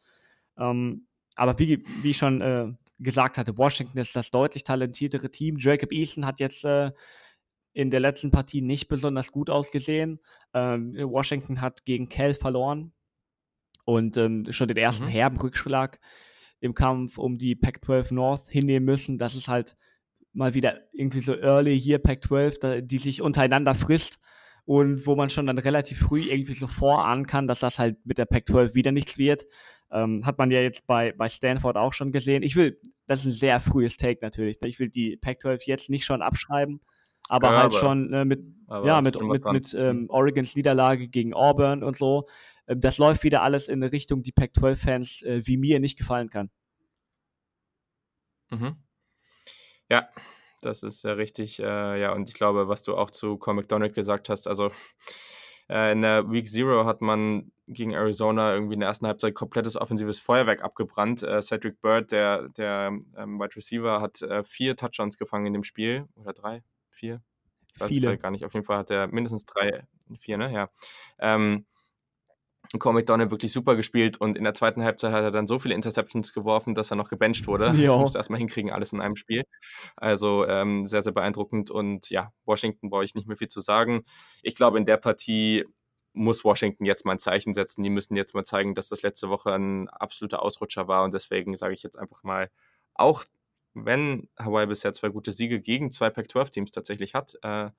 Ähm, 0.58 1.08
aber 1.36 1.60
wie, 1.60 1.84
wie 2.02 2.12
ich 2.12 2.18
schon 2.18 2.40
äh, 2.40 2.72
gesagt 3.00 3.38
hatte, 3.38 3.58
Washington 3.58 3.98
ist 3.98 4.16
das 4.16 4.32
deutlich 4.32 4.64
talentiertere 4.64 5.30
Team. 5.30 5.58
Jacob 5.60 5.92
Eason 5.92 6.26
hat 6.26 6.40
jetzt 6.40 6.64
äh, 6.64 6.92
in 7.74 7.90
der 7.90 8.00
letzten 8.00 8.32
Partie 8.32 8.62
nicht 8.62 8.88
besonders 8.88 9.32
gut 9.32 9.50
ausgesehen. 9.50 10.20
Ähm, 10.54 10.96
Washington 10.96 11.62
hat 11.62 11.86
gegen 11.86 12.10
Cal 12.10 12.34
verloren 12.34 12.92
und 13.86 14.18
ähm, 14.18 14.46
schon 14.52 14.68
den 14.68 14.78
ersten 14.78 15.06
mhm. 15.06 15.10
herben 15.10 15.40
Rückschlag 15.40 16.00
im 16.60 16.74
Kampf 16.74 17.18
um 17.18 17.38
die 17.38 17.56
Pac-12 17.56 18.14
North 18.14 18.50
hinnehmen 18.50 18.86
müssen. 18.86 19.18
Das 19.18 19.36
ist 19.36 19.48
halt 19.48 19.76
mal 20.34 20.54
wieder 20.54 20.80
irgendwie 20.94 21.22
so 21.22 21.36
early 21.36 21.80
hier 21.80 22.00
Pac-12, 22.00 22.82
die 22.82 22.98
sich 22.98 23.22
untereinander 23.22 23.76
frisst 23.76 24.20
und 24.66 25.06
wo 25.08 25.16
man 25.16 25.30
schon 25.30 25.48
dann 25.48 25.58
relativ 25.58 26.00
früh 26.00 26.22
irgendwie 26.22 26.54
so 26.54 26.68
vorahnen 26.68 27.26
kann, 27.26 27.48
dass 27.48 27.60
das 27.60 27.80
halt 27.80 27.98
mit 28.06 28.18
der 28.18 28.26
Pac-12 28.26 28.76
wieder 28.76 28.92
nichts 28.92 29.18
wird. 29.18 29.46
Ähm, 29.92 30.26
hat 30.26 30.38
man 30.38 30.52
ja 30.52 30.62
jetzt 30.62 30.88
bei, 30.88 31.12
bei 31.12 31.28
Stanford 31.28 31.76
auch 31.76 31.92
schon 31.92 32.12
gesehen. 32.12 32.44
Ich 32.44 32.56
will, 32.56 32.80
das 33.08 33.22
ist 33.22 33.26
ein 33.26 33.34
sehr 33.34 33.60
frühes 33.60 33.98
Take 33.98 34.20
natürlich. 34.22 34.62
Ne? 34.62 34.70
Ich 34.70 34.80
will 34.80 34.90
die 34.90 35.18
Pac-12 35.18 35.64
jetzt 35.66 35.90
nicht 35.90 36.06
schon 36.06 36.22
abschreiben, 36.22 36.80
aber 37.32 37.48
ja, 37.48 37.58
halt 37.58 37.66
aber, 37.68 37.80
schon 37.80 38.14
äh, 38.14 38.26
mit, 38.26 38.44
ja, 38.70 39.00
mit, 39.02 39.20
mit, 39.22 39.46
mit 39.46 39.74
ähm, 39.74 40.08
Oregons 40.10 40.56
Niederlage 40.56 41.08
gegen 41.08 41.34
Auburn 41.34 41.82
und 41.82 41.96
so. 41.96 42.28
Ähm, 42.68 42.82
das 42.82 42.98
läuft 42.98 43.24
wieder 43.24 43.42
alles 43.42 43.70
in 43.70 43.82
eine 43.82 43.92
Richtung, 43.92 44.22
die 44.22 44.34
Pac-12-Fans 44.34 45.22
äh, 45.22 45.42
wie 45.46 45.56
mir 45.56 45.80
nicht 45.80 45.98
gefallen 45.98 46.30
kann. 46.30 46.50
Mhm. 48.50 48.76
Ja, 49.90 50.10
das 50.62 50.84
ist 50.84 51.04
ja 51.04 51.14
richtig. 51.14 51.60
Äh, 51.60 52.02
ja, 52.02 52.12
und 52.12 52.30
ich 52.30 52.36
glaube, 52.36 52.68
was 52.68 52.84
du 52.84 52.98
auch 52.98 53.10
zu 53.10 53.38
Cole 53.38 53.56
McDonald 53.56 53.94
gesagt 53.94 54.28
hast, 54.28 54.46
also 54.46 54.72
äh, 55.70 55.94
in 55.94 56.02
der 56.02 56.30
Week 56.30 56.50
Zero 56.50 56.86
hat 56.86 57.02
man 57.02 57.54
gegen 57.68 57.92
Arizona 57.92 58.54
irgendwie 58.54 58.74
in 58.74 58.82
der 58.82 58.90
ersten 58.90 59.08
Halbzeit 59.08 59.36
komplettes 59.36 59.78
offensives 59.78 60.20
Feuerwerk 60.20 60.64
abgebrannt. 60.64 61.24
Äh, 61.24 61.42
Cedric 61.42 61.80
Bird, 61.80 62.12
der, 62.12 62.50
der 62.50 63.00
ähm, 63.16 63.40
Wide 63.40 63.56
Receiver, 63.56 64.02
hat 64.02 64.22
äh, 64.22 64.44
vier 64.44 64.76
Touchdowns 64.76 65.18
gefangen 65.18 65.46
in 65.46 65.54
dem 65.54 65.64
Spiel. 65.64 66.08
Oder 66.16 66.34
drei? 66.34 66.62
Vier? 67.02 67.20
Ich 67.74 67.80
weiß 67.80 67.88
Viele. 67.88 68.16
gar 68.20 68.30
nicht. 68.30 68.46
Auf 68.46 68.54
jeden 68.54 68.64
Fall 68.64 68.78
hat 68.78 68.92
er 68.92 69.08
mindestens 69.08 69.44
drei, 69.48 69.88
vier, 70.20 70.38
ne? 70.38 70.54
Ja. 70.54 70.70
Ähm, 71.18 71.66
Cole 72.78 72.94
McDonald 72.94 73.32
wirklich 73.32 73.52
super 73.52 73.76
gespielt 73.76 74.22
und 74.22 74.38
in 74.38 74.44
der 74.44 74.54
zweiten 74.54 74.84
Halbzeit 74.84 75.12
hat 75.12 75.24
er 75.24 75.32
dann 75.32 75.48
so 75.48 75.58
viele 75.58 75.74
Interceptions 75.74 76.32
geworfen, 76.32 76.76
dass 76.76 76.92
er 76.92 76.98
noch 76.98 77.10
gebencht 77.10 77.48
wurde. 77.48 77.72
Jo. 77.76 77.94
Das 77.94 77.98
musste 78.02 78.18
erstmal 78.20 78.38
hinkriegen, 78.38 78.70
alles 78.70 78.94
in 78.94 79.02
einem 79.02 79.16
Spiel. 79.16 79.42
Also 79.98 80.46
ähm, 80.48 80.86
sehr, 80.86 81.02
sehr 81.02 81.12
beeindruckend 81.12 81.72
und 81.72 82.12
ja, 82.12 82.32
Washington 82.46 82.92
brauche 82.92 83.04
ich 83.04 83.16
nicht 83.16 83.28
mehr 83.28 83.36
viel 83.36 83.48
zu 83.48 83.62
sagen. 83.62 84.04
Ich 84.44 84.54
glaube, 84.54 84.78
in 84.78 84.86
der 84.86 84.98
Partie 84.98 85.66
muss 86.14 86.44
Washington 86.44 86.86
jetzt 86.86 87.04
mal 87.04 87.14
ein 87.14 87.20
Zeichen 87.20 87.56
setzen. 87.56 87.82
Die 87.82 87.90
müssen 87.90 88.16
jetzt 88.16 88.36
mal 88.36 88.44
zeigen, 88.44 88.76
dass 88.76 88.90
das 88.90 89.02
letzte 89.02 89.30
Woche 89.30 89.56
ein 89.56 89.90
absoluter 89.90 90.44
Ausrutscher 90.44 90.88
war 90.88 91.04
und 91.04 91.16
deswegen 91.16 91.56
sage 91.56 91.74
ich 91.74 91.82
jetzt 91.82 91.98
einfach 91.98 92.22
mal, 92.22 92.52
auch 92.94 93.26
wenn 93.74 94.28
Hawaii 94.38 94.68
bisher 94.68 94.94
zwei 94.94 95.10
gute 95.10 95.32
Siege 95.32 95.62
gegen 95.62 95.92
zwei 95.92 96.10
Pac-12-Teams 96.10 96.72
tatsächlich 96.72 97.14
hat, 97.14 97.36
äh, 97.44 97.70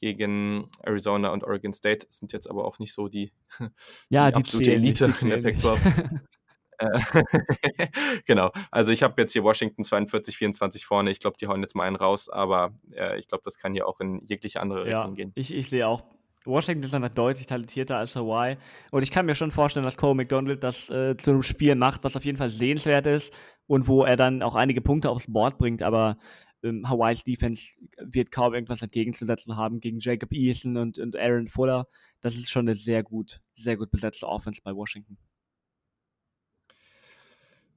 gegen 0.00 0.68
Arizona 0.82 1.28
und 1.28 1.44
Oregon 1.44 1.72
State 1.72 2.06
sind 2.10 2.32
jetzt 2.32 2.50
aber 2.50 2.64
auch 2.64 2.78
nicht 2.78 2.92
so 2.92 3.08
die, 3.08 3.32
ja, 4.08 4.30
die, 4.30 4.34
die 4.34 4.40
absolute 4.40 4.72
Elite 4.72 5.14
die 5.20 5.24
in 5.24 5.30
der 5.30 5.38
Pac-12. 5.38 6.20
Äh, 6.78 6.88
genau, 8.26 8.50
also 8.70 8.90
ich 8.90 9.02
habe 9.02 9.20
jetzt 9.20 9.32
hier 9.32 9.44
Washington 9.44 9.84
42, 9.84 10.36
24 10.36 10.84
vorne. 10.84 11.10
Ich 11.10 11.20
glaube, 11.20 11.36
die 11.38 11.46
hauen 11.46 11.60
jetzt 11.60 11.76
mal 11.76 11.84
einen 11.84 11.96
raus, 11.96 12.28
aber 12.28 12.74
äh, 12.92 13.18
ich 13.18 13.28
glaube, 13.28 13.42
das 13.44 13.58
kann 13.58 13.72
hier 13.72 13.86
auch 13.86 14.00
in 14.00 14.24
jegliche 14.24 14.60
andere 14.60 14.88
ja, 14.88 14.96
Richtung 14.96 15.14
gehen. 15.14 15.32
Ich, 15.34 15.54
ich 15.54 15.68
sehe 15.68 15.86
auch, 15.86 16.02
Washington 16.44 16.84
ist 16.84 16.94
einfach 16.94 17.10
deutlich 17.10 17.46
talentierter 17.46 17.98
als 17.98 18.16
Hawaii. 18.16 18.56
Und 18.90 19.02
ich 19.02 19.10
kann 19.10 19.26
mir 19.26 19.34
schon 19.34 19.50
vorstellen, 19.50 19.84
dass 19.84 19.96
Cole 19.96 20.14
McDonald 20.14 20.62
das 20.62 20.90
äh, 20.90 21.16
zu 21.16 21.30
einem 21.30 21.42
Spiel 21.42 21.74
macht, 21.76 22.02
was 22.04 22.16
auf 22.16 22.24
jeden 22.24 22.38
Fall 22.38 22.50
sehenswert 22.50 23.06
ist 23.06 23.32
und 23.66 23.88
wo 23.88 24.04
er 24.04 24.16
dann 24.16 24.42
auch 24.42 24.54
einige 24.54 24.80
Punkte 24.80 25.10
aufs 25.10 25.32
Board 25.32 25.58
bringt. 25.58 25.82
Aber 25.82 26.18
ähm, 26.62 26.88
Hawaiis 26.88 27.24
Defense 27.24 27.72
wird 27.98 28.30
kaum 28.30 28.54
irgendwas 28.54 28.82
entgegenzusetzen 28.82 29.56
haben 29.56 29.80
gegen 29.80 29.98
Jacob 29.98 30.32
Eason 30.32 30.76
und, 30.76 30.98
und 30.98 31.16
Aaron 31.16 31.48
Fuller. 31.48 31.88
Das 32.20 32.34
ist 32.36 32.50
schon 32.50 32.68
eine 32.68 32.76
sehr 32.76 33.02
gut, 33.02 33.40
sehr 33.54 33.76
gut 33.76 33.90
besetzte 33.90 34.28
Offense 34.28 34.60
bei 34.62 34.74
Washington. 34.74 35.18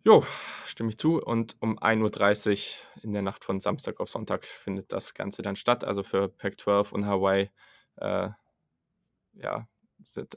Jo, 0.04 0.24
stimme 0.66 0.92
ich 0.92 1.00
zu. 1.00 1.20
Und 1.20 1.56
um 1.62 1.80
1.30 1.80 2.78
Uhr 2.98 3.04
in 3.04 3.14
der 3.14 3.24
Nacht 3.24 3.44
von 3.44 3.60
Samstag 3.60 4.00
auf 4.00 4.10
Sonntag 4.10 4.46
findet 4.46 4.92
das 4.92 5.16
Ganze 5.16 5.42
dann 5.42 5.56
statt. 5.56 5.84
Also 5.84 6.04
für 6.04 6.30
Pac-12 6.30 6.92
und 6.92 7.08
Hawaii, 7.08 7.50
äh, 7.96 8.30
ja, 9.34 9.68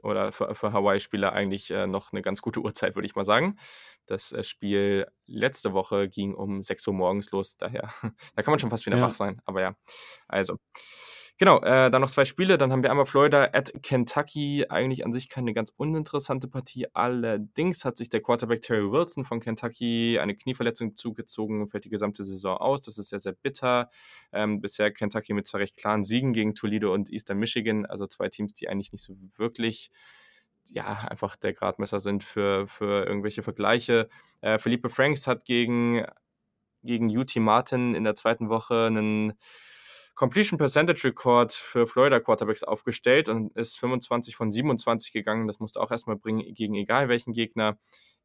oder 0.02 0.32
für, 0.32 0.54
für 0.54 0.72
Hawaii-Spieler 0.72 1.32
eigentlich 1.32 1.70
äh, 1.70 1.86
noch 1.86 2.12
eine 2.12 2.22
ganz 2.22 2.42
gute 2.42 2.60
Uhrzeit, 2.60 2.94
würde 2.94 3.06
ich 3.06 3.14
mal 3.14 3.24
sagen. 3.24 3.58
Das 4.06 4.32
äh, 4.32 4.42
Spiel 4.42 5.06
letzte 5.26 5.72
Woche 5.72 6.08
ging 6.08 6.34
um 6.34 6.62
6 6.62 6.86
Uhr 6.88 6.94
morgens 6.94 7.30
los, 7.30 7.56
daher, 7.56 7.88
da 8.34 8.42
kann 8.42 8.52
man 8.52 8.58
schon 8.58 8.70
fast 8.70 8.86
wieder 8.86 8.98
ja. 8.98 9.02
wach 9.02 9.14
sein. 9.14 9.40
Aber 9.44 9.60
ja, 9.60 9.74
also. 10.26 10.58
Genau, 11.40 11.60
äh, 11.60 11.88
dann 11.88 12.02
noch 12.02 12.10
zwei 12.10 12.24
Spiele. 12.24 12.58
Dann 12.58 12.72
haben 12.72 12.82
wir 12.82 12.90
einmal 12.90 13.06
Florida 13.06 13.50
at 13.52 13.72
Kentucky. 13.84 14.66
Eigentlich 14.68 15.06
an 15.06 15.12
sich 15.12 15.28
keine 15.28 15.54
ganz 15.54 15.72
uninteressante 15.76 16.48
Partie. 16.48 16.88
Allerdings 16.94 17.84
hat 17.84 17.96
sich 17.96 18.08
der 18.08 18.20
Quarterback 18.20 18.60
Terry 18.60 18.90
Wilson 18.90 19.24
von 19.24 19.38
Kentucky 19.38 20.18
eine 20.18 20.34
Knieverletzung 20.34 20.96
zugezogen 20.96 21.60
und 21.60 21.68
fällt 21.68 21.84
die 21.84 21.90
gesamte 21.90 22.24
Saison 22.24 22.56
aus. 22.56 22.80
Das 22.80 22.98
ist 22.98 23.10
sehr, 23.10 23.20
sehr 23.20 23.34
bitter. 23.34 23.88
Ähm, 24.32 24.60
bisher 24.60 24.90
Kentucky 24.90 25.32
mit 25.32 25.46
zwei 25.46 25.58
recht 25.58 25.76
klaren 25.76 26.02
Siegen 26.02 26.32
gegen 26.32 26.56
Toledo 26.56 26.92
und 26.92 27.08
Eastern 27.08 27.38
Michigan. 27.38 27.86
Also 27.86 28.08
zwei 28.08 28.28
Teams, 28.28 28.52
die 28.54 28.68
eigentlich 28.68 28.90
nicht 28.90 29.04
so 29.04 29.14
wirklich 29.36 29.92
ja, 30.66 31.06
einfach 31.08 31.36
der 31.36 31.52
Gradmesser 31.52 32.00
sind 32.00 32.24
für, 32.24 32.66
für 32.66 33.06
irgendwelche 33.06 33.44
Vergleiche. 33.44 34.08
Äh, 34.40 34.58
Felipe 34.58 34.90
Franks 34.90 35.28
hat 35.28 35.44
gegen, 35.44 36.04
gegen 36.82 37.16
UT 37.16 37.36
Martin 37.36 37.94
in 37.94 38.02
der 38.02 38.16
zweiten 38.16 38.48
Woche 38.48 38.86
einen 38.86 39.34
Completion 40.18 40.58
Percentage 40.58 41.04
Record 41.04 41.52
für 41.52 41.86
Florida 41.86 42.18
Quarterbacks 42.18 42.64
aufgestellt 42.64 43.28
und 43.28 43.56
ist 43.56 43.78
25 43.78 44.34
von 44.34 44.50
27 44.50 45.12
gegangen. 45.12 45.46
Das 45.46 45.60
musste 45.60 45.80
auch 45.80 45.92
erstmal 45.92 46.16
bringen 46.16 46.42
gegen 46.54 46.74
egal 46.74 47.08
welchen 47.08 47.32
Gegner. 47.32 47.78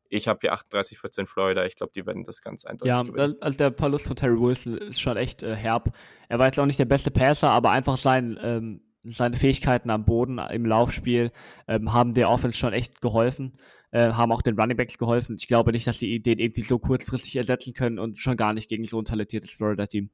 Ich 0.09 0.27
habe 0.27 0.39
hier 0.41 0.53
38, 0.53 0.97
14 0.97 1.27
Florida. 1.27 1.63
Ich 1.67 1.75
glaube, 1.75 1.93
die 1.95 2.03
werden 2.03 2.23
das 2.23 2.41
ganz 2.41 2.65
eindeutig 2.65 2.89
ja, 2.89 3.03
gewinnen. 3.03 3.35
Also 3.41 3.57
der 3.59 3.73
Verlust 3.73 4.07
von 4.07 4.15
Terry 4.15 4.41
Wilson 4.41 4.75
ist 4.75 5.01
schon 5.01 5.17
echt 5.17 5.43
äh, 5.43 5.55
herb. 5.55 5.95
Er 6.29 6.39
war 6.39 6.47
jetzt 6.47 6.59
auch 6.59 6.65
nicht 6.65 6.79
der 6.79 6.85
beste 6.85 7.11
Passer, 7.11 7.51
aber 7.51 7.69
einfach 7.69 7.97
sein, 7.97 8.39
ähm, 8.41 8.81
seine 9.03 9.35
Fähigkeiten 9.35 9.91
am 9.91 10.03
Boden 10.03 10.39
im 10.39 10.65
Laufspiel 10.65 11.31
ähm, 11.67 11.93
haben 11.93 12.15
der 12.15 12.27
Offense 12.27 12.57
schon 12.57 12.73
echt 12.73 13.01
geholfen. 13.01 13.53
Äh, 13.91 14.13
haben 14.13 14.31
auch 14.31 14.41
den 14.41 14.59
Running 14.59 14.77
Backs 14.77 14.97
geholfen. 14.97 15.35
Ich 15.37 15.47
glaube 15.47 15.71
nicht, 15.71 15.85
dass 15.85 15.99
die 15.99 16.23
den 16.23 16.39
irgendwie 16.39 16.63
so 16.63 16.79
kurzfristig 16.79 17.35
ersetzen 17.35 17.75
können 17.75 17.99
und 17.99 18.17
schon 18.17 18.35
gar 18.35 18.53
nicht 18.53 18.67
gegen 18.67 18.85
so 18.85 18.99
ein 18.99 19.05
talentiertes 19.05 19.51
Florida-Team. 19.51 20.09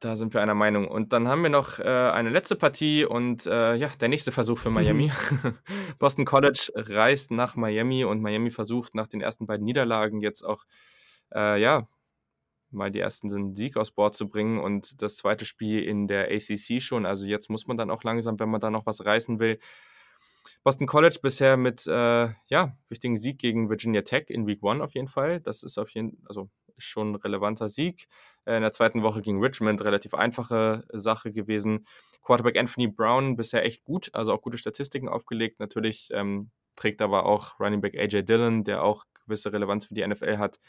Da 0.00 0.14
sind 0.14 0.32
wir 0.32 0.40
einer 0.40 0.54
Meinung. 0.54 0.86
Und 0.86 1.12
dann 1.12 1.26
haben 1.26 1.42
wir 1.42 1.50
noch 1.50 1.80
äh, 1.80 1.82
eine 1.82 2.30
letzte 2.30 2.54
Partie 2.54 3.04
und 3.04 3.46
äh, 3.46 3.74
ja, 3.74 3.88
der 4.00 4.08
nächste 4.08 4.30
Versuch 4.30 4.58
für 4.58 4.70
Miami. 4.70 5.10
Boston 5.98 6.24
College 6.24 6.70
reist 6.74 7.32
nach 7.32 7.56
Miami 7.56 8.04
und 8.04 8.20
Miami 8.20 8.52
versucht 8.52 8.94
nach 8.94 9.08
den 9.08 9.20
ersten 9.20 9.46
beiden 9.46 9.64
Niederlagen 9.64 10.20
jetzt 10.20 10.44
auch, 10.44 10.64
äh, 11.34 11.60
ja, 11.60 11.88
mal 12.70 12.90
die 12.92 13.00
ersten 13.00 13.56
Sieg 13.56 13.76
aus 13.76 13.90
Bord 13.90 14.14
zu 14.14 14.28
bringen 14.28 14.60
und 14.60 15.02
das 15.02 15.16
zweite 15.16 15.44
Spiel 15.44 15.82
in 15.82 16.06
der 16.06 16.30
ACC 16.30 16.80
schon. 16.80 17.04
Also 17.04 17.26
jetzt 17.26 17.50
muss 17.50 17.66
man 17.66 17.76
dann 17.76 17.90
auch 17.90 18.04
langsam, 18.04 18.38
wenn 18.38 18.50
man 18.50 18.60
da 18.60 18.70
noch 18.70 18.86
was 18.86 19.04
reißen 19.04 19.40
will. 19.40 19.58
Boston 20.62 20.86
College 20.86 21.18
bisher 21.22 21.56
mit, 21.56 21.86
äh, 21.86 22.28
ja, 22.46 22.76
wichtigen 22.88 23.16
Sieg 23.16 23.38
gegen 23.38 23.68
Virginia 23.68 24.02
Tech 24.02 24.26
in 24.28 24.46
Week 24.46 24.62
One 24.62 24.82
auf 24.82 24.94
jeden 24.94 25.08
Fall. 25.08 25.40
Das 25.40 25.62
ist 25.62 25.78
auf 25.78 25.90
jeden, 25.90 26.22
also 26.28 26.50
schon 26.78 27.12
ein 27.12 27.14
relevanter 27.16 27.68
Sieg. 27.68 28.08
Äh, 28.44 28.56
in 28.56 28.62
der 28.62 28.72
zweiten 28.72 29.02
Woche 29.02 29.20
gegen 29.20 29.42
Richmond 29.42 29.82
relativ 29.82 30.14
einfache 30.14 30.84
Sache 30.92 31.32
gewesen. 31.32 31.86
Quarterback 32.22 32.58
Anthony 32.58 32.88
Brown 32.88 33.36
bisher 33.36 33.64
echt 33.64 33.84
gut, 33.84 34.10
also 34.12 34.32
auch 34.32 34.42
gute 34.42 34.58
Statistiken 34.58 35.08
aufgelegt. 35.08 35.60
Natürlich 35.60 36.08
ähm, 36.12 36.50
trägt 36.76 37.02
aber 37.02 37.26
auch 37.26 37.58
Running 37.60 37.80
Back 37.80 37.96
AJ 37.98 38.22
Dillon, 38.22 38.64
der 38.64 38.82
auch 38.82 39.04
gewisse 39.24 39.52
Relevanz 39.52 39.86
für 39.86 39.94
die 39.94 40.06
NFL 40.06 40.38
hat. 40.38 40.60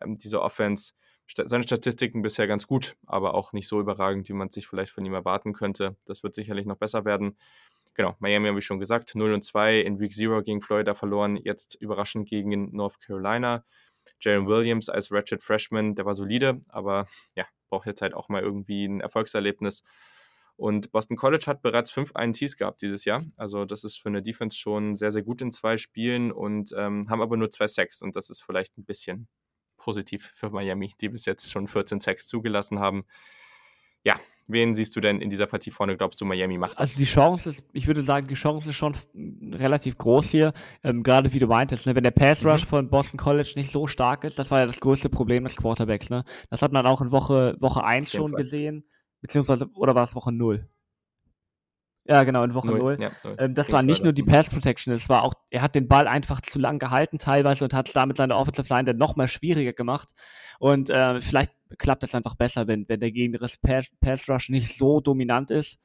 Ähm, 0.00 0.16
diese 0.18 0.42
Offense, 0.42 0.94
seine 1.26 1.62
Statistiken 1.62 2.22
bisher 2.22 2.46
ganz 2.46 2.66
gut, 2.66 2.96
aber 3.06 3.34
auch 3.34 3.52
nicht 3.52 3.68
so 3.68 3.80
überragend, 3.80 4.28
wie 4.28 4.32
man 4.32 4.50
sich 4.50 4.66
vielleicht 4.66 4.92
von 4.92 5.04
ihm 5.04 5.14
erwarten 5.14 5.52
könnte. 5.52 5.96
Das 6.06 6.22
wird 6.22 6.34
sicherlich 6.34 6.66
noch 6.66 6.78
besser 6.78 7.04
werden. 7.04 7.36
Genau, 7.94 8.14
Miami 8.20 8.48
habe 8.48 8.60
ich 8.60 8.64
schon 8.64 8.78
gesagt, 8.78 9.14
0 9.14 9.32
und 9.32 9.42
2 9.42 9.80
in 9.80 9.98
Week 9.98 10.16
0 10.16 10.42
gegen 10.44 10.62
Florida 10.62 10.94
verloren, 10.94 11.36
jetzt 11.36 11.74
überraschend 11.74 12.28
gegen 12.28 12.74
North 12.74 13.00
Carolina. 13.00 13.64
Jalen 14.20 14.46
Williams 14.46 14.88
als 14.88 15.12
Ratchet 15.12 15.42
Freshman, 15.42 15.94
der 15.94 16.04
war 16.04 16.14
solide, 16.14 16.60
aber 16.68 17.06
ja, 17.34 17.46
braucht 17.68 17.86
jetzt 17.86 18.02
halt 18.02 18.14
auch 18.14 18.28
mal 18.28 18.42
irgendwie 18.42 18.86
ein 18.86 19.00
Erfolgserlebnis. 19.00 19.82
Und 20.56 20.90
Boston 20.90 21.16
College 21.16 21.44
hat 21.46 21.62
bereits 21.62 21.92
fünf 21.92 22.12
INTs 22.18 22.56
gehabt 22.56 22.82
dieses 22.82 23.04
Jahr. 23.04 23.24
Also 23.36 23.64
das 23.64 23.84
ist 23.84 24.00
für 24.00 24.08
eine 24.08 24.22
Defense 24.22 24.56
schon 24.56 24.96
sehr, 24.96 25.12
sehr 25.12 25.22
gut 25.22 25.40
in 25.40 25.52
zwei 25.52 25.76
Spielen 25.78 26.32
und 26.32 26.74
ähm, 26.76 27.08
haben 27.08 27.22
aber 27.22 27.36
nur 27.36 27.50
zwei 27.50 27.68
Sacks. 27.68 28.02
Und 28.02 28.16
das 28.16 28.28
ist 28.28 28.42
vielleicht 28.42 28.76
ein 28.76 28.84
bisschen 28.84 29.28
positiv 29.76 30.32
für 30.34 30.50
Miami, 30.50 30.92
die 31.00 31.10
bis 31.10 31.26
jetzt 31.26 31.50
schon 31.50 31.68
14 31.68 32.00
Sacks 32.00 32.26
zugelassen 32.26 32.80
haben. 32.80 33.06
Ja, 34.02 34.18
wen 34.48 34.74
siehst 34.74 34.96
du 34.96 35.00
denn 35.00 35.20
in 35.20 35.30
dieser 35.30 35.46
Partie 35.46 35.70
vorne, 35.70 35.96
glaubst 35.96 36.20
du, 36.20 36.24
Miami 36.24 36.58
macht 36.58 36.72
das? 36.72 36.80
Also 36.80 36.98
die 36.98 37.04
Chance 37.04 37.50
ist, 37.50 37.62
ich 37.72 37.86
würde 37.86 38.02
sagen, 38.02 38.26
die 38.26 38.34
Chance 38.34 38.70
ist 38.70 38.76
schon 38.76 38.94
relativ 39.52 39.96
groß 39.98 40.30
hier. 40.30 40.52
Ähm, 40.82 41.02
gerade 41.02 41.32
wie 41.32 41.38
du 41.38 41.46
meintest, 41.46 41.86
ne? 41.86 41.94
wenn 41.94 42.02
der 42.02 42.10
Pass 42.10 42.44
Rush 42.44 42.62
mhm. 42.62 42.66
von 42.66 42.90
Boston 42.90 43.18
College 43.18 43.52
nicht 43.56 43.70
so 43.70 43.86
stark 43.86 44.24
ist, 44.24 44.38
das 44.38 44.50
war 44.50 44.60
ja 44.60 44.66
das 44.66 44.80
größte 44.80 45.08
Problem 45.08 45.44
des 45.44 45.56
Quarterbacks. 45.56 46.10
Ne? 46.10 46.24
Das 46.50 46.62
hat 46.62 46.72
man 46.72 46.86
auch 46.86 47.00
in 47.00 47.12
Woche, 47.12 47.56
Woche 47.60 47.84
1 47.84 48.10
schon 48.10 48.32
Fall. 48.32 48.38
gesehen 48.38 48.84
beziehungsweise, 49.20 49.68
oder 49.74 49.94
war 49.94 50.04
es 50.04 50.14
Woche 50.14 50.32
0? 50.32 50.68
Ja, 52.08 52.24
genau, 52.24 52.42
in 52.42 52.54
Woche 52.54 52.68
0. 52.68 52.96
Ja, 52.98 53.10
ähm, 53.38 53.54
das 53.54 53.70
war 53.70 53.82
nicht 53.82 54.02
nur 54.02 54.14
die 54.14 54.22
Pass 54.22 54.48
Protection, 54.48 54.94
es 54.94 55.10
war 55.10 55.22
auch, 55.24 55.34
er 55.50 55.60
hat 55.60 55.74
den 55.74 55.88
Ball 55.88 56.08
einfach 56.08 56.40
zu 56.40 56.58
lang 56.58 56.78
gehalten 56.78 57.18
teilweise 57.18 57.64
und 57.64 57.74
hat 57.74 57.88
es 57.88 57.92
damit 57.92 58.16
seine 58.16 58.34
Offensive 58.34 58.72
Line 58.72 58.84
dann 58.84 58.96
noch 58.96 59.14
mal 59.14 59.28
schwieriger 59.28 59.74
gemacht. 59.74 60.14
Und 60.58 60.88
äh, 60.88 61.20
vielleicht 61.20 61.52
klappt 61.76 62.02
das 62.02 62.14
einfach 62.14 62.34
besser, 62.34 62.66
wenn, 62.66 62.88
wenn 62.88 63.00
der 63.00 63.12
gegnerische 63.12 63.58
Pass, 63.62 63.86
Pass 64.00 64.26
Rush 64.26 64.48
nicht 64.48 64.76
so 64.76 65.00
dominant 65.00 65.50
ist. 65.50 65.78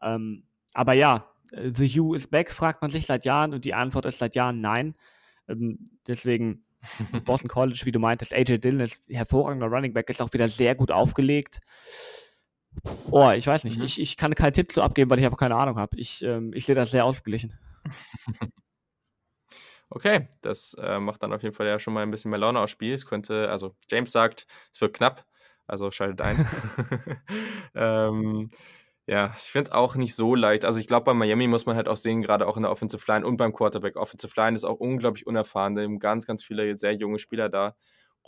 Ähm, 0.00 0.44
aber 0.72 0.92
ja, 0.92 1.26
The 1.50 2.00
U 2.00 2.14
is 2.14 2.28
back, 2.28 2.52
fragt 2.52 2.82
man 2.82 2.90
sich 2.90 3.04
seit 3.06 3.24
Jahren 3.24 3.52
und 3.52 3.64
die 3.64 3.74
Antwort 3.74 4.06
ist 4.06 4.18
seit 4.18 4.36
Jahren 4.36 4.60
nein. 4.60 4.94
Ähm, 5.48 5.84
deswegen 6.06 6.64
Boston 7.24 7.48
College, 7.48 7.80
wie 7.84 7.92
du 7.92 7.98
meintest, 7.98 8.32
AJ 8.32 8.58
Dillon 8.58 8.80
ist 8.80 9.02
hervorragender 9.08 9.66
Running 9.66 9.92
Back, 9.92 10.10
ist 10.10 10.22
auch 10.22 10.32
wieder 10.32 10.48
sehr 10.48 10.76
gut 10.76 10.92
aufgelegt. 10.92 11.60
Oh, 13.10 13.30
ich 13.30 13.46
weiß 13.46 13.64
nicht. 13.64 13.78
Mhm. 13.78 13.84
Ich, 13.84 14.00
ich 14.00 14.16
kann 14.16 14.34
keinen 14.34 14.52
Tipp 14.52 14.72
zu 14.72 14.82
abgeben, 14.82 15.10
weil 15.10 15.18
ich 15.18 15.24
einfach 15.24 15.38
keine 15.38 15.56
Ahnung 15.56 15.76
habe. 15.78 15.96
Ich, 15.98 16.22
ähm, 16.22 16.52
ich 16.54 16.66
sehe 16.66 16.74
das 16.74 16.90
sehr 16.90 17.04
ausgeglichen. 17.04 17.52
Okay, 19.90 20.28
das 20.42 20.74
äh, 20.80 20.98
macht 20.98 21.22
dann 21.22 21.32
auf 21.32 21.42
jeden 21.42 21.54
Fall 21.54 21.66
ja 21.66 21.78
schon 21.78 21.94
mal 21.94 22.02
ein 22.02 22.10
bisschen 22.10 22.30
mehr 22.30 22.40
Laune 22.40 22.58
aufs 22.60 22.72
Spiel. 22.72 22.94
Es 22.94 23.06
könnte, 23.06 23.48
also 23.50 23.76
James 23.88 24.10
sagt, 24.10 24.46
es 24.72 24.80
wird 24.80 24.96
knapp, 24.96 25.24
also 25.66 25.90
schaltet 25.90 26.20
ein. 26.22 26.46
ähm, 27.74 28.50
ja, 29.06 29.32
ich 29.36 29.44
finde 29.44 29.70
es 29.70 29.72
auch 29.72 29.94
nicht 29.94 30.16
so 30.16 30.34
leicht. 30.34 30.64
Also 30.64 30.80
ich 30.80 30.88
glaube, 30.88 31.04
bei 31.04 31.14
Miami 31.14 31.46
muss 31.46 31.66
man 31.66 31.76
halt 31.76 31.86
auch 31.88 31.96
sehen, 31.96 32.22
gerade 32.22 32.48
auch 32.48 32.56
in 32.56 32.64
der 32.64 32.72
Offensive 32.72 33.04
Line 33.06 33.24
und 33.24 33.36
beim 33.36 33.52
Quarterback. 33.52 33.96
Offensive 33.96 34.32
Line 34.36 34.56
ist 34.56 34.64
auch 34.64 34.80
unglaublich 34.80 35.26
unerfahren. 35.26 35.76
Da 35.76 35.82
haben 35.82 36.00
ganz, 36.00 36.26
ganz 36.26 36.42
viele 36.42 36.76
sehr 36.76 36.92
junge 36.94 37.20
Spieler 37.20 37.48
da 37.48 37.76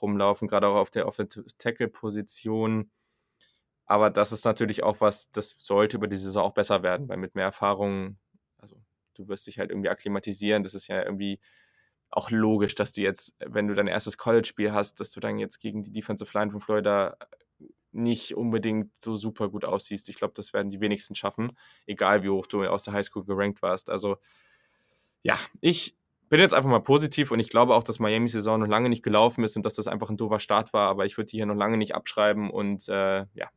rumlaufen, 0.00 0.46
gerade 0.46 0.68
auch 0.68 0.76
auf 0.76 0.90
der 0.90 1.08
Offensive 1.08 1.46
Tackle-Position. 1.58 2.90
Aber 3.88 4.10
das 4.10 4.32
ist 4.32 4.44
natürlich 4.44 4.82
auch 4.82 5.00
was, 5.00 5.32
das 5.32 5.56
sollte 5.58 5.96
über 5.96 6.08
die 6.08 6.16
Saison 6.16 6.44
auch 6.44 6.52
besser 6.52 6.82
werden, 6.82 7.08
weil 7.08 7.16
mit 7.16 7.34
mehr 7.34 7.46
Erfahrung, 7.46 8.18
also 8.58 8.76
du 9.14 9.28
wirst 9.28 9.46
dich 9.46 9.58
halt 9.58 9.70
irgendwie 9.70 9.88
akklimatisieren. 9.88 10.62
Das 10.62 10.74
ist 10.74 10.88
ja 10.88 11.02
irgendwie 11.02 11.40
auch 12.10 12.30
logisch, 12.30 12.74
dass 12.74 12.92
du 12.92 13.00
jetzt, 13.00 13.34
wenn 13.44 13.66
du 13.66 13.74
dein 13.74 13.86
erstes 13.86 14.18
College-Spiel 14.18 14.72
hast, 14.72 15.00
dass 15.00 15.10
du 15.10 15.20
dann 15.20 15.38
jetzt 15.38 15.58
gegen 15.58 15.82
die 15.82 15.90
Defensive 15.90 16.30
Line 16.38 16.50
von 16.50 16.60
Florida 16.60 17.16
nicht 17.90 18.36
unbedingt 18.36 18.92
so 19.02 19.16
super 19.16 19.48
gut 19.48 19.64
aussiehst. 19.64 20.10
Ich 20.10 20.16
glaube, 20.16 20.34
das 20.36 20.52
werden 20.52 20.70
die 20.70 20.80
wenigsten 20.80 21.14
schaffen, 21.14 21.56
egal 21.86 22.22
wie 22.22 22.28
hoch 22.28 22.46
du 22.46 22.64
aus 22.64 22.82
der 22.82 22.92
Highschool 22.92 23.24
gerankt 23.24 23.62
warst. 23.62 23.88
Also 23.88 24.18
ja, 25.22 25.38
ich 25.62 25.96
bin 26.28 26.40
jetzt 26.40 26.52
einfach 26.52 26.68
mal 26.68 26.82
positiv 26.82 27.30
und 27.30 27.40
ich 27.40 27.48
glaube 27.48 27.74
auch, 27.74 27.82
dass 27.82 27.98
Miami 27.98 28.28
Saison 28.28 28.60
noch 28.60 28.68
lange 28.68 28.90
nicht 28.90 29.02
gelaufen 29.02 29.44
ist 29.44 29.56
und 29.56 29.64
dass 29.64 29.74
das 29.74 29.88
einfach 29.88 30.10
ein 30.10 30.18
doofer 30.18 30.40
Start 30.40 30.74
war, 30.74 30.90
aber 30.90 31.06
ich 31.06 31.16
würde 31.16 31.30
die 31.30 31.38
hier 31.38 31.46
noch 31.46 31.54
lange 31.54 31.78
nicht 31.78 31.94
abschreiben 31.94 32.50
und 32.50 32.86
äh, 32.88 33.24
ja, 33.32 33.48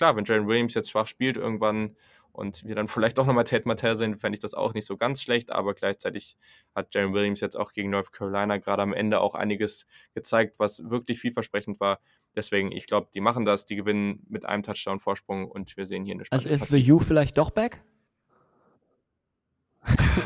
klar, 0.00 0.16
wenn 0.16 0.24
Jalen 0.24 0.48
Williams 0.48 0.72
jetzt 0.72 0.90
schwach 0.90 1.06
spielt 1.06 1.36
irgendwann 1.36 1.94
und 2.32 2.64
wir 2.64 2.74
dann 2.74 2.88
vielleicht 2.88 3.18
auch 3.18 3.26
nochmal 3.26 3.44
Tate 3.44 3.68
Martell 3.68 3.94
sehen, 3.96 4.16
fände 4.16 4.34
ich 4.34 4.40
das 4.40 4.54
auch 4.54 4.72
nicht 4.72 4.86
so 4.86 4.96
ganz 4.96 5.20
schlecht, 5.20 5.52
aber 5.52 5.74
gleichzeitig 5.74 6.38
hat 6.74 6.94
Jalen 6.94 7.12
Williams 7.12 7.40
jetzt 7.40 7.54
auch 7.54 7.72
gegen 7.72 7.90
North 7.90 8.10
Carolina 8.10 8.56
gerade 8.56 8.80
am 8.80 8.94
Ende 8.94 9.20
auch 9.20 9.34
einiges 9.34 9.84
gezeigt, 10.14 10.58
was 10.58 10.88
wirklich 10.88 11.20
vielversprechend 11.20 11.80
war. 11.80 12.00
Deswegen, 12.34 12.72
ich 12.72 12.86
glaube, 12.86 13.08
die 13.12 13.20
machen 13.20 13.44
das, 13.44 13.66
die 13.66 13.76
gewinnen 13.76 14.24
mit 14.30 14.46
einem 14.46 14.62
Touchdown 14.62 15.00
Vorsprung 15.00 15.50
und 15.50 15.76
wir 15.76 15.84
sehen 15.84 16.06
hier 16.06 16.14
eine 16.14 16.24
spannende 16.24 16.48
Also 16.48 16.64
ist 16.64 16.70
The 16.70 16.92
U 16.92 16.98
vielleicht 16.98 17.36
doch 17.36 17.50
back? 17.50 17.82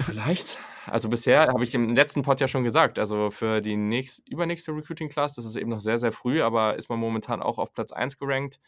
Vielleicht. 0.03 0.61
Also 0.87 1.09
bisher 1.09 1.49
habe 1.49 1.65
ich 1.65 1.75
im 1.75 1.97
letzten 1.97 2.23
Pod 2.23 2.41
ja 2.41 2.47
schon 2.47 2.63
gesagt, 2.63 3.01
also 3.01 3.33
für 3.33 3.61
die 3.61 3.77
nächst, 3.77 4.29
übernächste 4.29 4.73
Recruiting 4.73 5.09
Class, 5.09 5.35
das 5.35 5.47
ist 5.47 5.57
eben 5.57 5.71
noch 5.71 5.81
sehr, 5.81 5.99
sehr 5.99 6.13
früh, 6.13 6.43
aber 6.43 6.77
ist 6.77 6.89
man 6.89 7.01
momentan 7.01 7.43
auch 7.43 7.59
auf 7.59 7.73
Platz 7.73 7.91
1 7.91 8.19
gerankt 8.19 8.61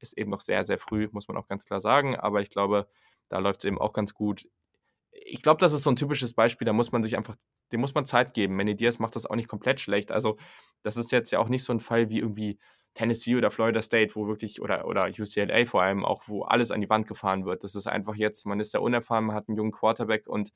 ist 0.00 0.16
eben 0.16 0.30
noch 0.30 0.40
sehr, 0.40 0.64
sehr 0.64 0.78
früh, 0.78 1.08
muss 1.12 1.28
man 1.28 1.36
auch 1.36 1.48
ganz 1.48 1.64
klar 1.64 1.80
sagen. 1.80 2.16
Aber 2.16 2.40
ich 2.40 2.50
glaube, 2.50 2.88
da 3.28 3.38
läuft 3.38 3.60
es 3.60 3.64
eben 3.64 3.78
auch 3.78 3.92
ganz 3.92 4.14
gut. 4.14 4.48
Ich 5.12 5.42
glaube, 5.42 5.60
das 5.60 5.72
ist 5.72 5.82
so 5.82 5.90
ein 5.90 5.96
typisches 5.96 6.34
Beispiel, 6.34 6.66
da 6.66 6.72
muss 6.72 6.92
man 6.92 7.02
sich 7.02 7.16
einfach, 7.16 7.36
dem 7.72 7.80
muss 7.80 7.94
man 7.94 8.06
Zeit 8.06 8.34
geben. 8.34 8.56
Manny 8.56 8.76
Diaz 8.76 8.98
macht 8.98 9.16
das 9.16 9.26
auch 9.26 9.36
nicht 9.36 9.48
komplett 9.48 9.80
schlecht. 9.80 10.12
Also, 10.12 10.36
das 10.82 10.96
ist 10.96 11.12
jetzt 11.12 11.30
ja 11.30 11.38
auch 11.38 11.48
nicht 11.48 11.64
so 11.64 11.72
ein 11.72 11.80
Fall 11.80 12.10
wie 12.10 12.18
irgendwie 12.18 12.58
Tennessee 12.94 13.36
oder 13.36 13.50
Florida 13.50 13.82
State, 13.82 14.14
wo 14.14 14.26
wirklich, 14.26 14.60
oder, 14.62 14.86
oder 14.86 15.06
UCLA 15.06 15.66
vor 15.66 15.82
allem 15.82 16.04
auch, 16.04 16.22
wo 16.26 16.42
alles 16.42 16.70
an 16.70 16.80
die 16.80 16.90
Wand 16.90 17.06
gefahren 17.06 17.44
wird. 17.44 17.64
Das 17.64 17.74
ist 17.74 17.86
einfach 17.86 18.14
jetzt, 18.14 18.46
man 18.46 18.60
ist 18.60 18.72
ja 18.72 18.80
unerfahren, 18.80 19.26
man 19.26 19.36
hat 19.36 19.48
einen 19.48 19.56
jungen 19.56 19.72
Quarterback 19.72 20.26
und 20.26 20.52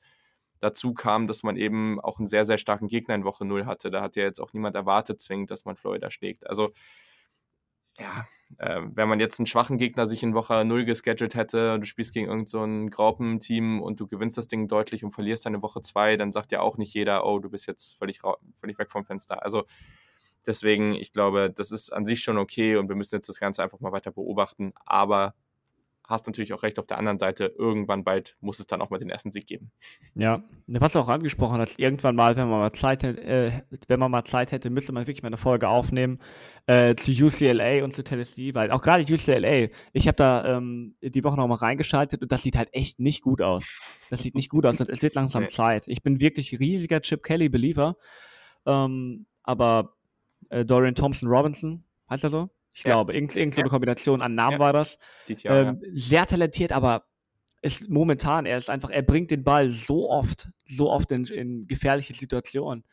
dazu 0.59 0.93
kam, 0.93 1.27
dass 1.27 1.43
man 1.43 1.57
eben 1.57 1.99
auch 1.99 2.19
einen 2.19 2.27
sehr, 2.27 2.45
sehr 2.45 2.57
starken 2.57 2.87
Gegner 2.87 3.15
in 3.15 3.25
Woche 3.25 3.45
0 3.45 3.65
hatte. 3.65 3.91
Da 3.91 4.01
hat 4.01 4.15
ja 4.15 4.23
jetzt 4.23 4.39
auch 4.39 4.53
niemand 4.53 4.75
erwartet 4.75 5.21
zwingend, 5.21 5.51
dass 5.51 5.65
man 5.65 5.75
Florida 5.75 6.09
schlägt. 6.11 6.47
Also, 6.47 6.71
ja, 7.97 8.27
äh, 8.57 8.81
wenn 8.83 9.09
man 9.09 9.19
jetzt 9.19 9.39
einen 9.39 9.45
schwachen 9.45 9.77
Gegner 9.77 10.07
sich 10.07 10.23
in 10.23 10.33
Woche 10.33 10.65
0 10.65 10.85
gescheduled 10.85 11.35
hätte, 11.35 11.79
du 11.79 11.85
spielst 11.85 12.13
gegen 12.13 12.27
irgendein 12.27 12.87
so 12.87 12.89
Graupenteam 12.95 13.81
und 13.81 13.99
du 13.99 14.07
gewinnst 14.07 14.37
das 14.37 14.47
Ding 14.47 14.67
deutlich 14.67 15.03
und 15.03 15.11
verlierst 15.11 15.45
dann 15.45 15.61
Woche 15.61 15.81
2, 15.81 16.17
dann 16.17 16.31
sagt 16.31 16.51
ja 16.51 16.61
auch 16.61 16.77
nicht 16.77 16.93
jeder, 16.93 17.25
oh, 17.25 17.39
du 17.39 17.49
bist 17.49 17.67
jetzt 17.67 17.97
völlig, 17.97 18.21
völlig 18.59 18.79
weg 18.79 18.91
vom 18.91 19.05
Fenster. 19.05 19.43
Also 19.43 19.65
deswegen, 20.45 20.93
ich 20.93 21.13
glaube, 21.13 21.51
das 21.55 21.71
ist 21.71 21.91
an 21.91 22.05
sich 22.05 22.21
schon 22.21 22.37
okay 22.37 22.75
und 22.75 22.89
wir 22.89 22.95
müssen 22.95 23.15
jetzt 23.15 23.29
das 23.29 23.39
Ganze 23.39 23.63
einfach 23.63 23.79
mal 23.79 23.91
weiter 23.91 24.11
beobachten. 24.11 24.73
Aber 24.85 25.33
hast 26.11 26.27
natürlich 26.27 26.53
auch 26.53 26.63
recht, 26.63 26.77
auf 26.77 26.85
der 26.85 26.97
anderen 26.97 27.17
Seite, 27.17 27.53
irgendwann 27.57 28.03
bald 28.03 28.37
muss 28.41 28.59
es 28.59 28.67
dann 28.67 28.81
auch 28.81 28.89
mal 28.89 28.99
den 28.99 29.09
ersten 29.09 29.31
Sieg 29.31 29.47
geben. 29.47 29.71
Ja, 30.13 30.43
was 30.67 30.93
du 30.93 30.99
auch 30.99 31.09
angesprochen 31.09 31.59
hast, 31.59 31.79
irgendwann 31.79 32.15
mal, 32.15 32.35
wenn 32.35 32.49
man 32.49 32.59
mal 32.59 32.73
Zeit, 32.73 33.03
äh, 33.03 33.61
wenn 33.87 33.99
man 33.99 34.11
mal 34.11 34.25
Zeit 34.25 34.51
hätte, 34.51 34.69
müsste 34.69 34.91
man 34.91 35.07
wirklich 35.07 35.23
mal 35.23 35.27
eine 35.27 35.37
Folge 35.37 35.67
aufnehmen 35.67 36.19
äh, 36.67 36.95
zu 36.95 37.11
UCLA 37.11 37.83
und 37.83 37.93
zu 37.93 38.03
Tennessee, 38.03 38.53
weil 38.53 38.71
auch 38.71 38.81
gerade 38.81 39.03
UCLA, 39.03 39.69
ich 39.93 40.07
habe 40.07 40.15
da 40.15 40.57
ähm, 40.57 40.95
die 41.01 41.23
Woche 41.23 41.37
noch 41.37 41.47
mal 41.47 41.55
reingeschaltet 41.55 42.21
und 42.21 42.31
das 42.31 42.43
sieht 42.43 42.55
halt 42.55 42.69
echt 42.73 42.99
nicht 42.99 43.21
gut 43.21 43.41
aus. 43.41 43.65
Das 44.09 44.21
sieht 44.21 44.35
nicht 44.35 44.49
gut 44.49 44.65
aus 44.65 44.79
und 44.79 44.89
es 44.89 45.01
wird 45.01 45.15
langsam 45.15 45.43
nee. 45.43 45.49
Zeit. 45.49 45.87
Ich 45.87 46.03
bin 46.03 46.21
wirklich 46.21 46.59
riesiger 46.59 47.01
Chip 47.01 47.23
Kelly-Believer, 47.23 47.95
ähm, 48.65 49.25
aber 49.43 49.93
äh, 50.49 50.65
Dorian 50.65 50.95
Thompson 50.95 51.29
Robinson, 51.29 51.83
heißt 52.09 52.23
er 52.23 52.29
so? 52.29 52.49
Ich 52.73 52.83
ja. 52.83 52.91
glaube, 52.91 53.13
irgend, 53.13 53.35
irgend 53.35 53.55
so 53.55 53.61
eine 53.61 53.69
Kombination 53.69 54.21
an 54.21 54.35
Namen 54.35 54.53
ja. 54.53 54.59
war 54.59 54.73
das. 54.73 54.97
Jahr, 55.27 55.69
ähm, 55.69 55.81
sehr 55.93 56.25
talentiert, 56.25 56.71
aber 56.71 57.05
ist 57.61 57.89
momentan, 57.89 58.45
er 58.45 58.57
ist 58.57 58.69
einfach, 58.69 58.89
er 58.89 59.03
bringt 59.03 59.29
den 59.29 59.43
Ball 59.43 59.69
so 59.69 60.09
oft, 60.09 60.49
so 60.67 60.89
oft 60.89 61.11
in, 61.11 61.25
in 61.25 61.67
gefährliche 61.67 62.13
Situationen. 62.13 62.83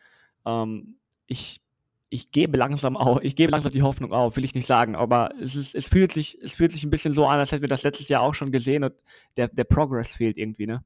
Ähm, 0.45 0.99
ich, 1.27 1.61
ich 2.11 2.31
gebe 2.33 2.57
langsam 2.57 2.97
auf, 2.97 3.23
ich 3.23 3.37
gebe 3.37 3.53
langsam 3.53 3.73
die 3.73 3.83
Hoffnung 3.83 4.13
auf, 4.13 4.37
will 4.37 4.45
ich 4.45 4.55
nicht 4.55 4.67
sagen, 4.67 4.95
aber 4.95 5.33
es 5.41 5.55
ist, 5.55 5.75
es 5.75 5.89
fühlt 5.89 6.13
sich, 6.13 6.39
es 6.43 6.57
fühlt 6.57 6.73
sich 6.73 6.85
ein 6.85 6.91
bisschen 6.91 7.13
so 7.13 7.27
an, 7.27 7.39
als 7.39 7.53
hätten 7.53 7.63
wir 7.63 7.69
das 7.69 7.83
letztes 7.83 8.09
Jahr 8.09 8.23
auch 8.23 8.35
schon 8.35 8.53
gesehen 8.53 8.85
und 8.85 8.95
der, 9.37 9.49
der 9.49 9.65
Progress 9.65 10.17
fehlt 10.17 10.37
irgendwie, 10.37 10.67
ne? 10.67 10.85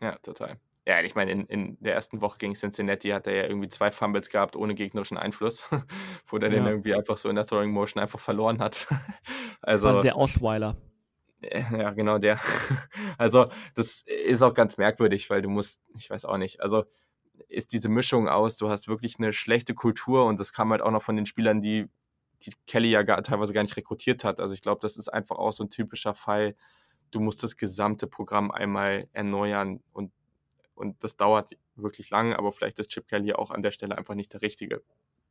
Ja, 0.00 0.16
total. 0.18 0.58
Ja, 0.88 1.02
ich 1.02 1.14
meine, 1.14 1.30
in, 1.32 1.44
in 1.48 1.76
der 1.80 1.92
ersten 1.92 2.22
Woche 2.22 2.38
gegen 2.38 2.54
Cincinnati 2.54 3.10
hat 3.10 3.26
er 3.26 3.34
ja 3.34 3.42
irgendwie 3.42 3.68
zwei 3.68 3.90
Fumbles 3.90 4.30
gehabt 4.30 4.56
ohne 4.56 4.74
gegnerischen 4.74 5.18
Einfluss, 5.18 5.66
wo 6.26 6.38
der 6.38 6.50
ja. 6.50 6.56
den 6.56 6.66
irgendwie 6.66 6.94
einfach 6.94 7.18
so 7.18 7.28
in 7.28 7.36
der 7.36 7.44
Throwing 7.44 7.72
Motion 7.72 8.02
einfach 8.02 8.18
verloren 8.18 8.58
hat. 8.58 8.88
also 9.60 10.00
der 10.00 10.16
Osweiler. 10.16 10.78
Ja, 11.42 11.90
genau 11.90 12.16
der. 12.16 12.38
Also 13.18 13.48
das 13.74 14.02
ist 14.06 14.42
auch 14.42 14.54
ganz 14.54 14.78
merkwürdig, 14.78 15.28
weil 15.28 15.42
du 15.42 15.50
musst, 15.50 15.82
ich 15.94 16.08
weiß 16.08 16.24
auch 16.24 16.38
nicht, 16.38 16.62
also 16.62 16.84
ist 17.48 17.74
diese 17.74 17.90
Mischung 17.90 18.26
aus, 18.26 18.56
du 18.56 18.70
hast 18.70 18.88
wirklich 18.88 19.18
eine 19.18 19.34
schlechte 19.34 19.74
Kultur 19.74 20.24
und 20.24 20.40
das 20.40 20.54
kam 20.54 20.70
halt 20.70 20.80
auch 20.80 20.90
noch 20.90 21.02
von 21.02 21.16
den 21.16 21.26
Spielern, 21.26 21.60
die, 21.60 21.86
die 22.42 22.52
Kelly 22.66 22.90
ja 22.90 23.02
gar, 23.02 23.22
teilweise 23.22 23.52
gar 23.52 23.62
nicht 23.62 23.76
rekrutiert 23.76 24.24
hat. 24.24 24.40
Also 24.40 24.54
ich 24.54 24.62
glaube, 24.62 24.80
das 24.80 24.96
ist 24.96 25.08
einfach 25.08 25.36
auch 25.36 25.52
so 25.52 25.64
ein 25.64 25.70
typischer 25.70 26.14
Fall, 26.14 26.56
du 27.10 27.20
musst 27.20 27.42
das 27.42 27.58
gesamte 27.58 28.06
Programm 28.06 28.50
einmal 28.50 29.08
erneuern 29.12 29.80
und 29.92 30.12
und 30.78 31.02
das 31.04 31.16
dauert 31.16 31.56
wirklich 31.74 32.10
lang, 32.10 32.32
aber 32.32 32.52
vielleicht 32.52 32.78
ist 32.78 32.90
Chip 32.90 33.08
Kelly 33.08 33.32
auch 33.32 33.50
an 33.50 33.62
der 33.62 33.70
Stelle 33.70 33.96
einfach 33.96 34.14
nicht 34.14 34.32
der 34.32 34.42
Richtige. 34.42 34.82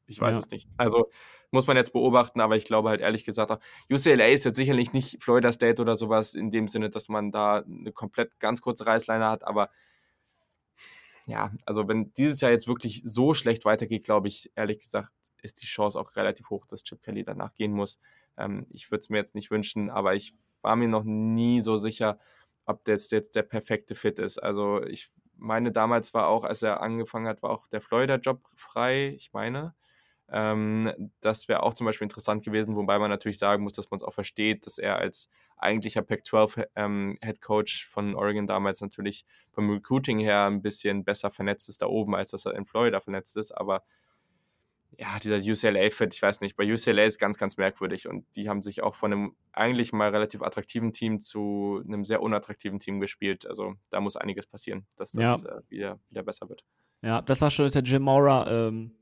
Ich 0.05 0.21
weiß 0.21 0.37
ja. 0.37 0.41
es 0.41 0.49
nicht. 0.49 0.69
Also 0.77 1.09
muss 1.51 1.67
man 1.67 1.75
jetzt 1.75 1.91
beobachten, 1.91 2.39
aber 2.39 2.55
ich 2.55 2.65
glaube 2.65 2.89
halt 2.89 3.01
ehrlich 3.01 3.25
gesagt, 3.25 3.51
auch, 3.51 3.59
UCLA 3.91 4.27
ist 4.27 4.45
jetzt 4.45 4.55
sicherlich 4.55 4.93
nicht 4.93 5.21
Florida 5.21 5.51
State 5.51 5.81
oder 5.81 5.97
sowas 5.97 6.33
in 6.33 6.49
dem 6.49 6.67
Sinne, 6.67 6.89
dass 6.89 7.09
man 7.09 7.31
da 7.31 7.57
eine 7.57 7.91
komplett 7.91 8.39
ganz 8.39 8.61
kurze 8.61 8.85
Reißleine 8.85 9.25
hat, 9.25 9.45
aber 9.45 9.69
ja, 11.25 11.51
also 11.65 11.89
wenn 11.89 12.13
dieses 12.13 12.39
Jahr 12.39 12.51
jetzt 12.51 12.69
wirklich 12.69 13.01
so 13.03 13.33
schlecht 13.33 13.65
weitergeht, 13.65 14.05
glaube 14.05 14.29
ich, 14.29 14.49
ehrlich 14.55 14.79
gesagt, 14.79 15.11
ist 15.41 15.61
die 15.61 15.67
Chance 15.67 15.99
auch 15.99 16.15
relativ 16.15 16.49
hoch, 16.49 16.65
dass 16.65 16.83
Chip 16.83 17.03
Kelly 17.03 17.23
danach 17.23 17.53
gehen 17.53 17.73
muss. 17.73 17.99
Ähm, 18.37 18.65
ich 18.69 18.89
würde 18.91 18.99
es 19.01 19.09
mir 19.09 19.17
jetzt 19.17 19.35
nicht 19.35 19.51
wünschen, 19.51 19.89
aber 19.89 20.15
ich 20.15 20.33
war 20.61 20.77
mir 20.77 20.87
noch 20.87 21.03
nie 21.03 21.59
so 21.61 21.75
sicher, 21.75 22.17
ob 22.65 22.83
das 22.85 23.11
jetzt 23.11 23.35
der 23.35 23.43
perfekte 23.43 23.93
Fit 23.93 24.19
ist. 24.19 24.37
Also 24.41 24.81
ich 24.83 25.11
meine, 25.37 25.71
damals 25.71 26.13
war 26.13 26.27
auch, 26.27 26.43
als 26.43 26.61
er 26.61 26.81
angefangen 26.81 27.27
hat, 27.27 27.41
war 27.43 27.51
auch 27.51 27.67
der 27.67 27.81
Florida-Job 27.81 28.41
frei, 28.55 29.13
ich 29.15 29.33
meine. 29.33 29.73
Ähm, 30.29 30.91
das 31.21 31.47
wäre 31.47 31.63
auch 31.63 31.73
zum 31.73 31.85
Beispiel 31.85 32.05
interessant 32.05 32.43
gewesen, 32.43 32.75
wobei 32.75 32.99
man 32.99 33.09
natürlich 33.09 33.39
sagen 33.39 33.63
muss, 33.63 33.73
dass 33.73 33.89
man 33.91 33.99
es 33.99 34.03
auch 34.03 34.13
versteht, 34.13 34.65
dass 34.65 34.77
er 34.77 34.97
als 34.97 35.29
eigentlicher 35.57 36.01
Pac-12 36.01 36.67
ähm, 36.75 37.17
Head 37.23 37.41
Coach 37.41 37.87
von 37.87 38.13
Oregon 38.13 38.45
damals 38.45 38.81
natürlich 38.81 39.25
vom 39.51 39.69
Recruiting 39.69 40.19
her 40.19 40.45
ein 40.45 40.61
bisschen 40.61 41.03
besser 41.03 41.31
vernetzt 41.31 41.69
ist 41.69 41.81
da 41.81 41.87
oben, 41.87 42.15
als 42.15 42.31
dass 42.31 42.45
er 42.45 42.55
in 42.55 42.65
Florida 42.65 42.99
vernetzt 42.99 43.37
ist. 43.37 43.51
Aber 43.51 43.83
ja, 44.97 45.19
dieser 45.19 45.37
UCLA-Fit, 45.37 46.13
ich 46.13 46.21
weiß 46.21 46.41
nicht, 46.41 46.55
bei 46.55 46.71
UCLA 46.71 47.03
ist 47.03 47.19
ganz, 47.19 47.37
ganz 47.37 47.57
merkwürdig 47.57 48.07
und 48.07 48.25
die 48.35 48.49
haben 48.49 48.63
sich 48.63 48.81
auch 48.81 48.95
von 48.95 49.11
einem 49.11 49.35
eigentlich 49.51 49.93
mal 49.93 50.09
relativ 50.09 50.41
attraktiven 50.41 50.91
Team 50.91 51.19
zu 51.19 51.81
einem 51.85 52.03
sehr 52.03 52.21
unattraktiven 52.21 52.79
Team 52.79 52.99
gespielt. 52.99 53.45
Also 53.45 53.75
da 53.89 53.99
muss 53.99 54.15
einiges 54.15 54.47
passieren, 54.47 54.87
dass 54.97 55.11
das 55.11 55.43
ja. 55.43 55.49
äh, 55.49 55.61
wieder, 55.69 55.99
wieder 56.09 56.23
besser 56.23 56.49
wird. 56.49 56.63
Ja, 57.03 57.21
das 57.21 57.41
war 57.41 57.51
schon 57.51 57.69
der 57.69 57.83
Jim 57.83 58.01
Mora 58.01 58.67
ähm, 58.67 58.96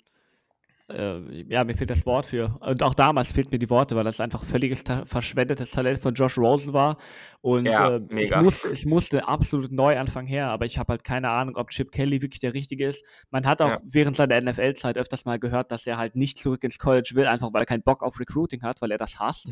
äh, 0.87 1.43
ja, 1.49 1.63
mir 1.63 1.75
fehlt 1.75 1.89
das 1.89 2.05
Wort 2.05 2.27
für. 2.27 2.57
Und 2.59 2.83
auch 2.83 2.93
damals 2.93 3.31
fehlt 3.31 3.51
mir 3.51 3.57
die 3.57 3.69
Worte, 3.69 3.95
weil 3.95 4.03
das 4.03 4.19
einfach 4.19 4.43
völliges 4.43 4.83
ta 4.83 5.03
verschwendetes 5.05 5.71
Talent 5.71 5.99
von 5.99 6.13
Josh 6.13 6.37
Rosen 6.37 6.73
war. 6.73 6.97
Und 7.41 7.65
ja, 7.65 7.97
äh, 7.97 8.21
es, 8.21 8.35
musste, 8.35 8.67
es 8.67 8.85
musste 8.85 9.27
absolut 9.27 9.71
Neuanfang 9.71 10.27
her, 10.27 10.49
aber 10.49 10.65
ich 10.65 10.77
habe 10.77 10.93
halt 10.93 11.03
keine 11.03 11.29
Ahnung, 11.29 11.55
ob 11.55 11.71
Chip 11.71 11.91
Kelly 11.91 12.21
wirklich 12.21 12.39
der 12.39 12.53
Richtige 12.53 12.85
ist. 12.85 13.03
Man 13.31 13.47
hat 13.47 13.61
auch 13.61 13.69
ja. 13.69 13.79
während 13.83 14.15
seiner 14.15 14.39
NFL-Zeit 14.39 14.97
öfters 14.97 15.25
mal 15.25 15.39
gehört, 15.39 15.71
dass 15.71 15.87
er 15.87 15.97
halt 15.97 16.15
nicht 16.15 16.37
zurück 16.37 16.63
ins 16.63 16.77
College 16.77 17.11
will, 17.15 17.25
einfach 17.25 17.51
weil 17.51 17.63
er 17.63 17.67
keinen 17.67 17.83
Bock 17.83 18.03
auf 18.03 18.19
Recruiting 18.19 18.61
hat, 18.61 18.81
weil 18.81 18.91
er 18.91 18.99
das 18.99 19.19
hasst. 19.19 19.51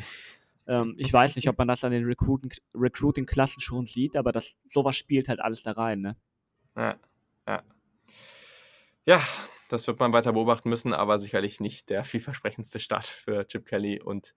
ähm, 0.68 0.94
ich 0.98 1.12
weiß 1.12 1.36
nicht, 1.36 1.50
ob 1.50 1.58
man 1.58 1.68
das 1.68 1.84
an 1.84 1.92
den 1.92 2.06
Recruiting-Klassen 2.06 2.62
Recruiting 2.76 3.28
schon 3.60 3.86
sieht, 3.88 4.16
aber 4.16 4.32
das, 4.32 4.56
sowas 4.70 4.96
spielt 4.96 5.30
halt 5.30 5.40
alles 5.40 5.64
da 5.64 5.72
rein, 5.72 6.02
ne? 6.02 6.16
Ja, 6.76 6.96
ja. 7.48 7.64
Ja, 9.06 9.20
das 9.74 9.88
wird 9.88 10.00
man 10.00 10.14
weiter 10.14 10.34
beobachten 10.34 10.70
müssen, 10.70 10.94
aber 10.94 11.20
sicherlich 11.20 11.60
nicht 11.60 11.90
der 11.90 12.04
vielversprechendste 12.04 12.80
Start 12.80 13.08
für 13.08 13.48
Chip 13.48 13.66
Kelly 13.66 14.02
und 14.02 14.34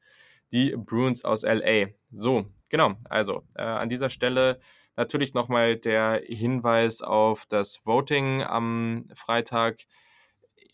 die 0.52 0.74
Bruins 0.76 1.24
aus 1.24 1.42
LA. 1.42 1.88
So, 2.10 2.46
genau. 2.68 2.94
Also 3.04 3.42
äh, 3.54 3.62
an 3.62 3.88
dieser 3.88 4.10
Stelle 4.10 4.58
natürlich 4.96 5.34
nochmal 5.34 5.76
der 5.76 6.22
Hinweis 6.26 7.02
auf 7.02 7.46
das 7.46 7.80
Voting 7.84 8.42
am 8.42 9.08
Freitag. 9.14 9.82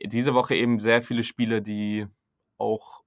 Diese 0.04 0.34
Woche 0.34 0.54
eben 0.54 0.78
sehr 0.78 1.02
viele 1.02 1.24
Spiele, 1.24 1.62
die 1.62 2.06
auch 2.58 3.02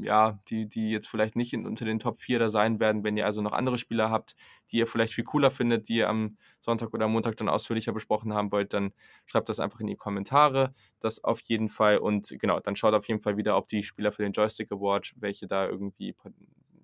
ja, 0.00 0.38
die, 0.48 0.68
die 0.68 0.90
jetzt 0.90 1.08
vielleicht 1.08 1.36
nicht 1.36 1.52
in, 1.52 1.66
unter 1.66 1.84
den 1.84 1.98
Top 1.98 2.20
4 2.20 2.38
da 2.38 2.50
sein 2.50 2.80
werden, 2.80 3.04
wenn 3.04 3.16
ihr 3.16 3.26
also 3.26 3.42
noch 3.42 3.52
andere 3.52 3.78
Spieler 3.78 4.10
habt, 4.10 4.36
die 4.70 4.78
ihr 4.78 4.86
vielleicht 4.86 5.14
viel 5.14 5.24
cooler 5.24 5.50
findet, 5.50 5.88
die 5.88 5.96
ihr 5.96 6.08
am 6.08 6.36
Sonntag 6.60 6.94
oder 6.94 7.08
Montag 7.08 7.36
dann 7.36 7.48
ausführlicher 7.48 7.92
besprochen 7.92 8.32
haben 8.32 8.52
wollt, 8.52 8.72
dann 8.72 8.92
schreibt 9.26 9.48
das 9.48 9.60
einfach 9.60 9.80
in 9.80 9.86
die 9.86 9.96
Kommentare. 9.96 10.72
Das 11.00 11.24
auf 11.24 11.40
jeden 11.42 11.68
Fall. 11.68 11.98
Und 11.98 12.34
genau, 12.38 12.60
dann 12.60 12.76
schaut 12.76 12.94
auf 12.94 13.08
jeden 13.08 13.20
Fall 13.20 13.36
wieder 13.36 13.56
auf 13.56 13.66
die 13.66 13.82
Spieler 13.82 14.12
für 14.12 14.22
den 14.22 14.32
Joystick 14.32 14.70
Award, 14.70 15.12
welche 15.16 15.46
da 15.46 15.66
irgendwie 15.66 16.14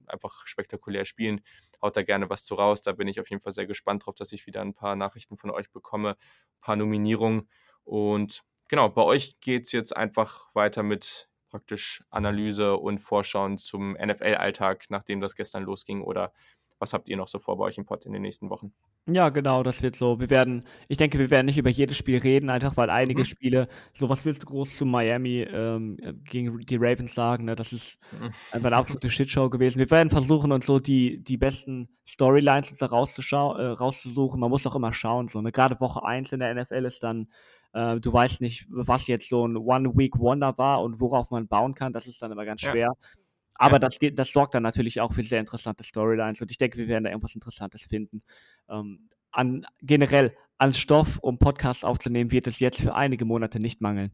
einfach 0.07 0.47
spektakulär 0.47 1.05
spielen. 1.05 1.41
Haut 1.83 1.97
da 1.97 2.03
gerne 2.03 2.31
was 2.31 2.45
zu 2.45 2.55
raus. 2.55 2.83
Da 2.83 2.93
bin 2.93 3.09
ich 3.09 3.21
auf 3.21 3.31
jeden 3.31 3.43
Fall 3.43 3.53
sehr 3.53 3.67
gespannt 3.67 4.07
drauf, 4.07 4.15
dass 4.15 4.33
ich 4.33 4.47
wieder 4.47 4.61
ein 4.61 4.75
paar 4.75 4.97
Nachrichten 4.97 5.37
von 5.37 5.51
euch 5.51 5.71
bekomme, 5.71 6.11
ein 6.11 6.61
paar 6.61 6.77
Nominierungen. 6.77 7.49
Und 7.85 8.43
genau, 8.69 8.89
bei 8.89 9.03
euch 9.03 9.39
geht 9.41 9.67
es 9.67 9.73
jetzt 9.73 9.97
einfach 9.97 10.55
weiter 10.55 10.83
mit 10.83 11.29
praktisch 11.55 12.03
Analyse 12.11 12.77
und 12.77 12.99
Vorschauen 12.99 13.59
zum 13.59 13.93
NFL-Alltag, 13.93 14.87
nachdem 14.89 15.21
das 15.21 15.37
gestern 15.37 15.63
losging? 15.63 16.03
Oder 16.03 16.33
was 16.81 16.93
habt 16.93 17.09
ihr 17.09 17.17
noch 17.17 17.29
so 17.29 17.39
vor 17.39 17.57
bei 17.59 17.67
euch 17.67 17.79
im 17.79 17.87
Pod 17.87 18.05
in 18.07 18.13
den 18.13 18.23
nächsten 18.23 18.51
Wochen? 18.51 18.73
Ja, 19.07 19.29
genau, 19.29 19.63
das 19.63 19.81
wird 19.81 19.95
so. 19.95 20.19
Wir 20.19 20.31
werden, 20.31 20.65
ich 20.89 20.97
denke, 20.97 21.21
wir 21.21 21.31
werden 21.31 21.47
nicht 21.47 21.57
über 21.57 21.71
jedes 21.71 21.97
Spiel 21.97 22.19
reden, 22.19 22.51
einfach 22.51 22.77
weil 22.77 22.91
einige 22.91 23.21
mhm. 23.21 23.25
Spiele, 23.27 23.69
so 23.93 24.09
was 24.09 24.25
willst 24.25 24.43
du 24.43 24.47
groß 24.47 24.75
zu 24.75 24.85
Miami 24.85 25.43
ähm, 25.43 25.97
gegen 26.25 26.59
die 26.59 26.75
Ravens 26.77 27.15
sagen, 27.15 27.45
ne? 27.45 27.55
das 27.55 27.73
ist 27.73 28.01
mhm. 28.11 28.33
einfach 28.51 28.67
eine 28.67 28.77
absolute 28.77 29.09
Shitshow 29.09 29.49
gewesen. 29.49 29.79
Wir 29.79 29.93
werden 29.93 30.11
versuchen, 30.11 30.51
uns 30.51 30.67
so 30.67 30.81
die, 30.81 31.23
die 31.23 31.37
besten 31.37 31.89
Storylines 32.05 32.75
da 32.75 32.87
äh, 32.87 32.89
rauszusuchen. 32.89 34.41
Man 34.41 34.51
muss 34.51 34.67
auch 34.67 34.75
immer 34.75 34.93
schauen, 34.93 35.29
so, 35.29 35.41
ne? 35.41 35.53
gerade 35.53 35.79
Woche 35.79 36.05
1 36.05 36.33
in 36.33 36.41
der 36.41 36.53
NFL 36.53 36.85
ist 36.85 37.05
dann 37.05 37.29
äh, 37.75 38.01
du 38.01 38.13
weißt 38.13 38.41
nicht, 38.41 38.67
was 38.71 39.07
jetzt 39.07 39.29
so 39.29 39.47
ein 39.47 39.57
One-Week-Wonder 39.57 40.57
war 40.57 40.83
und 40.83 41.01
worauf 41.01 41.31
man 41.31 41.49
bauen 41.49 41.75
kann. 41.75 41.93
Das 41.93 42.07
ist 42.07 42.23
dann 42.23 42.33
immer 42.33 42.45
ganz 42.45 42.63
schwer. 42.63 42.95
Ja. 42.97 43.09
Aber 43.57 43.77
ja. 43.77 43.79
das, 43.81 43.99
das 44.01 44.33
sorgt 44.33 44.55
dann 44.55 44.63
natürlich 44.63 45.01
auch 45.01 45.13
für 45.13 45.23
sehr 45.23 45.41
interessante 45.41 45.85
Storylines 45.85 46.41
und 46.41 46.51
ich 46.51 46.59
denke, 46.59 46.79
wir 46.79 46.89
werden 46.89 47.05
da 47.05 47.11
irgendwas 47.11 47.35
Interessantes 47.35 47.83
finden. 47.83 48.23
Ähm, 48.69 49.11
an, 49.31 49.67
generell 49.81 50.37
an 50.59 50.73
Stoff, 50.73 51.19
um 51.21 51.39
Podcasts 51.39 51.85
aufzunehmen, 51.85 52.31
wird 52.31 52.47
es 52.47 52.61
jetzt 52.61 52.81
für 52.81 52.95
einige 52.95 53.25
Monate 53.25 53.61
nicht 53.61 53.81
mangeln. 53.81 54.13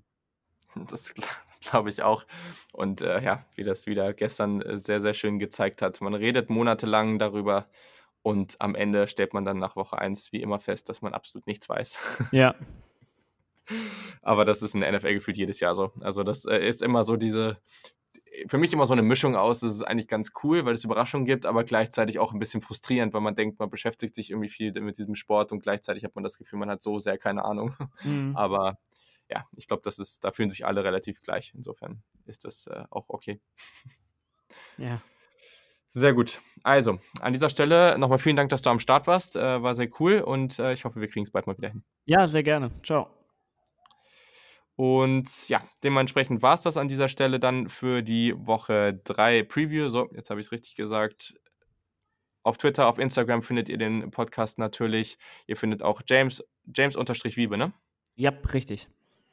Das, 0.89 1.13
das 1.15 1.61
glaube 1.61 1.91
ich 1.91 2.03
auch. 2.03 2.25
Und 2.73 3.01
äh, 3.01 3.23
ja, 3.23 3.45
wie 3.55 3.65
das 3.65 3.87
wieder 3.87 4.13
gestern 4.15 4.63
äh, 4.63 4.79
sehr, 4.79 5.01
sehr 5.01 5.15
schön 5.15 5.39
gezeigt 5.39 5.83
hat. 5.83 6.01
Man 6.01 6.15
redet 6.15 6.49
monatelang 6.49 7.19
darüber 7.19 7.67
und 8.23 8.57
am 8.61 8.75
Ende 8.75 9.09
stellt 9.09 9.35
man 9.35 9.45
dann 9.45 9.59
nach 9.59 9.77
Woche 9.77 9.99
1 9.99 10.33
wie 10.33 10.43
immer 10.43 10.61
fest, 10.61 10.89
dass 10.89 11.03
man 11.03 11.13
absolut 11.13 11.47
nichts 11.47 11.69
weiß. 11.69 11.99
Ja. 12.33 12.55
Aber 14.23 14.45
das 14.45 14.63
ist 14.63 14.75
in 14.75 14.81
der 14.81 14.93
NFL 14.93 15.15
gefühlt 15.15 15.37
jedes 15.37 15.61
Jahr 15.61 15.75
so. 15.75 15.93
Also 16.01 16.23
das 16.23 16.45
äh, 16.45 16.59
ist 16.59 16.83
immer 16.83 17.05
so 17.05 17.17
diese, 17.17 17.59
für 18.47 18.59
mich 18.59 18.73
immer 18.73 18.87
so 18.87 18.93
eine 18.93 19.03
Mischung 19.03 19.37
aus. 19.37 19.61
Das 19.61 19.75
ist 19.75 19.83
eigentlich 19.83 20.09
ganz 20.09 20.33
cool, 20.43 20.65
weil 20.65 20.75
es 20.75 20.85
Überraschungen 20.85 21.27
gibt, 21.27 21.47
aber 21.47 21.65
gleichzeitig 21.65 22.19
auch 22.19 22.33
ein 22.33 22.39
bisschen 22.39 22.63
frustrierend, 22.63 23.13
weil 23.13 23.21
man 23.21 23.35
denkt, 23.35 23.59
man 23.59 23.71
beschäftigt 23.71 24.15
sich 24.15 24.31
irgendwie 24.31 24.49
viel 24.49 24.73
mit 24.81 24.99
diesem 24.99 25.15
Sport 25.15 25.53
und 25.53 25.63
gleichzeitig 25.63 26.05
hat 26.05 26.15
man 26.15 26.25
das 26.25 26.39
Gefühl, 26.39 26.59
man 26.59 26.71
hat 26.71 26.83
so 26.83 26.99
sehr 26.99 27.19
keine 27.19 27.45
Ahnung. 27.45 27.75
Mhm. 28.05 28.35
Aber 28.37 28.79
ja, 29.29 29.47
ich 29.57 29.69
glaube, 29.69 29.83
das 29.85 29.99
ist, 29.99 30.25
da 30.25 30.33
fühlen 30.33 30.51
sich 30.51 30.67
alle 30.67 30.85
relativ 30.85 31.23
gleich. 31.23 31.53
Insofern 31.55 32.03
ist 32.27 32.45
das 32.45 32.67
äh, 32.67 32.85
auch 32.91 33.09
okay. 33.09 33.41
Ja. 34.79 35.01
Sehr 35.93 36.15
gut. 36.15 36.41
Also, 36.63 37.01
an 37.21 37.33
dieser 37.33 37.51
Stelle 37.51 37.99
nochmal 37.99 38.19
vielen 38.19 38.37
Dank, 38.37 38.51
dass 38.51 38.63
du 38.63 38.71
am 38.71 38.79
Start 38.79 39.07
warst. 39.07 39.35
Äh, 39.35 39.63
war 39.63 39.75
sehr 39.75 39.89
cool 39.99 40.21
und 40.21 40.59
äh, 40.59 40.73
ich 40.73 40.85
hoffe, 40.85 41.01
wir 41.01 41.09
kriegen 41.09 41.25
es 41.25 41.33
bald 41.33 41.47
mal 41.47 41.57
wieder 41.57 41.71
hin. 41.71 41.83
Ja, 42.05 42.27
sehr 42.29 42.43
gerne. 42.43 42.71
Ciao. 42.85 43.20
Und 44.81 45.47
ja, 45.51 45.63
dementsprechend 45.85 46.41
war 46.41 46.55
es 46.55 46.63
das 46.63 46.79
an 46.79 46.89
dieser 46.89 47.11
Stelle 47.11 47.39
dann 47.39 47.69
für 47.69 48.01
die 48.01 48.33
Woche 48.35 48.99
3 49.05 49.43
Preview. 49.43 49.91
So, 49.91 50.09
jetzt 50.15 50.31
habe 50.31 50.41
ich 50.41 50.47
es 50.47 50.53
richtig 50.53 50.75
gesagt. 50.75 51.35
Auf 52.45 52.57
Twitter, 52.57 52.89
auf 52.89 52.99
Instagram 52.99 53.43
findet 53.43 53.69
ihr 53.69 53.77
den 53.77 54.11
Podcast 54.11 54.59
natürlich. 54.59 55.19
Ihr 55.47 55.59
findet 55.59 55.83
auch 55.83 56.01
James, 56.07 56.43
James-Wiebe, 56.75 57.59
ne? 57.59 57.75
Ja, 58.15 58.31
richtig. 58.55 58.89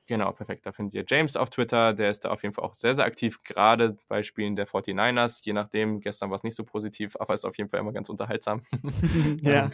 Genau, 0.08 0.32
perfekt. 0.32 0.66
Da 0.66 0.72
findet 0.72 0.94
ihr 0.94 1.04
James 1.06 1.36
auf 1.36 1.50
Twitter. 1.50 1.94
Der 1.94 2.10
ist 2.10 2.22
da 2.22 2.30
auf 2.30 2.42
jeden 2.42 2.56
Fall 2.56 2.64
auch 2.64 2.74
sehr, 2.74 2.96
sehr 2.96 3.04
aktiv, 3.04 3.44
gerade 3.44 3.98
bei 4.08 4.24
Spielen 4.24 4.56
der 4.56 4.66
49ers. 4.66 5.42
Je 5.44 5.52
nachdem, 5.52 6.00
gestern 6.00 6.30
war 6.30 6.36
es 6.38 6.44
nicht 6.44 6.56
so 6.56 6.64
positiv, 6.64 7.18
aber 7.20 7.34
ist 7.34 7.46
auf 7.46 7.58
jeden 7.58 7.70
Fall 7.70 7.82
immer 7.82 7.92
ganz 7.92 8.10
unterhaltsam. 8.10 8.62
ja. 9.42 9.70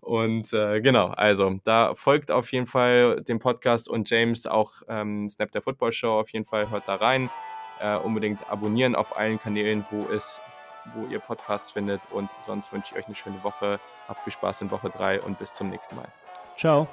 Und 0.00 0.52
äh, 0.52 0.80
genau, 0.80 1.08
also 1.08 1.58
da 1.64 1.94
folgt 1.94 2.30
auf 2.30 2.52
jeden 2.52 2.66
Fall 2.66 3.22
dem 3.22 3.40
Podcast 3.40 3.88
und 3.88 4.08
James 4.08 4.46
auch 4.46 4.82
ähm, 4.88 5.28
Snap 5.28 5.50
der 5.50 5.62
Football 5.62 5.92
Show. 5.92 6.20
Auf 6.20 6.30
jeden 6.30 6.46
Fall 6.46 6.70
hört 6.70 6.86
da 6.86 6.94
rein. 6.94 7.28
Äh, 7.80 7.96
unbedingt 7.96 8.48
abonnieren 8.48 8.94
auf 8.94 9.16
allen 9.16 9.40
Kanälen, 9.40 9.84
wo 9.90 10.04
es 10.04 10.40
wo 10.94 11.06
ihr 11.06 11.18
Podcasts 11.18 11.72
findet. 11.72 12.00
Und 12.12 12.30
sonst 12.40 12.72
wünsche 12.72 12.94
ich 12.94 13.00
euch 13.00 13.06
eine 13.06 13.16
schöne 13.16 13.42
Woche. 13.42 13.80
Habt 14.06 14.22
viel 14.22 14.32
Spaß 14.32 14.62
in 14.62 14.70
Woche 14.70 14.88
3 14.88 15.20
und 15.20 15.38
bis 15.38 15.52
zum 15.52 15.68
nächsten 15.68 15.96
Mal. 15.96 16.08
Ciao. 16.56 16.88